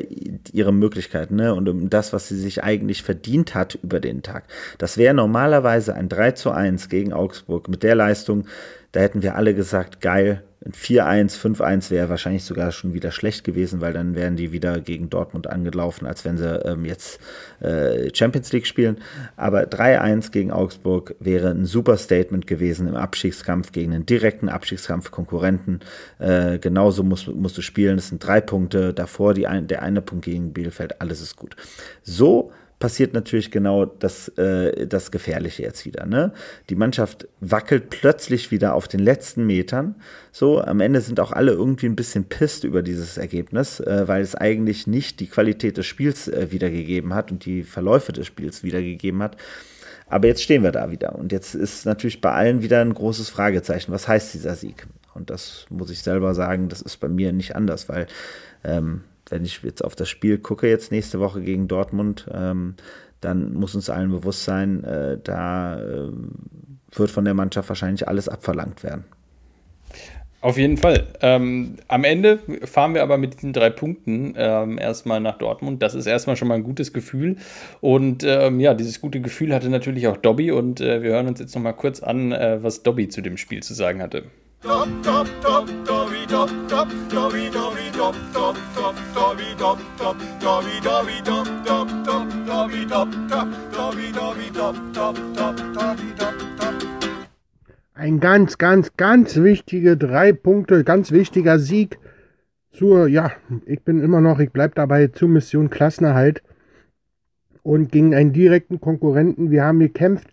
ihre 0.51 0.73
Möglichkeiten 0.73 1.35
ne? 1.35 1.53
und 1.53 1.69
um 1.69 1.89
das, 1.89 2.13
was 2.13 2.27
sie 2.27 2.37
sich 2.37 2.63
eigentlich 2.63 3.03
verdient 3.03 3.53
hat 3.53 3.77
über 3.83 3.99
den 3.99 4.23
Tag. 4.23 4.45
Das 4.79 4.97
wäre 4.97 5.13
normalerweise 5.13 5.93
ein 5.93 6.09
3 6.09 6.31
zu 6.31 6.51
1 6.51 6.89
gegen 6.89 7.13
Augsburg 7.13 7.67
mit 7.67 7.83
der 7.83 7.93
Leistung. 7.93 8.45
Da 8.91 9.01
hätten 9.01 9.21
wir 9.21 9.35
alle 9.35 9.53
gesagt, 9.53 10.01
geil, 10.01 10.41
ein 10.63 10.73
4-1, 10.73 11.39
5-1 11.39 11.89
wäre 11.89 12.09
wahrscheinlich 12.09 12.43
sogar 12.43 12.71
schon 12.71 12.93
wieder 12.93 13.11
schlecht 13.11 13.43
gewesen, 13.43 13.81
weil 13.81 13.93
dann 13.93 14.13
wären 14.13 14.35
die 14.35 14.51
wieder 14.51 14.79
gegen 14.79 15.09
Dortmund 15.09 15.47
angelaufen, 15.47 16.05
als 16.05 16.23
wenn 16.23 16.37
sie 16.37 16.55
ähm, 16.65 16.85
jetzt 16.85 17.19
äh, 17.61 18.13
Champions 18.13 18.53
League 18.53 18.67
spielen. 18.67 18.99
Aber 19.35 19.63
3-1 19.63 20.31
gegen 20.31 20.51
Augsburg 20.51 21.15
wäre 21.19 21.49
ein 21.49 21.65
super 21.65 21.97
Statement 21.97 22.45
gewesen 22.45 22.87
im 22.87 22.95
Abstiegskampf 22.95 23.71
gegen 23.71 23.93
einen 23.93 24.05
direkten 24.05 24.49
Abstiegskampf-Konkurrenten. 24.49 25.79
Äh, 26.19 26.59
genauso 26.59 27.01
musst, 27.01 27.27
musst 27.27 27.57
du 27.57 27.63
spielen. 27.63 27.95
Das 27.95 28.09
sind 28.09 28.23
drei 28.23 28.39
Punkte. 28.39 28.93
Davor 28.93 29.33
die 29.33 29.47
ein, 29.47 29.65
der 29.67 29.81
eine 29.81 30.01
Punkt 30.01 30.25
gegen 30.25 30.53
Bielefeld. 30.53 31.01
Alles 31.01 31.21
ist 31.21 31.37
gut. 31.37 31.55
So 32.03 32.51
passiert 32.81 33.13
natürlich 33.13 33.51
genau 33.51 33.85
das, 33.85 34.27
äh, 34.37 34.85
das 34.87 35.11
Gefährliche 35.11 35.63
jetzt 35.63 35.85
wieder. 35.85 36.05
Ne? 36.05 36.33
Die 36.69 36.75
Mannschaft 36.75 37.29
wackelt 37.39 37.89
plötzlich 37.89 38.51
wieder 38.51 38.73
auf 38.73 38.89
den 38.89 38.99
letzten 38.99 39.45
Metern. 39.45 39.95
So, 40.33 40.59
am 40.59 40.81
Ende 40.81 40.99
sind 40.99 41.21
auch 41.21 41.31
alle 41.31 41.53
irgendwie 41.53 41.85
ein 41.85 41.95
bisschen 41.95 42.25
pisst 42.25 42.65
über 42.65 42.81
dieses 42.81 43.17
Ergebnis, 43.17 43.79
äh, 43.79 44.07
weil 44.07 44.21
es 44.21 44.35
eigentlich 44.35 44.87
nicht 44.87 45.21
die 45.21 45.27
Qualität 45.27 45.77
des 45.77 45.85
Spiels 45.85 46.27
äh, 46.27 46.51
wiedergegeben 46.51 47.13
hat 47.13 47.31
und 47.31 47.45
die 47.45 47.63
Verläufe 47.63 48.11
des 48.11 48.27
Spiels 48.27 48.63
wiedergegeben 48.63 49.23
hat. 49.23 49.37
Aber 50.07 50.27
jetzt 50.27 50.43
stehen 50.43 50.63
wir 50.63 50.73
da 50.73 50.91
wieder. 50.91 51.15
Und 51.15 51.31
jetzt 51.31 51.55
ist 51.55 51.85
natürlich 51.85 52.19
bei 52.19 52.31
allen 52.31 52.61
wieder 52.61 52.81
ein 52.81 52.93
großes 52.93 53.29
Fragezeichen. 53.29 53.93
Was 53.93 54.09
heißt 54.09 54.33
dieser 54.33 54.55
Sieg? 54.55 54.87
Und 55.13 55.29
das 55.29 55.67
muss 55.69 55.91
ich 55.91 56.01
selber 56.01 56.33
sagen, 56.33 56.67
das 56.67 56.81
ist 56.81 56.97
bei 56.97 57.07
mir 57.07 57.31
nicht 57.31 57.55
anders, 57.55 57.87
weil 57.87 58.07
ähm, 58.63 59.03
wenn 59.31 59.45
ich 59.45 59.63
jetzt 59.63 59.83
auf 59.83 59.95
das 59.95 60.09
Spiel 60.09 60.37
gucke, 60.37 60.67
jetzt 60.69 60.91
nächste 60.91 61.19
Woche 61.19 61.41
gegen 61.41 61.67
Dortmund, 61.67 62.27
ähm, 62.31 62.75
dann 63.21 63.53
muss 63.53 63.75
uns 63.75 63.89
allen 63.89 64.11
bewusst 64.11 64.43
sein, 64.43 64.83
äh, 64.83 65.17
da 65.23 65.79
äh, 65.81 66.11
wird 66.93 67.11
von 67.11 67.25
der 67.25 67.33
Mannschaft 67.33 67.69
wahrscheinlich 67.69 68.07
alles 68.07 68.27
abverlangt 68.27 68.83
werden. 68.83 69.05
Auf 70.41 70.57
jeden 70.57 70.77
Fall. 70.77 71.05
Ähm, 71.21 71.75
am 71.87 72.03
Ende 72.03 72.39
fahren 72.63 72.95
wir 72.95 73.03
aber 73.03 73.19
mit 73.19 73.35
diesen 73.35 73.53
drei 73.53 73.69
Punkten 73.69 74.33
ähm, 74.35 74.79
erstmal 74.79 75.19
nach 75.19 75.37
Dortmund. 75.37 75.83
Das 75.83 75.93
ist 75.93 76.07
erstmal 76.07 76.35
schon 76.35 76.47
mal 76.47 76.55
ein 76.55 76.63
gutes 76.63 76.93
Gefühl. 76.93 77.35
Und 77.79 78.23
ähm, 78.23 78.59
ja, 78.59 78.73
dieses 78.73 78.99
gute 79.01 79.21
Gefühl 79.21 79.53
hatte 79.53 79.69
natürlich 79.69 80.07
auch 80.07 80.17
Dobby. 80.17 80.49
Und 80.49 80.81
äh, 80.81 81.03
wir 81.03 81.11
hören 81.11 81.27
uns 81.27 81.39
jetzt 81.39 81.53
noch 81.53 81.61
mal 81.61 81.73
kurz 81.73 82.01
an, 82.01 82.31
äh, 82.31 82.57
was 82.63 82.81
Dobby 82.81 83.07
zu 83.07 83.21
dem 83.21 83.37
Spiel 83.37 83.61
zu 83.61 83.75
sagen 83.75 84.01
hatte. 84.01 84.23
Dop, 84.63 84.87
dop, 85.03 85.27
dop, 85.43 85.67
Dobby, 85.85 86.25
dop, 86.27 86.49
dop, 86.67 86.87
Dobby, 87.09 87.49
Dobby, 87.51 87.70
dop, 88.01 88.15
dop, 88.33 88.57
dop, 88.75 88.95
Dobby, 89.13 89.55
dop, 89.59 89.79
dop, 89.99 90.17
Dobby, 90.39 90.75
Dobby, 90.81 91.21
dop, 91.23 91.47
dop, 91.63 91.87
dop, 92.03 92.27
Dobby, 92.47 92.85
dop, 92.87 93.09
dop, 93.29 93.47
Dobby, 93.71 94.11
Dobby, 94.11 94.49
dop, 94.51 94.75
dop, 94.93 95.15
dop, 95.35 95.55
Dobby, 95.75 96.09
dop, 96.17 96.35
dop. 96.57 96.73
Ein 97.93 98.19
ganz, 98.19 98.57
ganz, 98.57 98.97
ganz 98.97 99.35
wichtige 99.35 99.97
drei 99.97 100.33
Punkte, 100.33 100.83
ganz 100.83 101.11
wichtiger 101.11 101.59
Sieg 101.59 101.99
zur, 102.71 103.07
ja, 103.07 103.33
ich 103.67 103.83
bin 103.83 104.01
immer 104.01 104.19
noch, 104.19 104.39
ich 104.39 104.51
bleib 104.51 104.73
dabei, 104.73 105.07
zur 105.07 105.29
Mission 105.29 105.69
Klassenerhalt 105.69 106.41
und 107.61 107.91
gegen 107.91 108.15
einen 108.15 108.33
direkten 108.33 108.81
Konkurrenten. 108.81 109.51
Wir 109.51 109.63
haben 109.63 109.77
gekämpft 109.77 110.27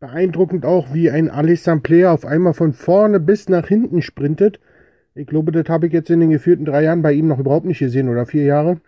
Beeindruckend 0.00 0.66
auch, 0.66 0.92
wie 0.92 1.12
ein 1.12 1.30
Alessandro 1.30 1.82
Player 1.82 2.10
auf 2.10 2.24
einmal 2.26 2.54
von 2.54 2.72
vorne 2.72 3.20
bis 3.20 3.48
nach 3.48 3.68
hinten 3.68 4.02
sprintet. 4.02 4.58
Ich 5.14 5.26
glaube, 5.26 5.52
das 5.52 5.68
habe 5.68 5.86
ich 5.86 5.92
jetzt 5.92 6.10
in 6.10 6.20
den 6.20 6.30
geführten 6.30 6.64
drei 6.64 6.84
Jahren 6.84 7.02
bei 7.02 7.12
ihm 7.12 7.28
noch 7.28 7.38
überhaupt 7.38 7.66
nicht 7.66 7.78
gesehen 7.78 8.08
oder 8.08 8.24
vier 8.24 8.44
Jahre. 8.44 8.80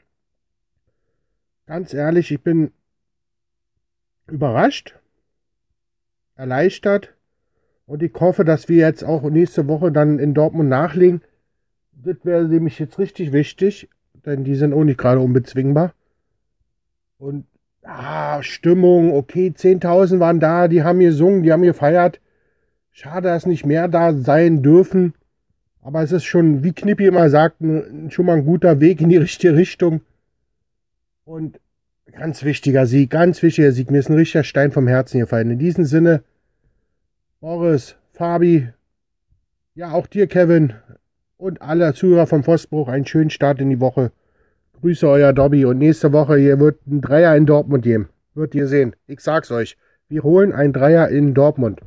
Ganz 1.67 1.93
ehrlich, 1.93 2.31
ich 2.31 2.43
bin 2.43 2.73
überrascht, 4.27 4.99
erleichtert 6.35 7.15
und 7.87 8.03
ich 8.03 8.13
hoffe, 8.19 8.45
dass 8.45 8.69
wir 8.69 8.79
jetzt 8.79 9.05
auch 9.05 9.23
nächste 9.29 9.69
Woche 9.69 9.93
dann 9.93 10.19
in 10.19 10.35
Dortmund 10.35 10.69
nachlegen. 10.69 11.23
Das 11.93 12.17
wäre 12.23 12.45
nämlich 12.45 12.79
jetzt 12.79 12.99
richtig 12.99 13.33
wichtig, 13.33 13.89
denn 14.25 14.45
die 14.45 14.55
sind 14.55 14.73
auch 14.73 14.85
nicht 14.85 14.99
gerade 14.99 15.21
unbezwingbar. 15.21 15.93
Und 17.19 17.47
ah, 17.83 18.43
Stimmung, 18.43 19.13
okay, 19.13 19.53
10.000 19.57 20.21
waren 20.21 20.41
da, 20.41 20.69
die 20.69 20.83
haben 20.83 21.01
gesungen, 21.01 21.43
die 21.43 21.53
haben 21.53 21.63
gefeiert. 21.63 22.21
Schade, 22.91 23.29
dass 23.29 23.47
nicht 23.47 23.67
mehr 23.67 23.89
da 23.89 24.15
sein 24.15 24.63
dürfen. 24.63 25.15
Aber 25.85 26.03
es 26.03 26.13
ist 26.13 26.25
schon, 26.25 26.65
wie 26.65 26.73
Knippi 26.73 27.05
immer 27.05 27.29
sagt, 27.29 27.59
schon 28.09 28.27
mal 28.27 28.39
ein 28.39 28.47
guter 28.47 28.81
Weg 28.81 29.03
in 29.03 29.11
die 29.11 29.19
richtige 29.19 29.55
Richtung. 29.55 30.01
Und 31.25 31.61
ganz 32.11 32.43
wichtiger 32.43 32.87
Sieg, 32.87 33.11
ganz 33.11 33.43
wichtiger 33.43 33.71
Sieg. 33.71 33.91
Mir 33.91 33.99
ist 33.99 34.09
ein 34.09 34.17
richtiger 34.17 34.45
Stein 34.45 34.73
vom 34.73 34.89
Herzen 34.89 35.21
gefallen. 35.21 35.51
In 35.51 35.59
diesem 35.59 35.85
Sinne, 35.85 36.23
Boris, 37.41 37.97
Fabi, 38.15 38.71
ja, 39.75 39.93
auch 39.93 40.07
dir, 40.07 40.27
Kevin, 40.27 40.73
und 41.37 41.61
alle 41.61 41.93
Zuhörer 41.93 42.27
vom 42.27 42.45
Vossbruch 42.45 42.89
einen 42.89 43.05
schönen 43.05 43.29
Start 43.29 43.61
in 43.61 43.69
die 43.69 43.81
Woche. 43.81 44.11
Grüße 44.81 45.07
euer 45.07 45.35
Dobby 45.35 45.67
und 45.67 45.77
nächste 45.77 46.15
Woche 46.15 46.39
hier 46.39 46.59
wird 46.61 46.87
ein 46.87 47.03
Dreier 47.03 47.37
in 47.37 47.45
Dortmund 47.45 47.85
geben. 47.85 48.09
Wird 48.33 48.55
ihr 48.55 48.69
sehen. 48.69 48.97
Ich 49.07 49.21
sag's 49.21 49.51
euch. 49.51 49.77
Wir 50.09 50.23
holen 50.23 50.53
ein 50.53 50.73
Dreier 50.73 51.11
in 51.11 51.35
Dortmund. 51.35 51.83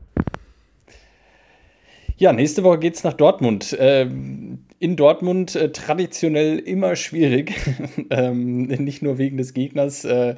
Ja, 2.20 2.34
nächste 2.34 2.64
Woche 2.64 2.80
geht's 2.80 3.04
nach 3.04 3.14
Dortmund. 3.14 3.78
Ähm, 3.80 4.66
in 4.80 4.96
Dortmund 4.96 5.56
äh, 5.56 5.72
traditionell 5.72 6.58
immer 6.58 6.96
schwierig. 6.96 7.54
ähm, 8.10 8.64
nicht 8.64 9.04
nur 9.04 9.20
wegen 9.20 9.38
des 9.38 9.54
Gegners. 9.54 10.04
Äh, 10.04 10.36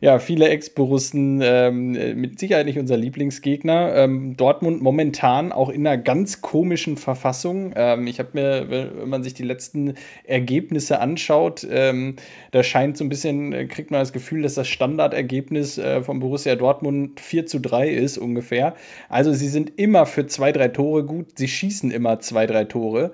ja, 0.00 0.18
viele 0.18 0.48
Ex-Borussen, 0.48 1.40
ähm, 1.42 1.92
mit 2.18 2.38
Sicherheit 2.38 2.64
nicht 2.64 2.78
unser 2.78 2.96
Lieblingsgegner. 2.96 3.94
Ähm, 3.94 4.34
Dortmund 4.36 4.80
momentan 4.80 5.52
auch 5.52 5.68
in 5.68 5.86
einer 5.86 5.98
ganz 5.98 6.40
komischen 6.40 6.96
Verfassung. 6.96 7.74
Ähm, 7.76 8.06
ich 8.06 8.18
habe 8.18 8.30
mir, 8.32 8.70
wenn 8.70 9.08
man 9.08 9.22
sich 9.22 9.34
die 9.34 9.42
letzten 9.42 9.94
Ergebnisse 10.24 11.00
anschaut, 11.00 11.66
ähm, 11.70 12.16
da 12.50 12.62
scheint 12.62 12.96
so 12.96 13.04
ein 13.04 13.10
bisschen, 13.10 13.52
äh, 13.52 13.66
kriegt 13.66 13.90
man 13.90 14.00
das 14.00 14.14
Gefühl, 14.14 14.42
dass 14.42 14.54
das 14.54 14.68
Standardergebnis 14.68 15.76
äh, 15.76 16.02
von 16.02 16.18
Borussia 16.18 16.56
Dortmund 16.56 17.20
4 17.20 17.44
zu 17.44 17.58
3 17.58 17.90
ist 17.90 18.16
ungefähr. 18.16 18.74
Also 19.10 19.34
sie 19.34 19.48
sind 19.48 19.78
immer 19.78 20.06
für 20.06 20.26
zwei, 20.26 20.52
drei 20.52 20.68
Tore 20.68 21.04
gut, 21.04 21.36
sie 21.36 21.48
schießen 21.48 21.90
immer 21.90 22.20
zwei, 22.20 22.46
drei 22.46 22.64
Tore. 22.64 23.12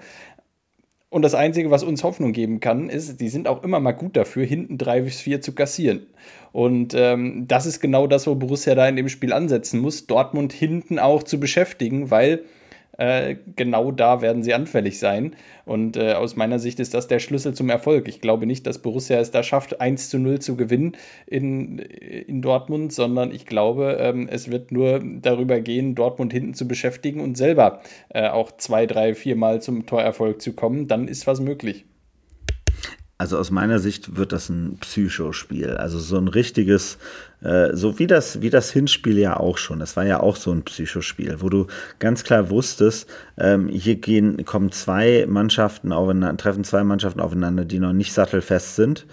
Und 1.09 1.23
das 1.23 1.35
Einzige, 1.35 1.71
was 1.71 1.85
uns 1.85 2.03
Hoffnung 2.03 2.33
geben 2.33 2.59
kann, 2.59 2.91
ist, 2.91 3.21
die 3.21 3.29
sind 3.29 3.47
auch 3.47 3.63
immer 3.63 3.79
mal 3.79 3.93
gut 3.93 4.17
dafür, 4.17 4.45
hinten 4.45 4.77
drei 4.77 5.03
bis 5.03 5.21
vier 5.21 5.41
zu 5.41 5.55
kassieren. 5.55 6.07
Und 6.53 6.95
ähm, 6.95 7.47
das 7.47 7.65
ist 7.65 7.81
genau 7.81 8.07
das, 8.07 8.27
wo 8.27 8.35
Borussia 8.35 8.75
da 8.75 8.89
in 8.89 8.97
dem 8.97 9.09
Spiel 9.09 9.33
ansetzen 9.33 9.81
muss, 9.81 10.07
Dortmund 10.07 10.53
hinten 10.53 10.99
auch 10.99 11.23
zu 11.23 11.39
beschäftigen, 11.39 12.11
weil 12.11 12.43
äh, 12.99 13.37
genau 13.57 13.93
da 13.93 14.21
werden 14.23 14.43
sie 14.43 14.55
anfällig 14.55 14.99
sein. 14.99 15.35
Und 15.65 15.97
äh, 15.97 16.13
aus 16.13 16.37
meiner 16.37 16.59
Sicht 16.59 16.81
ist 16.81 16.95
das 16.95 17.09
der 17.09 17.19
Schlüssel 17.19 17.55
zum 17.55 17.71
Erfolg. 17.71 18.09
Ich 18.09 18.21
glaube 18.21 18.47
nicht, 18.47 18.67
dass 18.67 18.79
Borussia 18.79 19.19
es 19.19 19.31
da 19.31 19.43
schafft, 19.43 19.81
1 19.81 20.11
zu 20.11 20.19
0 20.19 20.39
zu 20.41 20.57
gewinnen 20.57 20.97
in, 21.27 21.79
in 21.79 22.43
Dortmund, 22.43 22.93
sondern 22.93 23.33
ich 23.33 23.47
glaube, 23.47 23.99
ähm, 24.01 24.29
es 24.31 24.51
wird 24.51 24.73
nur 24.73 25.03
darüber 25.03 25.61
gehen, 25.61 25.95
Dortmund 25.95 26.33
hinten 26.33 26.55
zu 26.55 26.69
beschäftigen 26.69 27.21
und 27.21 27.37
selber 27.37 27.81
äh, 28.11 28.29
auch 28.29 28.53
zwei, 28.57 28.87
drei, 28.87 29.15
vier 29.15 29.37
Mal 29.37 29.61
zum 29.61 29.87
Torerfolg 29.87 30.41
zu 30.41 30.53
kommen. 30.53 30.89
Dann 30.89 31.09
ist 31.09 31.27
was 31.27 31.41
möglich. 31.41 31.85
Also 33.19 33.39
aus 33.39 33.51
meiner 33.51 33.79
Sicht 33.79 34.17
wird 34.17 34.33
das 34.33 34.51
ein 34.51 34.77
Psychospiel. 34.81 35.71
Also 35.71 35.99
so 35.99 36.19
ein 36.19 36.29
richtiges, 36.29 36.99
äh, 37.41 37.75
so 37.75 37.99
wie 37.99 38.07
das, 38.07 38.43
wie 38.43 38.51
das 38.51 38.71
Hinspiel 38.71 39.19
ja 39.19 39.39
auch 39.39 39.57
schon. 39.57 39.79
Das 39.79 39.97
war 39.97 40.05
ja 40.05 40.21
auch 40.21 40.37
so 40.37 40.53
ein 40.53 40.65
Psychospiel, 40.65 41.37
wo 41.41 41.49
du 41.49 41.67
ganz 41.99 42.25
klar 42.25 42.51
wusstest, 42.51 43.09
ähm, 43.39 43.69
hier 43.69 43.97
gehen, 43.97 44.45
kommen 44.45 44.71
zwei 44.71 45.25
Mannschaften 45.27 45.93
aufeinander, 45.93 46.37
treffen 46.37 46.65
zwei 46.65 46.85
Mannschaften 46.85 47.21
aufeinander, 47.21 47.65
die 47.65 47.79
noch 47.79 47.95
nicht 47.95 48.13
sattelfest 48.13 48.77
sind 48.77 49.07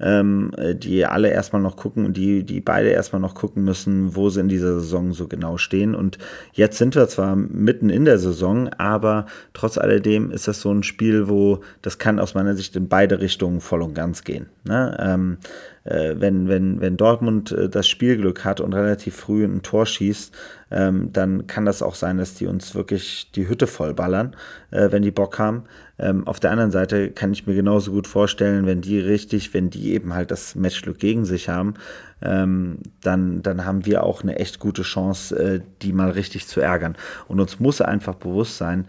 ähm, 0.00 0.52
die 0.74 1.04
alle 1.06 1.30
erstmal 1.30 1.62
noch 1.62 1.76
gucken 1.76 2.04
und 2.04 2.16
die, 2.16 2.44
die 2.44 2.60
beide 2.60 2.90
erstmal 2.90 3.20
noch 3.20 3.34
gucken 3.34 3.64
müssen, 3.64 4.16
wo 4.16 4.30
sie 4.30 4.40
in 4.40 4.48
dieser 4.48 4.80
Saison 4.80 5.12
so 5.12 5.28
genau 5.28 5.56
stehen. 5.56 5.94
Und 5.94 6.18
jetzt 6.52 6.78
sind 6.78 6.94
wir 6.94 7.08
zwar 7.08 7.36
mitten 7.36 7.90
in 7.90 8.04
der 8.04 8.18
Saison, 8.18 8.68
aber 8.78 9.26
trotz 9.52 9.78
alledem 9.78 10.30
ist 10.30 10.48
das 10.48 10.60
so 10.60 10.72
ein 10.72 10.82
Spiel, 10.82 11.28
wo 11.28 11.60
das 11.82 11.98
kann 11.98 12.18
aus 12.18 12.34
meiner 12.34 12.54
Sicht 12.54 12.76
in 12.76 12.88
beide 12.88 13.20
Richtungen 13.20 13.60
voll 13.60 13.82
und 13.82 13.94
ganz 13.94 14.24
gehen. 14.24 14.46
Ne? 14.64 14.96
Ähm, 15.00 15.38
äh, 15.79 15.79
wenn, 15.84 16.48
wenn, 16.48 16.80
wenn 16.80 16.96
Dortmund 16.96 17.52
äh, 17.52 17.68
das 17.68 17.88
Spielglück 17.88 18.44
hat 18.44 18.60
und 18.60 18.74
relativ 18.74 19.16
früh 19.16 19.44
ein 19.44 19.62
Tor 19.62 19.86
schießt, 19.86 20.34
ähm, 20.70 21.12
dann 21.12 21.46
kann 21.46 21.64
das 21.64 21.82
auch 21.82 21.94
sein, 21.94 22.18
dass 22.18 22.34
die 22.34 22.46
uns 22.46 22.74
wirklich 22.74 23.30
die 23.32 23.48
Hütte 23.48 23.66
vollballern, 23.66 24.36
äh, 24.70 24.92
wenn 24.92 25.02
die 25.02 25.10
Bock 25.10 25.38
haben. 25.38 25.64
Ähm, 25.98 26.26
auf 26.26 26.38
der 26.38 26.50
anderen 26.50 26.70
Seite 26.70 27.10
kann 27.10 27.32
ich 27.32 27.46
mir 27.46 27.54
genauso 27.54 27.92
gut 27.92 28.06
vorstellen, 28.06 28.66
wenn 28.66 28.80
die 28.80 29.00
richtig, 29.00 29.54
wenn 29.54 29.70
die 29.70 29.92
eben 29.92 30.14
halt 30.14 30.30
das 30.30 30.54
Matchglück 30.54 30.98
gegen 30.98 31.24
sich 31.24 31.48
haben, 31.48 31.74
ähm, 32.22 32.78
dann, 33.02 33.42
dann 33.42 33.64
haben 33.64 33.86
wir 33.86 34.04
auch 34.04 34.22
eine 34.22 34.38
echt 34.38 34.58
gute 34.60 34.82
Chance, 34.82 35.36
äh, 35.36 35.60
die 35.82 35.92
mal 35.92 36.10
richtig 36.10 36.46
zu 36.46 36.60
ärgern. 36.60 36.96
Und 37.26 37.40
uns 37.40 37.58
muss 37.58 37.80
einfach 37.80 38.14
bewusst 38.14 38.58
sein, 38.58 38.86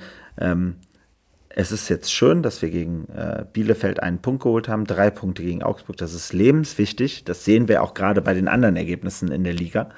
es 1.55 1.71
ist 1.71 1.89
jetzt 1.89 2.13
schön, 2.13 2.43
dass 2.43 2.61
wir 2.61 2.69
gegen 2.69 3.07
äh, 3.09 3.45
Bielefeld 3.51 4.01
einen 4.01 4.19
Punkt 4.19 4.43
geholt 4.43 4.67
haben, 4.67 4.85
drei 4.85 5.09
Punkte 5.09 5.43
gegen 5.43 5.63
Augsburg. 5.63 5.97
Das 5.97 6.13
ist 6.13 6.33
lebenswichtig. 6.33 7.23
Das 7.23 7.45
sehen 7.45 7.67
wir 7.67 7.83
auch 7.83 7.93
gerade 7.93 8.21
bei 8.21 8.33
den 8.33 8.47
anderen 8.47 8.75
Ergebnissen 8.75 9.31
in 9.31 9.43
der 9.43 9.53
Liga. 9.53 9.89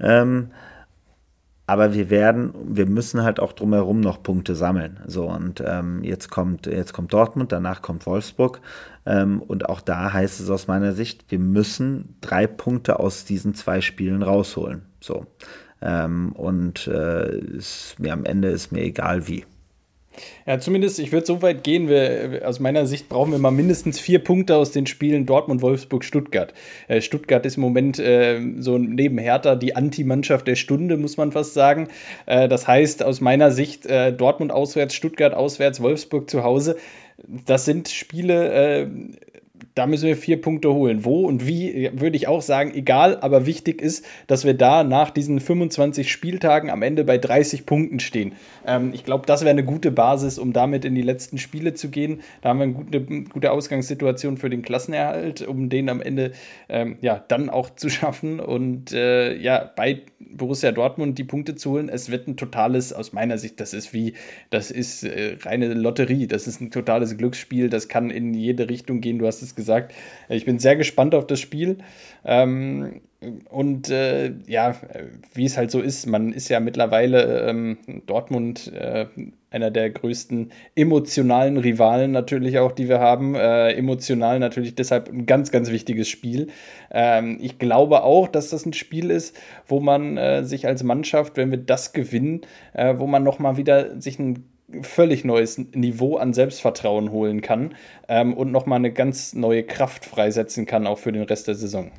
Ähm, 0.00 0.50
aber 1.68 1.94
wir 1.94 2.10
werden, 2.10 2.54
wir 2.68 2.86
müssen 2.86 3.22
halt 3.22 3.40
auch 3.40 3.52
drumherum 3.52 4.00
noch 4.00 4.22
Punkte 4.22 4.54
sammeln. 4.54 5.00
So 5.06 5.28
und 5.28 5.62
ähm, 5.66 6.02
jetzt 6.04 6.30
kommt 6.30 6.66
jetzt 6.66 6.92
kommt 6.92 7.12
Dortmund, 7.12 7.50
danach 7.50 7.82
kommt 7.82 8.06
Wolfsburg 8.06 8.60
ähm, 9.04 9.42
und 9.42 9.68
auch 9.68 9.80
da 9.80 10.12
heißt 10.12 10.40
es 10.40 10.48
aus 10.48 10.68
meiner 10.68 10.92
Sicht, 10.92 11.24
wir 11.28 11.40
müssen 11.40 12.16
drei 12.20 12.46
Punkte 12.46 13.00
aus 13.00 13.24
diesen 13.24 13.54
zwei 13.54 13.80
Spielen 13.80 14.22
rausholen. 14.22 14.82
So 15.00 15.26
ähm, 15.82 16.32
und 16.32 16.86
äh, 16.86 17.36
ist 17.36 17.96
mir 17.98 18.12
am 18.12 18.24
Ende 18.24 18.48
ist 18.48 18.70
mir 18.70 18.82
egal 18.82 19.26
wie. 19.26 19.44
Ja, 20.46 20.58
zumindest, 20.58 20.98
ich 20.98 21.12
würde 21.12 21.26
so 21.26 21.42
weit 21.42 21.64
gehen, 21.64 21.88
wir, 21.88 22.42
aus 22.44 22.60
meiner 22.60 22.86
Sicht 22.86 23.08
brauchen 23.08 23.32
wir 23.32 23.38
mal 23.38 23.50
mindestens 23.50 23.98
vier 23.98 24.18
Punkte 24.20 24.56
aus 24.56 24.72
den 24.72 24.86
Spielen 24.86 25.26
Dortmund, 25.26 25.62
Wolfsburg, 25.62 26.04
Stuttgart. 26.04 26.54
Äh, 26.88 27.00
Stuttgart 27.00 27.44
ist 27.46 27.56
im 27.56 27.62
Moment 27.62 27.98
äh, 27.98 28.40
so 28.58 28.78
neben 28.78 29.18
Hertha 29.18 29.56
die 29.56 29.76
Anti-Mannschaft 29.76 30.46
der 30.46 30.56
Stunde, 30.56 30.96
muss 30.96 31.16
man 31.16 31.32
fast 31.32 31.54
sagen. 31.54 31.88
Äh, 32.26 32.48
das 32.48 32.68
heißt, 32.68 33.02
aus 33.02 33.20
meiner 33.20 33.50
Sicht, 33.50 33.86
äh, 33.86 34.12
Dortmund 34.12 34.52
auswärts, 34.52 34.94
Stuttgart 34.94 35.34
auswärts, 35.34 35.80
Wolfsburg 35.80 36.30
zu 36.30 36.44
Hause. 36.44 36.76
Das 37.46 37.64
sind 37.64 37.88
Spiele, 37.88 38.52
äh, 38.52 38.86
da 39.76 39.86
müssen 39.86 40.06
wir 40.06 40.16
vier 40.16 40.40
Punkte 40.40 40.72
holen. 40.72 41.04
Wo 41.04 41.26
und 41.26 41.46
wie, 41.46 41.90
würde 41.92 42.16
ich 42.16 42.28
auch 42.28 42.40
sagen, 42.40 42.72
egal, 42.74 43.18
aber 43.20 43.44
wichtig 43.44 43.82
ist, 43.82 44.06
dass 44.26 44.46
wir 44.46 44.54
da 44.54 44.82
nach 44.82 45.10
diesen 45.10 45.38
25 45.38 46.10
Spieltagen 46.10 46.70
am 46.70 46.80
Ende 46.80 47.04
bei 47.04 47.18
30 47.18 47.66
Punkten 47.66 48.00
stehen. 48.00 48.32
Ähm, 48.66 48.92
ich 48.94 49.04
glaube, 49.04 49.26
das 49.26 49.42
wäre 49.42 49.50
eine 49.50 49.64
gute 49.64 49.90
Basis, 49.90 50.38
um 50.38 50.54
damit 50.54 50.86
in 50.86 50.94
die 50.94 51.02
letzten 51.02 51.36
Spiele 51.36 51.74
zu 51.74 51.90
gehen. 51.90 52.22
Da 52.40 52.48
haben 52.48 52.58
wir 52.58 52.64
eine 52.64 52.72
gute, 52.72 53.00
gute 53.24 53.52
Ausgangssituation 53.52 54.38
für 54.38 54.48
den 54.48 54.62
Klassenerhalt, 54.62 55.46
um 55.46 55.68
den 55.68 55.90
am 55.90 56.00
Ende 56.00 56.32
ähm, 56.70 56.96
ja, 57.02 57.22
dann 57.28 57.50
auch 57.50 57.68
zu 57.68 57.88
schaffen 57.90 58.40
und 58.40 58.92
äh, 58.92 59.36
ja, 59.36 59.70
bei 59.76 60.00
Borussia 60.20 60.72
Dortmund 60.72 61.18
die 61.18 61.24
Punkte 61.24 61.54
zu 61.54 61.72
holen. 61.72 61.90
Es 61.90 62.10
wird 62.10 62.28
ein 62.28 62.38
totales, 62.38 62.94
aus 62.94 63.12
meiner 63.12 63.36
Sicht, 63.36 63.60
das 63.60 63.74
ist 63.74 63.92
wie, 63.92 64.14
das 64.48 64.70
ist 64.70 65.04
äh, 65.04 65.36
reine 65.42 65.74
Lotterie, 65.74 66.26
das 66.26 66.46
ist 66.46 66.62
ein 66.62 66.70
totales 66.70 67.18
Glücksspiel, 67.18 67.68
das 67.68 67.88
kann 67.88 68.08
in 68.08 68.32
jede 68.32 68.70
Richtung 68.70 69.02
gehen, 69.02 69.18
du 69.18 69.26
hast 69.26 69.42
es 69.42 69.54
gesagt 69.54 69.65
gesagt. 69.66 69.92
Ich 70.28 70.44
bin 70.44 70.58
sehr 70.58 70.76
gespannt 70.76 71.14
auf 71.14 71.26
das 71.26 71.40
Spiel. 71.40 71.78
Ähm, 72.24 73.00
und 73.50 73.90
äh, 73.90 74.32
ja, 74.46 74.76
wie 75.34 75.46
es 75.46 75.56
halt 75.56 75.70
so 75.70 75.80
ist, 75.80 76.06
man 76.06 76.32
ist 76.32 76.48
ja 76.48 76.60
mittlerweile 76.60 77.48
ähm, 77.48 77.78
Dortmund 78.06 78.72
äh, 78.72 79.06
einer 79.50 79.70
der 79.70 79.90
größten 79.90 80.52
emotionalen 80.74 81.56
Rivalen 81.56 82.12
natürlich 82.12 82.58
auch, 82.58 82.72
die 82.72 82.88
wir 82.88 83.00
haben. 83.00 83.34
Äh, 83.34 83.72
emotional 83.72 84.38
natürlich 84.38 84.74
deshalb 84.74 85.08
ein 85.08 85.26
ganz, 85.26 85.50
ganz 85.50 85.70
wichtiges 85.70 86.08
Spiel. 86.08 86.48
Ähm, 86.90 87.38
ich 87.40 87.58
glaube 87.58 88.04
auch, 88.04 88.28
dass 88.28 88.50
das 88.50 88.66
ein 88.66 88.74
Spiel 88.74 89.10
ist, 89.10 89.36
wo 89.66 89.80
man 89.80 90.16
äh, 90.16 90.44
sich 90.44 90.66
als 90.66 90.82
Mannschaft, 90.82 91.36
wenn 91.36 91.50
wir 91.50 91.58
das 91.58 91.92
gewinnen, 91.92 92.42
äh, 92.74 92.94
wo 92.98 93.06
man 93.06 93.22
nochmal 93.22 93.56
wieder 93.56 94.00
sich 94.00 94.18
ein 94.18 94.44
völlig 94.82 95.24
neues 95.24 95.58
Niveau 95.58 96.16
an 96.16 96.34
Selbstvertrauen 96.34 97.10
holen 97.10 97.40
kann 97.40 97.74
ähm, 98.08 98.34
und 98.34 98.50
nochmal 98.50 98.78
eine 98.78 98.92
ganz 98.92 99.34
neue 99.34 99.62
Kraft 99.62 100.04
freisetzen 100.04 100.66
kann, 100.66 100.86
auch 100.86 100.98
für 100.98 101.12
den 101.12 101.22
Rest 101.22 101.48
der 101.48 101.54
Saison. 101.54 101.92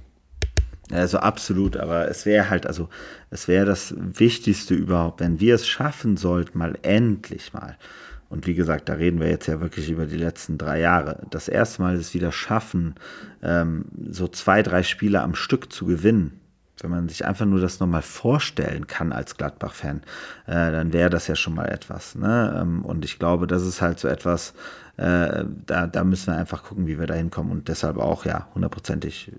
Also 0.91 1.17
absolut, 1.17 1.75
aber 1.75 2.07
es 2.09 2.25
wäre 2.25 2.49
halt, 2.49 2.65
also 2.65 2.87
es 3.29 3.47
wäre 3.47 3.65
das 3.65 3.93
Wichtigste 3.97 4.73
überhaupt, 4.73 5.19
wenn 5.19 5.39
wir 5.39 5.55
es 5.55 5.67
schaffen 5.67 6.15
sollten, 6.15 6.57
mal 6.57 6.77
endlich 6.81 7.53
mal. 7.53 7.77
Und 8.29 8.47
wie 8.47 8.55
gesagt, 8.55 8.89
da 8.89 8.93
reden 8.93 9.19
wir 9.19 9.29
jetzt 9.29 9.47
ja 9.47 9.61
wirklich 9.61 9.89
über 9.89 10.05
die 10.05 10.17
letzten 10.17 10.57
drei 10.57 10.79
Jahre. 10.79 11.25
Das 11.29 11.47
erste 11.47 11.81
Mal 11.81 11.95
es 11.95 12.13
wieder 12.13 12.31
schaffen, 12.31 12.95
ähm, 13.41 13.85
so 14.09 14.27
zwei, 14.27 14.63
drei 14.63 14.83
Spiele 14.83 15.21
am 15.21 15.35
Stück 15.35 15.71
zu 15.71 15.85
gewinnen 15.85 16.39
wenn 16.81 16.91
man 16.91 17.09
sich 17.09 17.25
einfach 17.25 17.45
nur 17.45 17.59
das 17.59 17.79
nochmal 17.79 18.01
vorstellen 18.01 18.87
kann 18.87 19.11
als 19.11 19.37
Gladbach-Fan, 19.37 20.01
äh, 20.45 20.71
dann 20.71 20.93
wäre 20.93 21.09
das 21.09 21.27
ja 21.27 21.35
schon 21.35 21.55
mal 21.55 21.69
etwas. 21.69 22.15
Ne? 22.15 22.57
Ähm, 22.61 22.85
und 22.85 23.05
ich 23.05 23.19
glaube, 23.19 23.47
das 23.47 23.63
ist 23.63 23.81
halt 23.81 23.99
so 23.99 24.07
etwas, 24.07 24.53
äh, 24.97 25.45
da, 25.67 25.85
da 25.85 26.03
müssen 26.03 26.33
wir 26.33 26.37
einfach 26.37 26.63
gucken, 26.63 26.87
wie 26.87 26.99
wir 26.99 27.05
da 27.05 27.13
hinkommen 27.13 27.51
und 27.51 27.67
deshalb 27.67 27.97
auch, 27.97 28.25
ja, 28.25 28.47
hundertprozentig. 28.55 29.31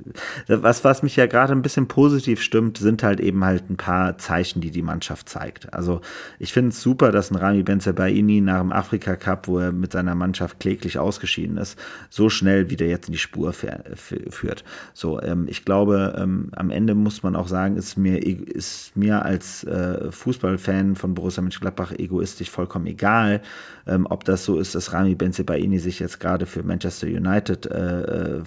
Was, 0.46 0.84
was 0.84 1.02
mich 1.02 1.16
ja 1.16 1.26
gerade 1.26 1.52
ein 1.52 1.62
bisschen 1.62 1.88
positiv 1.88 2.40
stimmt, 2.40 2.78
sind 2.78 3.02
halt 3.02 3.18
eben 3.18 3.44
halt 3.44 3.68
ein 3.68 3.76
paar 3.76 4.18
Zeichen, 4.18 4.60
die 4.60 4.70
die 4.70 4.82
Mannschaft 4.82 5.28
zeigt. 5.28 5.74
Also 5.74 6.00
ich 6.38 6.52
finde 6.52 6.70
es 6.70 6.80
super, 6.80 7.10
dass 7.10 7.32
ein 7.32 7.36
Rami 7.36 7.64
Benzebaini 7.64 8.40
nach 8.40 8.60
dem 8.60 8.70
Afrika 8.70 9.16
Cup, 9.16 9.48
wo 9.48 9.58
er 9.58 9.72
mit 9.72 9.92
seiner 9.92 10.14
Mannschaft 10.14 10.60
kläglich 10.60 10.98
ausgeschieden 10.98 11.56
ist, 11.56 11.76
so 12.08 12.30
schnell 12.30 12.70
wieder 12.70 12.86
jetzt 12.86 13.08
in 13.08 13.12
die 13.12 13.18
Spur 13.18 13.52
führt. 13.52 14.64
So, 14.94 15.20
ähm, 15.20 15.46
ich 15.48 15.64
glaube, 15.64 16.16
ähm, 16.18 16.50
am 16.54 16.70
Ende 16.70 16.94
muss 16.94 17.24
man 17.24 17.34
auch 17.34 17.48
sagen, 17.48 17.76
ist 17.76 17.96
mir, 17.96 18.24
ist 18.24 18.96
mir 18.96 19.24
als 19.24 19.64
äh, 19.64 20.12
Fußballfan 20.12 20.94
von 20.94 21.14
Borussia 21.14 21.42
Mönchengladbach 21.42 21.92
egoistisch 21.92 22.50
vollkommen 22.50 22.86
egal, 22.86 23.42
ähm, 23.88 24.06
ob 24.08 24.24
das 24.24 24.44
so 24.44 24.58
ist, 24.58 24.76
dass 24.76 24.92
Rami 24.92 25.16
Benzebaini 25.16 25.47
sich 25.78 25.98
jetzt 25.98 26.20
gerade 26.20 26.46
für 26.46 26.62
Manchester 26.62 27.06
United, 27.06 27.66
äh, 27.66 28.38
äh, 28.38 28.42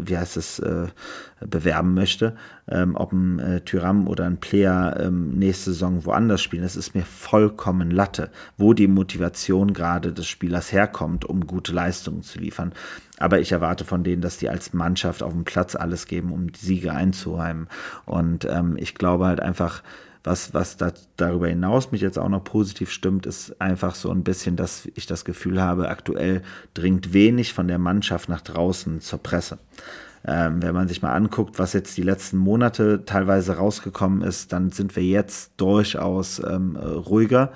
wie 0.00 0.16
heißt 0.16 0.36
es, 0.36 0.58
äh, 0.58 0.86
bewerben 1.40 1.92
möchte, 1.94 2.34
ähm, 2.68 2.96
ob 2.96 3.12
ein 3.12 3.38
äh, 3.38 3.60
Tyram 3.60 4.08
oder 4.08 4.24
ein 4.24 4.38
Player 4.38 4.98
ähm, 4.98 5.38
nächste 5.38 5.72
Saison 5.72 6.04
woanders 6.06 6.40
spielen, 6.40 6.62
das 6.62 6.76
ist 6.76 6.94
mir 6.94 7.04
vollkommen 7.04 7.90
Latte, 7.90 8.30
wo 8.56 8.72
die 8.72 8.88
Motivation 8.88 9.74
gerade 9.74 10.12
des 10.12 10.26
Spielers 10.26 10.72
herkommt, 10.72 11.24
um 11.24 11.46
gute 11.46 11.72
Leistungen 11.72 12.22
zu 12.22 12.38
liefern. 12.38 12.72
Aber 13.18 13.40
ich 13.40 13.52
erwarte 13.52 13.84
von 13.84 14.04
denen, 14.04 14.22
dass 14.22 14.38
die 14.38 14.48
als 14.48 14.72
Mannschaft 14.72 15.22
auf 15.22 15.32
dem 15.32 15.44
Platz 15.44 15.74
alles 15.74 16.06
geben, 16.06 16.32
um 16.32 16.52
die 16.52 16.60
Siege 16.60 16.92
einzuheimen. 16.92 17.68
Und 18.04 18.46
ähm, 18.46 18.76
ich 18.78 18.94
glaube 18.94 19.26
halt 19.26 19.40
einfach, 19.40 19.82
was, 20.26 20.52
was 20.52 20.76
da, 20.76 20.92
darüber 21.16 21.48
hinaus 21.48 21.92
mich 21.92 22.00
jetzt 22.00 22.18
auch 22.18 22.28
noch 22.28 22.42
positiv 22.42 22.90
stimmt, 22.90 23.26
ist 23.26 23.60
einfach 23.60 23.94
so 23.94 24.10
ein 24.10 24.24
bisschen, 24.24 24.56
dass 24.56 24.88
ich 24.94 25.06
das 25.06 25.24
Gefühl 25.24 25.62
habe, 25.62 25.88
aktuell 25.88 26.42
dringt 26.74 27.12
wenig 27.12 27.52
von 27.52 27.68
der 27.68 27.78
Mannschaft 27.78 28.28
nach 28.28 28.40
draußen 28.40 29.00
zur 29.00 29.22
Presse. 29.22 29.58
Ähm, 30.28 30.60
wenn 30.60 30.74
man 30.74 30.88
sich 30.88 31.02
mal 31.02 31.12
anguckt, 31.12 31.60
was 31.60 31.72
jetzt 31.72 31.96
die 31.96 32.02
letzten 32.02 32.36
Monate 32.36 33.04
teilweise 33.06 33.56
rausgekommen 33.56 34.22
ist, 34.22 34.52
dann 34.52 34.72
sind 34.72 34.96
wir 34.96 35.04
jetzt 35.04 35.52
durchaus 35.56 36.42
ähm, 36.44 36.76
ruhiger. 36.76 37.52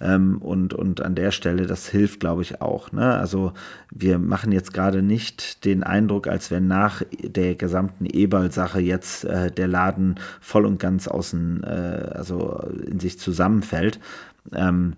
Ähm, 0.00 0.38
und, 0.38 0.72
und 0.74 1.02
an 1.02 1.14
der 1.14 1.30
Stelle, 1.30 1.66
das 1.66 1.88
hilft, 1.88 2.20
glaube 2.20 2.42
ich, 2.42 2.60
auch. 2.60 2.92
Ne? 2.92 3.14
Also 3.14 3.52
wir 3.90 4.18
machen 4.18 4.52
jetzt 4.52 4.72
gerade 4.72 5.02
nicht 5.02 5.64
den 5.64 5.82
Eindruck, 5.82 6.26
als 6.26 6.50
wenn 6.50 6.66
nach 6.66 7.02
der 7.20 7.54
gesamten 7.56 8.06
Eberl-Sache 8.06 8.80
jetzt 8.80 9.24
äh, 9.24 9.50
der 9.50 9.68
Laden 9.68 10.16
voll 10.40 10.64
und 10.64 10.78
ganz 10.78 11.08
außen, 11.08 11.62
äh, 11.62 12.10
also 12.14 12.68
in 12.86 13.00
sich 13.00 13.18
zusammenfällt. 13.18 14.00
Ähm, 14.52 14.94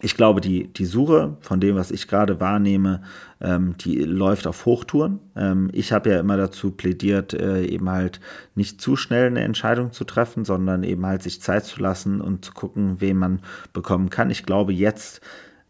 ich 0.00 0.16
glaube, 0.16 0.40
die, 0.40 0.72
die 0.72 0.84
Suche 0.84 1.36
von 1.40 1.60
dem, 1.60 1.74
was 1.74 1.90
ich 1.90 2.06
gerade 2.06 2.38
wahrnehme, 2.38 3.02
ähm, 3.40 3.74
die 3.78 3.96
läuft 3.96 4.46
auf 4.46 4.64
Hochtouren. 4.64 5.18
Ähm, 5.34 5.70
ich 5.72 5.92
habe 5.92 6.10
ja 6.10 6.20
immer 6.20 6.36
dazu 6.36 6.70
plädiert, 6.70 7.34
äh, 7.34 7.64
eben 7.64 7.90
halt 7.90 8.20
nicht 8.54 8.80
zu 8.80 8.94
schnell 8.94 9.26
eine 9.26 9.40
Entscheidung 9.40 9.90
zu 9.92 10.04
treffen, 10.04 10.44
sondern 10.44 10.84
eben 10.84 11.04
halt 11.04 11.24
sich 11.24 11.42
Zeit 11.42 11.64
zu 11.64 11.80
lassen 11.80 12.20
und 12.20 12.44
zu 12.44 12.52
gucken, 12.52 13.00
wen 13.00 13.16
man 13.16 13.40
bekommen 13.72 14.08
kann. 14.08 14.30
Ich 14.30 14.44
glaube, 14.44 14.72
jetzt 14.72 15.20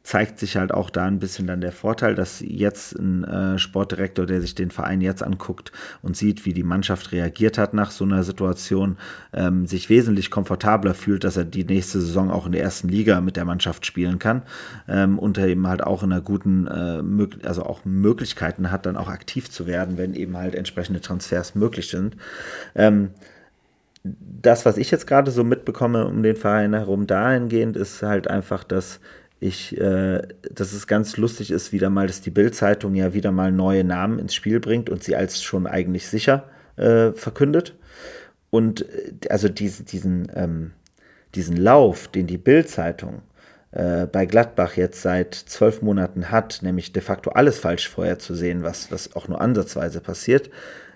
zeigt 0.08 0.38
sich 0.38 0.56
halt 0.56 0.72
auch 0.72 0.88
da 0.88 1.04
ein 1.04 1.18
bisschen 1.18 1.46
dann 1.46 1.60
der 1.60 1.70
Vorteil, 1.70 2.14
dass 2.14 2.40
jetzt 2.40 2.98
ein 2.98 3.24
äh, 3.24 3.58
Sportdirektor, 3.58 4.24
der 4.24 4.40
sich 4.40 4.54
den 4.54 4.70
Verein 4.70 5.02
jetzt 5.02 5.22
anguckt 5.22 5.70
und 6.00 6.16
sieht, 6.16 6.46
wie 6.46 6.54
die 6.54 6.62
Mannschaft 6.62 7.12
reagiert 7.12 7.58
hat 7.58 7.74
nach 7.74 7.90
so 7.90 8.04
einer 8.04 8.22
Situation, 8.22 8.96
ähm, 9.34 9.66
sich 9.66 9.90
wesentlich 9.90 10.30
komfortabler 10.30 10.94
fühlt, 10.94 11.24
dass 11.24 11.36
er 11.36 11.44
die 11.44 11.66
nächste 11.66 12.00
Saison 12.00 12.30
auch 12.30 12.46
in 12.46 12.52
der 12.52 12.62
ersten 12.62 12.88
Liga 12.88 13.20
mit 13.20 13.36
der 13.36 13.44
Mannschaft 13.44 13.84
spielen 13.84 14.18
kann 14.18 14.44
ähm, 14.88 15.18
und 15.18 15.36
er 15.36 15.48
eben 15.48 15.66
halt 15.66 15.82
auch 15.82 16.02
in 16.02 16.10
einer 16.10 16.22
guten, 16.22 16.66
äh, 16.66 17.46
also 17.46 17.64
auch 17.64 17.84
Möglichkeiten 17.84 18.70
hat, 18.70 18.86
dann 18.86 18.96
auch 18.96 19.08
aktiv 19.08 19.50
zu 19.50 19.66
werden, 19.66 19.98
wenn 19.98 20.14
eben 20.14 20.38
halt 20.38 20.54
entsprechende 20.54 21.02
Transfers 21.02 21.54
möglich 21.54 21.90
sind. 21.90 22.16
Ähm, 22.74 23.10
das, 24.04 24.64
was 24.64 24.78
ich 24.78 24.90
jetzt 24.90 25.06
gerade 25.06 25.30
so 25.30 25.44
mitbekomme 25.44 26.06
um 26.06 26.22
den 26.22 26.36
Verein 26.36 26.72
herum 26.72 27.06
dahingehend, 27.06 27.76
ist 27.76 28.02
halt 28.02 28.26
einfach, 28.28 28.64
dass 28.64 29.00
ich, 29.40 29.78
äh, 29.78 30.22
dass 30.52 30.72
es 30.72 30.86
ganz 30.86 31.16
lustig 31.16 31.50
ist, 31.50 31.72
wieder 31.72 31.90
mal, 31.90 32.06
dass 32.06 32.20
die 32.20 32.30
Bild-Zeitung 32.30 32.94
ja 32.94 33.14
wieder 33.14 33.30
mal 33.30 33.52
neue 33.52 33.84
Namen 33.84 34.18
ins 34.18 34.34
Spiel 34.34 34.58
bringt 34.60 34.90
und 34.90 35.04
sie 35.04 35.14
als 35.14 35.42
schon 35.42 35.66
eigentlich 35.66 36.08
sicher 36.08 36.48
äh, 36.76 37.12
verkündet. 37.12 37.74
Und 38.50 38.82
äh, 38.82 39.12
also 39.30 39.48
diesen, 39.48 39.86
diesen, 39.86 40.32
ähm, 40.34 40.72
diesen 41.34 41.56
Lauf, 41.56 42.08
den 42.08 42.26
die 42.26 42.38
Bild-Zeitung 42.38 43.22
äh, 43.70 44.06
bei 44.06 44.26
Gladbach 44.26 44.76
jetzt 44.76 45.02
seit 45.02 45.34
zwölf 45.34 45.82
Monaten 45.82 46.30
hat, 46.30 46.60
nämlich 46.62 46.92
de 46.92 47.02
facto 47.02 47.30
alles 47.30 47.58
falsch 47.58 47.88
vorherzusehen, 47.88 48.62
was, 48.62 48.90
was 48.90 49.14
auch 49.14 49.28
nur 49.28 49.40
ansatzweise 49.40 50.00
passiert, 50.00 50.50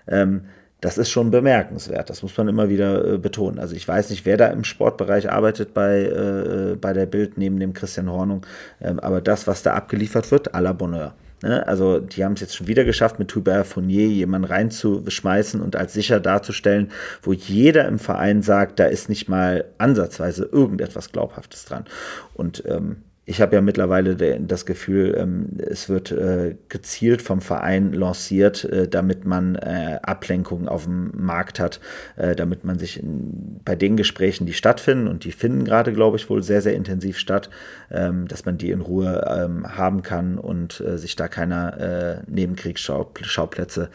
ähm, 0.07 0.45
das 0.83 0.97
ist 0.97 1.09
schon 1.09 1.31
bemerkenswert. 1.31 2.09
Das 2.09 2.23
muss 2.23 2.35
man 2.35 2.49
immer 2.49 2.67
wieder 2.67 3.13
äh, 3.13 3.17
betonen. 3.17 3.57
Also 3.57 3.73
ich 3.73 3.87
weiß 3.87 4.09
nicht, 4.09 4.25
wer 4.25 4.35
da 4.35 4.47
im 4.47 4.65
Sportbereich 4.65 5.31
arbeitet 5.31 5.73
bei, 5.73 6.01
äh, 6.01 6.75
bei 6.75 6.91
der 6.91 7.05
Bild 7.05 7.37
neben 7.37 7.57
dem 7.57 7.73
Christian 7.73 8.11
Hornung, 8.11 8.45
ähm, 8.81 8.99
aber 8.99 9.21
das, 9.21 9.47
was 9.47 9.63
da 9.63 9.75
abgeliefert 9.75 10.29
wird, 10.29 10.53
à 10.53 10.59
la 10.59 10.73
Bonheur. 10.73 11.13
Ne? 11.41 11.65
Also 11.65 11.99
die 11.99 12.25
haben 12.25 12.33
es 12.33 12.41
jetzt 12.41 12.57
schon 12.57 12.67
wieder 12.67 12.83
geschafft, 12.83 13.17
mit 13.17 13.33
Hubert 13.33 13.65
Fournier 13.65 14.07
jemanden 14.07 14.45
reinzuschmeißen 14.45 15.61
und 15.61 15.77
als 15.77 15.93
sicher 15.93 16.19
darzustellen, 16.19 16.91
wo 17.21 17.31
jeder 17.31 17.87
im 17.87 17.97
Verein 17.97 18.41
sagt, 18.41 18.77
da 18.79 18.85
ist 18.85 19.07
nicht 19.07 19.29
mal 19.29 19.63
ansatzweise 19.77 20.49
irgendetwas 20.51 21.13
Glaubhaftes 21.13 21.63
dran. 21.63 21.85
Und 22.33 22.61
ähm, 22.67 22.97
ich 23.25 23.39
habe 23.39 23.55
ja 23.55 23.61
mittlerweile 23.61 24.15
das 24.41 24.65
Gefühl, 24.65 25.15
ähm, 25.17 25.57
es 25.57 25.87
wird 25.87 26.11
äh, 26.11 26.55
gezielt 26.67 27.21
vom 27.21 27.39
Verein 27.39 27.93
lanciert, 27.93 28.65
äh, 28.65 28.87
damit 28.87 29.25
man 29.25 29.55
äh, 29.55 29.99
Ablenkungen 30.03 30.67
auf 30.67 30.83
dem 30.83 31.11
Markt 31.15 31.59
hat, 31.59 31.79
damit 32.15 32.63
man 32.63 32.77
sich 32.79 33.01
bei 33.03 33.75
den 33.75 33.97
Gesprächen, 33.97 34.45
die 34.45 34.53
stattfinden, 34.53 35.07
und 35.07 35.23
die 35.23 35.31
finden 35.31 35.63
gerade, 35.63 35.93
glaube 35.93 36.17
ich, 36.17 36.29
wohl 36.29 36.43
sehr, 36.43 36.61
sehr 36.61 36.75
intensiv 36.75 37.17
statt, 37.17 37.49
ähm, 37.91 38.27
dass 38.27 38.45
man 38.45 38.57
die 38.57 38.71
in 38.71 38.81
Ruhe 38.81 39.25
ähm, 39.27 39.77
haben 39.77 40.01
kann 40.01 40.37
und 40.37 40.83
sich 40.95 41.15
da 41.15 41.27
keiner 41.27 42.23
Nebenkriegsschauplätze 42.27 43.89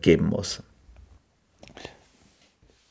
geben 0.00 0.26
muss. 0.26 0.62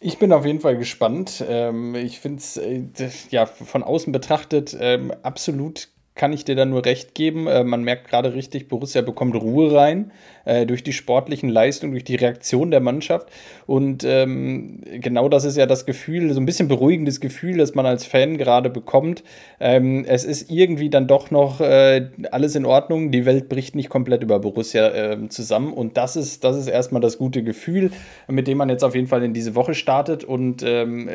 Ich 0.01 0.17
bin 0.17 0.31
auf 0.31 0.45
jeden 0.45 0.61
Fall 0.61 0.77
gespannt. 0.77 1.43
Ähm, 1.47 1.93
ich 1.95 2.19
finde 2.19 2.39
es 2.39 2.55
äh, 2.57 2.87
ja 3.31 3.45
von 3.45 3.83
außen 3.83 4.13
betrachtet 4.13 4.75
ähm, 4.79 5.11
absolut 5.23 5.89
kann 6.19 6.33
ich 6.33 6.43
dir 6.43 6.55
da 6.55 6.65
nur 6.65 6.83
recht 6.83 7.15
geben. 7.15 7.47
Äh, 7.47 7.63
man 7.63 7.81
merkt 7.81 8.09
gerade 8.09 8.33
richtig, 8.33 8.67
Borussia 8.67 9.01
bekommt 9.01 9.35
Ruhe 9.35 9.73
rein 9.73 10.11
äh, 10.43 10.65
durch 10.65 10.83
die 10.83 10.91
sportlichen 10.91 11.47
Leistungen, 11.47 11.93
durch 11.93 12.03
die 12.03 12.17
Reaktion 12.17 12.71
der 12.71 12.81
Mannschaft. 12.81 13.29
Und 13.65 14.03
ähm, 14.03 14.81
genau 14.99 15.29
das 15.29 15.45
ist 15.45 15.55
ja 15.55 15.65
das 15.65 15.85
Gefühl, 15.85 16.33
so 16.33 16.41
ein 16.41 16.45
bisschen 16.45 16.67
beruhigendes 16.67 17.21
Gefühl, 17.21 17.57
das 17.57 17.73
man 17.73 17.85
als 17.85 18.05
Fan 18.05 18.37
gerade 18.37 18.69
bekommt. 18.69 19.23
Ähm, 19.61 20.03
es 20.05 20.25
ist 20.25 20.51
irgendwie 20.51 20.89
dann 20.89 21.07
doch 21.07 21.31
noch 21.31 21.61
äh, 21.61 22.09
alles 22.31 22.53
in 22.55 22.65
Ordnung. 22.65 23.11
Die 23.11 23.25
Welt 23.25 23.47
bricht 23.47 23.75
nicht 23.75 23.87
komplett 23.87 24.21
über 24.21 24.39
Borussia 24.39 24.89
äh, 24.89 25.29
zusammen. 25.29 25.71
Und 25.71 25.95
das 25.95 26.17
ist, 26.17 26.43
das 26.43 26.57
ist 26.57 26.67
erstmal 26.67 27.01
das 27.01 27.17
gute 27.17 27.43
Gefühl, 27.43 27.91
mit 28.27 28.45
dem 28.45 28.57
man 28.57 28.67
jetzt 28.67 28.83
auf 28.83 28.93
jeden 28.93 29.07
Fall 29.07 29.23
in 29.23 29.33
diese 29.33 29.55
Woche 29.55 29.73
startet. 29.73 30.25
Und 30.25 30.63
ähm, 30.63 31.09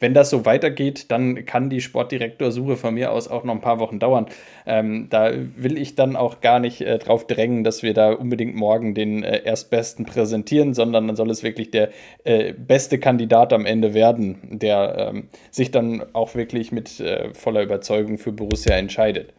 wenn 0.00 0.14
das 0.14 0.30
so 0.30 0.46
weitergeht, 0.46 1.10
dann 1.10 1.44
kann 1.44 1.68
die 1.68 1.82
Sportdirektorsuche 1.82 2.76
von 2.76 2.94
mir 2.94 3.12
aus 3.12 3.28
auch 3.28 3.44
noch 3.44 3.54
ein 3.54 3.60
paar 3.60 3.78
Wochen 3.78 3.98
dauern. 3.98 4.26
Ähm, 4.66 5.08
da 5.10 5.30
will 5.56 5.76
ich 5.78 5.94
dann 5.94 6.16
auch 6.16 6.40
gar 6.40 6.58
nicht 6.58 6.80
äh, 6.80 6.98
drauf 6.98 7.26
drängen, 7.26 7.64
dass 7.64 7.82
wir 7.82 7.92
da 7.92 8.12
unbedingt 8.12 8.56
morgen 8.56 8.94
den 8.94 9.22
äh, 9.22 9.42
Erstbesten 9.44 10.06
präsentieren, 10.06 10.72
sondern 10.72 11.06
dann 11.06 11.16
soll 11.16 11.30
es 11.30 11.42
wirklich 11.42 11.70
der 11.70 11.90
äh, 12.24 12.54
beste 12.54 12.98
Kandidat 12.98 13.52
am 13.52 13.66
Ende 13.66 13.92
werden, 13.92 14.38
der 14.58 15.12
ähm, 15.12 15.28
sich 15.50 15.70
dann 15.70 16.02
auch 16.14 16.34
wirklich 16.34 16.72
mit 16.72 16.98
äh, 16.98 17.34
voller 17.34 17.62
Überzeugung 17.62 18.16
für 18.16 18.32
Borussia 18.32 18.74
entscheidet. 18.76 19.34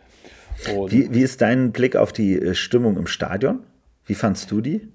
Wie, 0.87 1.11
wie 1.11 1.21
ist 1.21 1.41
dein 1.41 1.71
Blick 1.71 1.95
auf 1.95 2.13
die 2.13 2.35
äh, 2.35 2.53
Stimmung 2.53 2.97
im 2.97 3.07
Stadion? 3.07 3.61
Wie 4.05 4.13
fandst 4.13 4.51
du 4.51 4.61
die? 4.61 4.87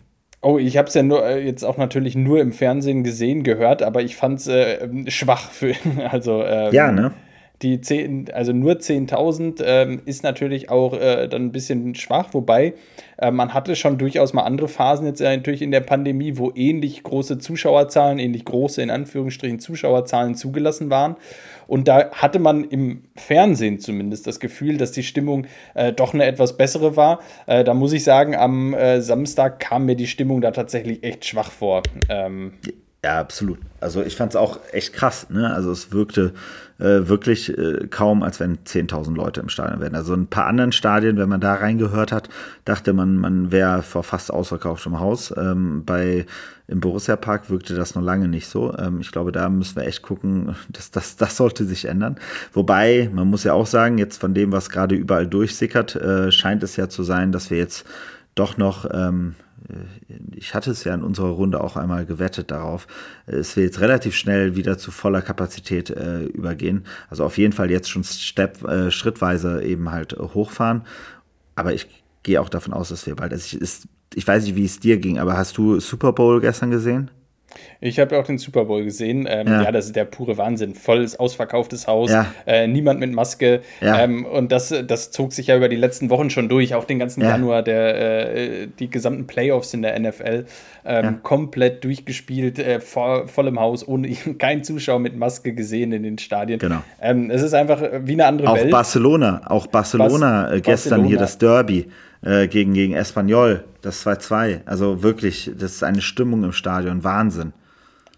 Oh, 0.43 0.59
ich 0.59 0.77
habe 0.77 0.89
es 0.89 0.95
ja 0.95 1.03
nur, 1.03 1.25
äh, 1.27 1.45
jetzt 1.45 1.65
auch 1.65 1.77
natürlich 1.77 2.15
nur 2.15 2.41
im 2.41 2.53
Fernsehen 2.53 3.03
gesehen, 3.05 3.43
gehört, 3.43 3.83
aber 3.83 4.03
ich 4.03 4.17
fand 4.17 4.39
es 4.41 4.47
äh, 4.47 5.11
schwach 5.11 5.51
für. 5.51 5.75
Also, 6.11 6.45
ähm, 6.45 6.73
ja, 6.73 6.93
ne? 6.93 7.13
Die 7.63 7.81
10, 7.81 8.33
also 8.33 8.53
nur 8.53 8.75
10.000 8.75 9.63
ähm, 9.65 10.03
ist 10.05 10.23
natürlich 10.23 10.69
auch 10.69 10.93
äh, 10.93 11.27
dann 11.27 11.47
ein 11.47 11.53
bisschen 11.53 11.95
schwach, 11.95 12.29
wobei 12.33 12.75
äh, 13.17 13.31
man 13.31 13.55
hatte 13.55 13.77
schon 13.77 13.97
durchaus 13.97 14.35
mal 14.35 14.43
andere 14.43 14.69
Phasen 14.69 15.07
jetzt 15.07 15.21
äh, 15.21 15.37
natürlich 15.37 15.63
in 15.63 15.71
der 15.71 15.81
Pandemie, 15.81 16.37
wo 16.37 16.53
ähnlich 16.55 17.03
große 17.03 17.39
Zuschauerzahlen, 17.39 18.19
ähnlich 18.19 18.45
große 18.45 18.83
in 18.83 18.91
Anführungsstrichen 18.91 19.59
Zuschauerzahlen 19.59 20.35
zugelassen 20.35 20.91
waren. 20.91 21.17
Und 21.67 21.89
da 21.89 22.11
hatte 22.13 22.39
man 22.39 22.65
im 22.65 23.05
Fernsehen 23.17 23.81
zumindest 23.81 24.27
das 24.27 24.39
Gefühl, 24.39 24.77
dass 24.77 24.93
die 24.93 25.03
Stimmung 25.03 25.47
äh, 25.75 25.93
doch 25.93 26.13
eine 26.13 26.25
etwas 26.25 26.57
bessere 26.57 26.97
war. 26.97 27.21
Äh, 27.47 27.65
da 27.65 27.73
muss 27.73 27.93
ich 27.93 28.05
sagen, 28.05 28.37
am 28.37 28.75
äh, 28.75 29.01
Samstag 29.01 29.61
kam 29.61 29.87
mir 29.87 29.97
die 29.97 30.07
Stimmung 30.07 30.43
da 30.43 30.51
tatsächlich 30.51 31.03
echt 31.03 31.25
schwach 31.25 31.51
vor. 31.51 31.83
Ähm, 32.09 32.53
ja, 33.07 33.21
absolut. 33.21 33.61
Also 33.81 34.03
ich 34.03 34.17
fand 34.17 34.33
es 34.33 34.37
auch 34.37 34.59
echt 34.73 34.93
krass. 34.93 35.31
Ne? 35.31 35.55
Also 35.55 35.71
es 35.71 35.93
wirkte 35.93 36.33
äh, 36.81 37.07
wirklich 37.07 37.57
äh, 37.57 37.87
kaum, 37.89 38.25
als 38.25 38.41
wenn 38.41 38.59
10.000 38.59 39.15
Leute 39.15 39.41
im 39.41 39.49
Stadion 39.49 39.81
wären. 39.81 39.95
Also 39.95 40.13
ein 40.13 40.27
paar 40.27 40.49
anderen 40.49 40.73
Stadien, 40.73 41.17
wenn 41.17 41.29
man 41.29 41.41
da 41.41 41.55
reingehört 41.55 42.11
hat, 42.11 42.29
dachte 42.65 42.93
man, 42.95 43.15
man 43.15 43.53
wäre 43.53 43.83
vor 43.83 44.03
fast 44.03 44.33
ausverkauftem 44.33 44.99
Haus. 44.99 45.33
Ähm, 45.37 45.85
bei 45.87 46.27
im 46.67 46.81
Borussia 46.81 47.15
Park 47.15 47.49
wirkte 47.49 47.77
das 47.77 47.95
noch 47.95 48.03
lange 48.03 48.27
nicht 48.27 48.49
so. 48.49 48.77
Ähm, 48.77 48.99
ich 49.01 49.13
glaube, 49.13 49.31
da 49.31 49.49
müssen 49.51 49.77
wir 49.77 49.87
echt 49.87 50.03
gucken, 50.03 50.57
dass 50.71 50.91
das, 50.91 51.15
das 51.15 51.37
sollte 51.37 51.65
sich 51.65 51.85
ändern. 51.85 52.17
Wobei, 52.55 53.09
man 53.13 53.29
muss 53.29 53.45
ja 53.45 53.53
auch 53.53 53.69
sagen, 53.69 53.99
jetzt 53.99 54.21
von 54.21 54.35
dem, 54.35 54.51
was 54.51 54.69
gerade 54.69 54.97
überall 54.97 55.29
durchsickert, 55.29 55.95
äh, 55.95 56.33
scheint 56.33 56.65
es 56.65 56.75
ja 56.75 56.89
zu 56.89 57.05
sein, 57.05 57.31
dass 57.31 57.53
wir 57.53 57.59
jetzt 57.59 57.87
doch 58.35 58.59
noch 58.59 58.85
ähm, 58.93 59.37
äh, 59.39 59.46
ich 60.35 60.55
hatte 60.55 60.71
es 60.71 60.85
ja 60.85 60.95
in 60.95 61.03
unserer 61.03 61.31
Runde 61.31 61.63
auch 61.63 61.77
einmal 61.77 62.07
gewettet 62.07 62.51
darauf, 62.51 62.87
es 63.27 63.57
wird 63.57 63.67
jetzt 63.67 63.81
relativ 63.81 64.15
schnell 64.15 64.55
wieder 64.55 64.79
zu 64.79 64.91
voller 64.91 65.23
Kapazität 65.23 65.91
äh, 65.91 66.25
übergehen. 66.25 66.85
Also 67.11 67.25
auf 67.25 67.39
jeden 67.39 67.53
Fall 67.53 67.71
jetzt 67.71 67.91
schon 67.91 68.05
Step, 68.05 68.63
äh, 68.65 68.91
schrittweise 68.91 69.63
eben 69.63 69.91
halt 69.91 70.17
hochfahren. 70.19 70.83
Aber 71.55 71.73
ich 71.73 71.89
gehe 72.23 72.41
auch 72.41 72.49
davon 72.49 72.73
aus, 72.73 72.91
dass 72.91 73.07
wir 73.07 73.17
bald, 73.17 73.33
also 73.33 73.57
ich, 73.57 73.61
ist, 73.61 73.89
ich 74.15 74.27
weiß 74.27 74.45
nicht, 74.45 74.57
wie 74.57 74.65
es 74.65 74.81
dir 74.81 74.99
ging, 74.99 75.19
aber 75.19 75.37
hast 75.37 75.57
du 75.57 75.81
Super 75.81 76.13
Bowl 76.13 76.41
gestern 76.41 76.71
gesehen? 76.71 77.11
Ich 77.81 77.99
habe 77.99 78.15
ja 78.15 78.21
auch 78.21 78.27
den 78.27 78.39
Super 78.39 78.65
Bowl 78.65 78.85
gesehen. 78.85 79.27
Ähm, 79.29 79.47
ja. 79.47 79.63
ja. 79.65 79.73
das 79.73 79.87
ist 79.87 79.97
der 79.97 80.05
pure 80.05 80.39
Wahnsinn. 80.39 80.75
Volles, 80.75 81.19
ausverkauftes 81.19 81.87
Haus, 81.87 82.11
ja. 82.11 82.27
äh, 82.47 82.67
niemand 82.67 83.01
mit 83.01 83.13
Maske. 83.13 83.61
Ja. 83.81 84.03
Ähm, 84.03 84.25
und 84.25 84.53
das, 84.53 84.75
das 84.87 85.11
zog 85.11 85.33
sich 85.33 85.49
ja 85.49 85.57
über 85.57 85.69
die 85.69 85.77
letzten 85.77 86.11
Wochen 86.11 86.31
schon 86.31 86.49
durch, 86.49 86.75
auch 86.75 86.85
den 86.85 86.99
ganzen 86.99 87.23
Januar, 87.23 87.63
der, 87.63 88.35
äh, 88.35 88.69
die 88.79 88.91
gesamten 88.91 89.27
Playoffs 89.27 89.75
in 89.75 89.83
der 89.83 89.99
NFL. 89.99 90.47
Ähm, 90.89 91.23
komplett 91.25 91.83
durchgespielt, 91.83 92.61
äh, 92.61 92.79
voll, 92.79 93.27
voll, 93.27 93.49
im 93.49 93.59
Haus, 93.59 93.87
ohne 93.87 94.09
kein 94.39 94.63
Zuschauer 94.63 95.01
mit 95.01 95.17
Maske 95.17 95.53
gesehen 95.53 95.91
in 95.93 96.05
den 96.05 96.19
Stadien. 96.19 96.61
Genau. 96.61 96.83
Ähm, 97.01 97.29
es 97.29 97.43
ist 97.43 97.55
einfach 97.55 97.83
wie 98.05 98.13
eine 98.13 98.27
andere 98.27 98.49
auch 98.49 98.57
Welt. 98.57 98.71
Barcelona, 98.71 99.41
auch 99.47 99.67
Barcelona 99.67 100.43
Bas 100.43 100.53
äh, 100.53 100.61
gestern 100.61 100.91
Barcelona. 100.91 101.09
hier 101.09 101.19
das 101.19 101.39
Derby 101.39 101.87
äh, 102.23 102.49
gegen, 102.49 102.75
gegen 102.75 102.95
Espanyol, 102.95 103.65
das 103.83 104.07
2-2. 104.07 104.61
Also 104.67 105.03
wirklich, 105.03 105.51
das 105.57 105.73
ist 105.73 105.83
eine 105.83 106.01
Stimmung 106.01 106.45
im 106.45 106.53
Stadion, 106.53 107.05
Wahnsinn. 107.05 107.53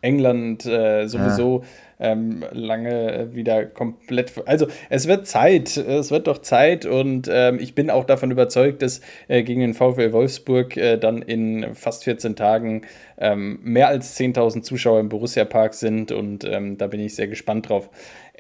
England 0.01 0.65
äh, 0.67 1.07
sowieso 1.09 1.65
ja. 1.99 2.13
ähm, 2.13 2.45
lange 2.53 3.31
wieder 3.33 3.67
komplett. 3.67 4.33
Also 4.47 4.69
es 4.91 5.09
wird 5.09 5.27
Zeit, 5.27 5.77
es 5.77 6.11
wird 6.11 6.27
doch 6.29 6.39
Zeit 6.39 6.87
und 6.87 7.29
ähm, 7.31 7.59
ich 7.61 7.75
bin 7.75 7.91
auch 7.91 8.05
davon 8.05 8.31
überzeugt, 8.31 8.83
dass 8.83 9.01
äh, 9.27 9.43
gegen 9.43 9.61
den 9.61 9.75
VfL 9.75 10.13
Wolfsburg 10.13 10.77
äh, 10.77 10.99
dann 10.99 11.23
in 11.23 11.75
fast 11.75 12.05
14 12.05 12.37
Tagen 12.37 12.83
ähm, 13.19 13.59
mehr 13.63 13.89
als 13.89 14.17
10.000 14.19 14.63
Zuschauer 14.63 15.01
im 15.01 15.09
Borussia 15.09 15.45
Park 15.45 15.75
sind 15.75 16.13
und 16.13 16.45
ähm, 16.45 16.79
da 16.79 16.87
bin 16.87 17.01
ich 17.01 17.17
sehr 17.17 17.29
gespannt 17.29 17.69
drauf. 17.69 17.91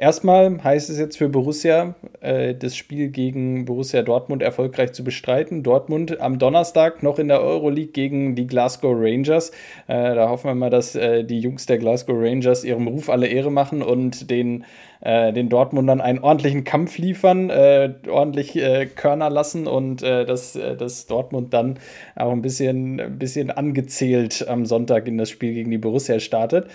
Erstmal 0.00 0.62
heißt 0.62 0.90
es 0.90 0.98
jetzt 1.00 1.18
für 1.18 1.28
Borussia, 1.28 1.96
äh, 2.20 2.54
das 2.54 2.76
Spiel 2.76 3.08
gegen 3.08 3.64
Borussia 3.64 4.02
Dortmund 4.02 4.42
erfolgreich 4.42 4.92
zu 4.92 5.02
bestreiten. 5.02 5.64
Dortmund 5.64 6.20
am 6.20 6.38
Donnerstag 6.38 7.02
noch 7.02 7.18
in 7.18 7.26
der 7.26 7.42
Euroleague 7.42 7.90
gegen 7.90 8.36
die 8.36 8.46
Glasgow 8.46 8.94
Rangers. 8.96 9.50
Äh, 9.88 10.14
da 10.14 10.28
hoffen 10.28 10.50
wir 10.50 10.54
mal, 10.54 10.70
dass 10.70 10.94
äh, 10.94 11.24
die 11.24 11.40
Jungs 11.40 11.66
der 11.66 11.78
Glasgow 11.78 12.14
Rangers 12.16 12.62
ihrem 12.62 12.86
Ruf 12.86 13.10
alle 13.10 13.26
Ehre 13.26 13.50
machen 13.50 13.82
und 13.82 14.30
den, 14.30 14.64
äh, 15.00 15.32
den 15.32 15.48
Dortmundern 15.48 16.00
einen 16.00 16.20
ordentlichen 16.20 16.62
Kampf 16.62 16.96
liefern, 16.98 17.50
äh, 17.50 17.92
ordentlich 18.08 18.54
äh, 18.54 18.86
Körner 18.86 19.30
lassen 19.30 19.66
und 19.66 20.02
dass, 20.02 20.52
dass 20.52 21.06
Dortmund 21.06 21.52
dann 21.52 21.80
auch 22.14 22.30
ein 22.30 22.42
bisschen, 22.42 23.00
ein 23.00 23.18
bisschen 23.18 23.50
angezählt 23.50 24.46
am 24.46 24.64
Sonntag 24.64 25.08
in 25.08 25.18
das 25.18 25.28
Spiel 25.28 25.54
gegen 25.54 25.72
die 25.72 25.78
Borussia 25.78 26.20
startet. 26.20 26.68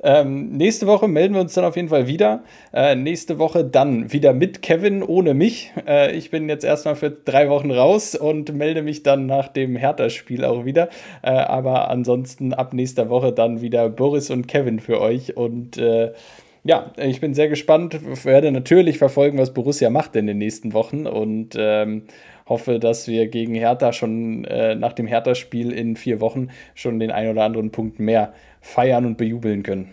Ähm, 0.00 0.50
nächste 0.52 0.86
Woche 0.86 1.08
melden 1.08 1.34
wir 1.34 1.40
uns 1.40 1.54
dann 1.54 1.64
auf 1.64 1.76
jeden 1.76 1.88
Fall 1.88 2.06
wieder. 2.06 2.44
Äh, 2.72 2.94
nächste 2.94 3.38
Woche 3.38 3.64
dann 3.64 4.12
wieder 4.12 4.32
mit 4.32 4.62
Kevin, 4.62 5.02
ohne 5.02 5.34
mich. 5.34 5.72
Äh, 5.86 6.14
ich 6.14 6.30
bin 6.30 6.48
jetzt 6.48 6.64
erstmal 6.64 6.94
für 6.94 7.10
drei 7.10 7.48
Wochen 7.48 7.70
raus 7.70 8.14
und 8.14 8.54
melde 8.54 8.82
mich 8.82 9.02
dann 9.02 9.26
nach 9.26 9.48
dem 9.48 9.74
Hertha-Spiel 9.76 10.44
auch 10.44 10.64
wieder. 10.64 10.88
Äh, 11.22 11.30
aber 11.30 11.90
ansonsten 11.90 12.54
ab 12.54 12.74
nächster 12.74 13.08
Woche 13.08 13.32
dann 13.32 13.60
wieder 13.60 13.88
Boris 13.88 14.30
und 14.30 14.46
Kevin 14.46 14.78
für 14.78 15.00
euch 15.00 15.36
und 15.36 15.78
äh, 15.78 16.12
ja, 16.64 16.92
ich 16.98 17.20
bin 17.20 17.34
sehr 17.34 17.48
gespannt. 17.48 17.98
Werde 18.24 18.52
natürlich 18.52 18.98
verfolgen, 18.98 19.38
was 19.38 19.54
Borussia 19.54 19.90
macht 19.90 20.16
in 20.16 20.26
den 20.26 20.38
nächsten 20.38 20.74
Wochen 20.74 21.06
und 21.06 21.56
ähm, 21.56 22.02
hoffe, 22.48 22.78
dass 22.78 23.08
wir 23.08 23.28
gegen 23.28 23.54
Hertha 23.54 23.92
schon 23.92 24.44
äh, 24.44 24.74
nach 24.74 24.92
dem 24.92 25.06
Hertha-Spiel 25.06 25.72
in 25.72 25.96
vier 25.96 26.20
Wochen 26.20 26.48
schon 26.74 26.98
den 26.98 27.10
ein 27.10 27.28
oder 27.28 27.44
anderen 27.44 27.70
Punkt 27.70 27.98
mehr 27.98 28.32
feiern 28.60 29.04
und 29.04 29.16
bejubeln 29.16 29.62
können. 29.62 29.90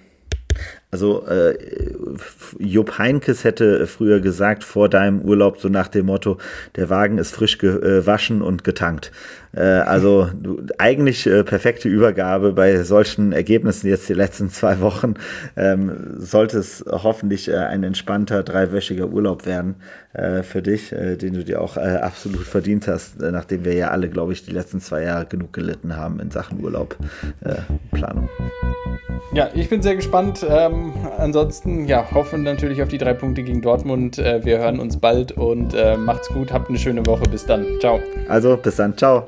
Also 0.92 1.26
äh, 1.28 1.58
Jupp 2.58 2.98
Heinkes 2.98 3.44
hätte 3.44 3.86
früher 3.88 4.22
gesagt 4.22 4.64
vor 4.64 4.88
deinem 4.88 5.22
Urlaub 5.22 5.60
so 5.60 5.68
nach 5.68 5.90
dem 5.90 6.06
Motto, 6.06 6.38
der 6.78 6.90
Wagen 6.90 7.18
ist 7.18 7.36
frisch 7.36 7.58
gewaschen 7.58 8.42
und 8.42 8.64
getankt. 8.64 9.12
Äh, 9.56 9.62
also 9.62 10.30
du, 10.34 10.62
eigentlich 10.78 11.26
äh, 11.28 11.44
perfekte 11.44 11.88
Übergabe 11.88 12.52
bei 12.52 12.84
solchen 12.84 13.32
Ergebnissen 13.32 13.88
jetzt 13.88 14.08
die 14.10 14.14
letzten 14.14 14.50
zwei 14.50 14.80
Wochen. 14.82 15.16
Ähm, 15.56 16.16
sollte 16.18 16.60
es 16.60 16.84
hoffentlich 16.88 17.50
äh, 17.50 17.56
ein 17.56 17.84
entspannter 17.84 18.44
dreiwöchiger 18.44 19.08
Urlaub 19.08 19.46
werden 19.46 19.76
für 20.44 20.62
dich, 20.62 20.92
den 20.92 21.34
du 21.34 21.44
dir 21.44 21.60
auch 21.60 21.76
absolut 21.76 22.44
verdient 22.44 22.88
hast, 22.88 23.20
nachdem 23.20 23.66
wir 23.66 23.74
ja 23.74 23.90
alle, 23.90 24.08
glaube 24.08 24.32
ich, 24.32 24.46
die 24.46 24.52
letzten 24.52 24.80
zwei 24.80 25.04
Jahre 25.04 25.26
genug 25.26 25.52
gelitten 25.52 25.98
haben 25.98 26.22
in 26.22 26.32
Sachen 26.32 26.64
Urlaubplanung. 26.64 28.30
Ja, 29.34 29.50
ich 29.54 29.68
bin 29.68 29.82
sehr 29.82 29.98
gespannt. 29.98 30.46
Ähm, 30.48 30.94
ansonsten, 31.18 31.84
ja, 31.84 32.10
hoffen 32.12 32.44
natürlich 32.44 32.82
auf 32.82 32.88
die 32.88 32.98
drei 32.98 33.14
Punkte 33.14 33.44
gegen 33.44 33.62
Dortmund. 33.62 34.18
Wir 34.18 34.60
hören 34.60 34.80
uns 34.80 34.96
bald 34.96 35.34
und 35.34 35.74
äh, 35.74 35.98
macht's 35.98 36.30
gut. 36.30 36.54
Habt 36.54 36.70
eine 36.70 36.78
schöne 36.78 37.06
Woche. 37.06 37.24
Bis 37.30 37.46
dann. 37.46 37.66
Ciao. 37.82 38.00
Also, 38.30 38.56
bis 38.56 38.78
dann. 38.78 38.96
Ciao. 38.96 39.28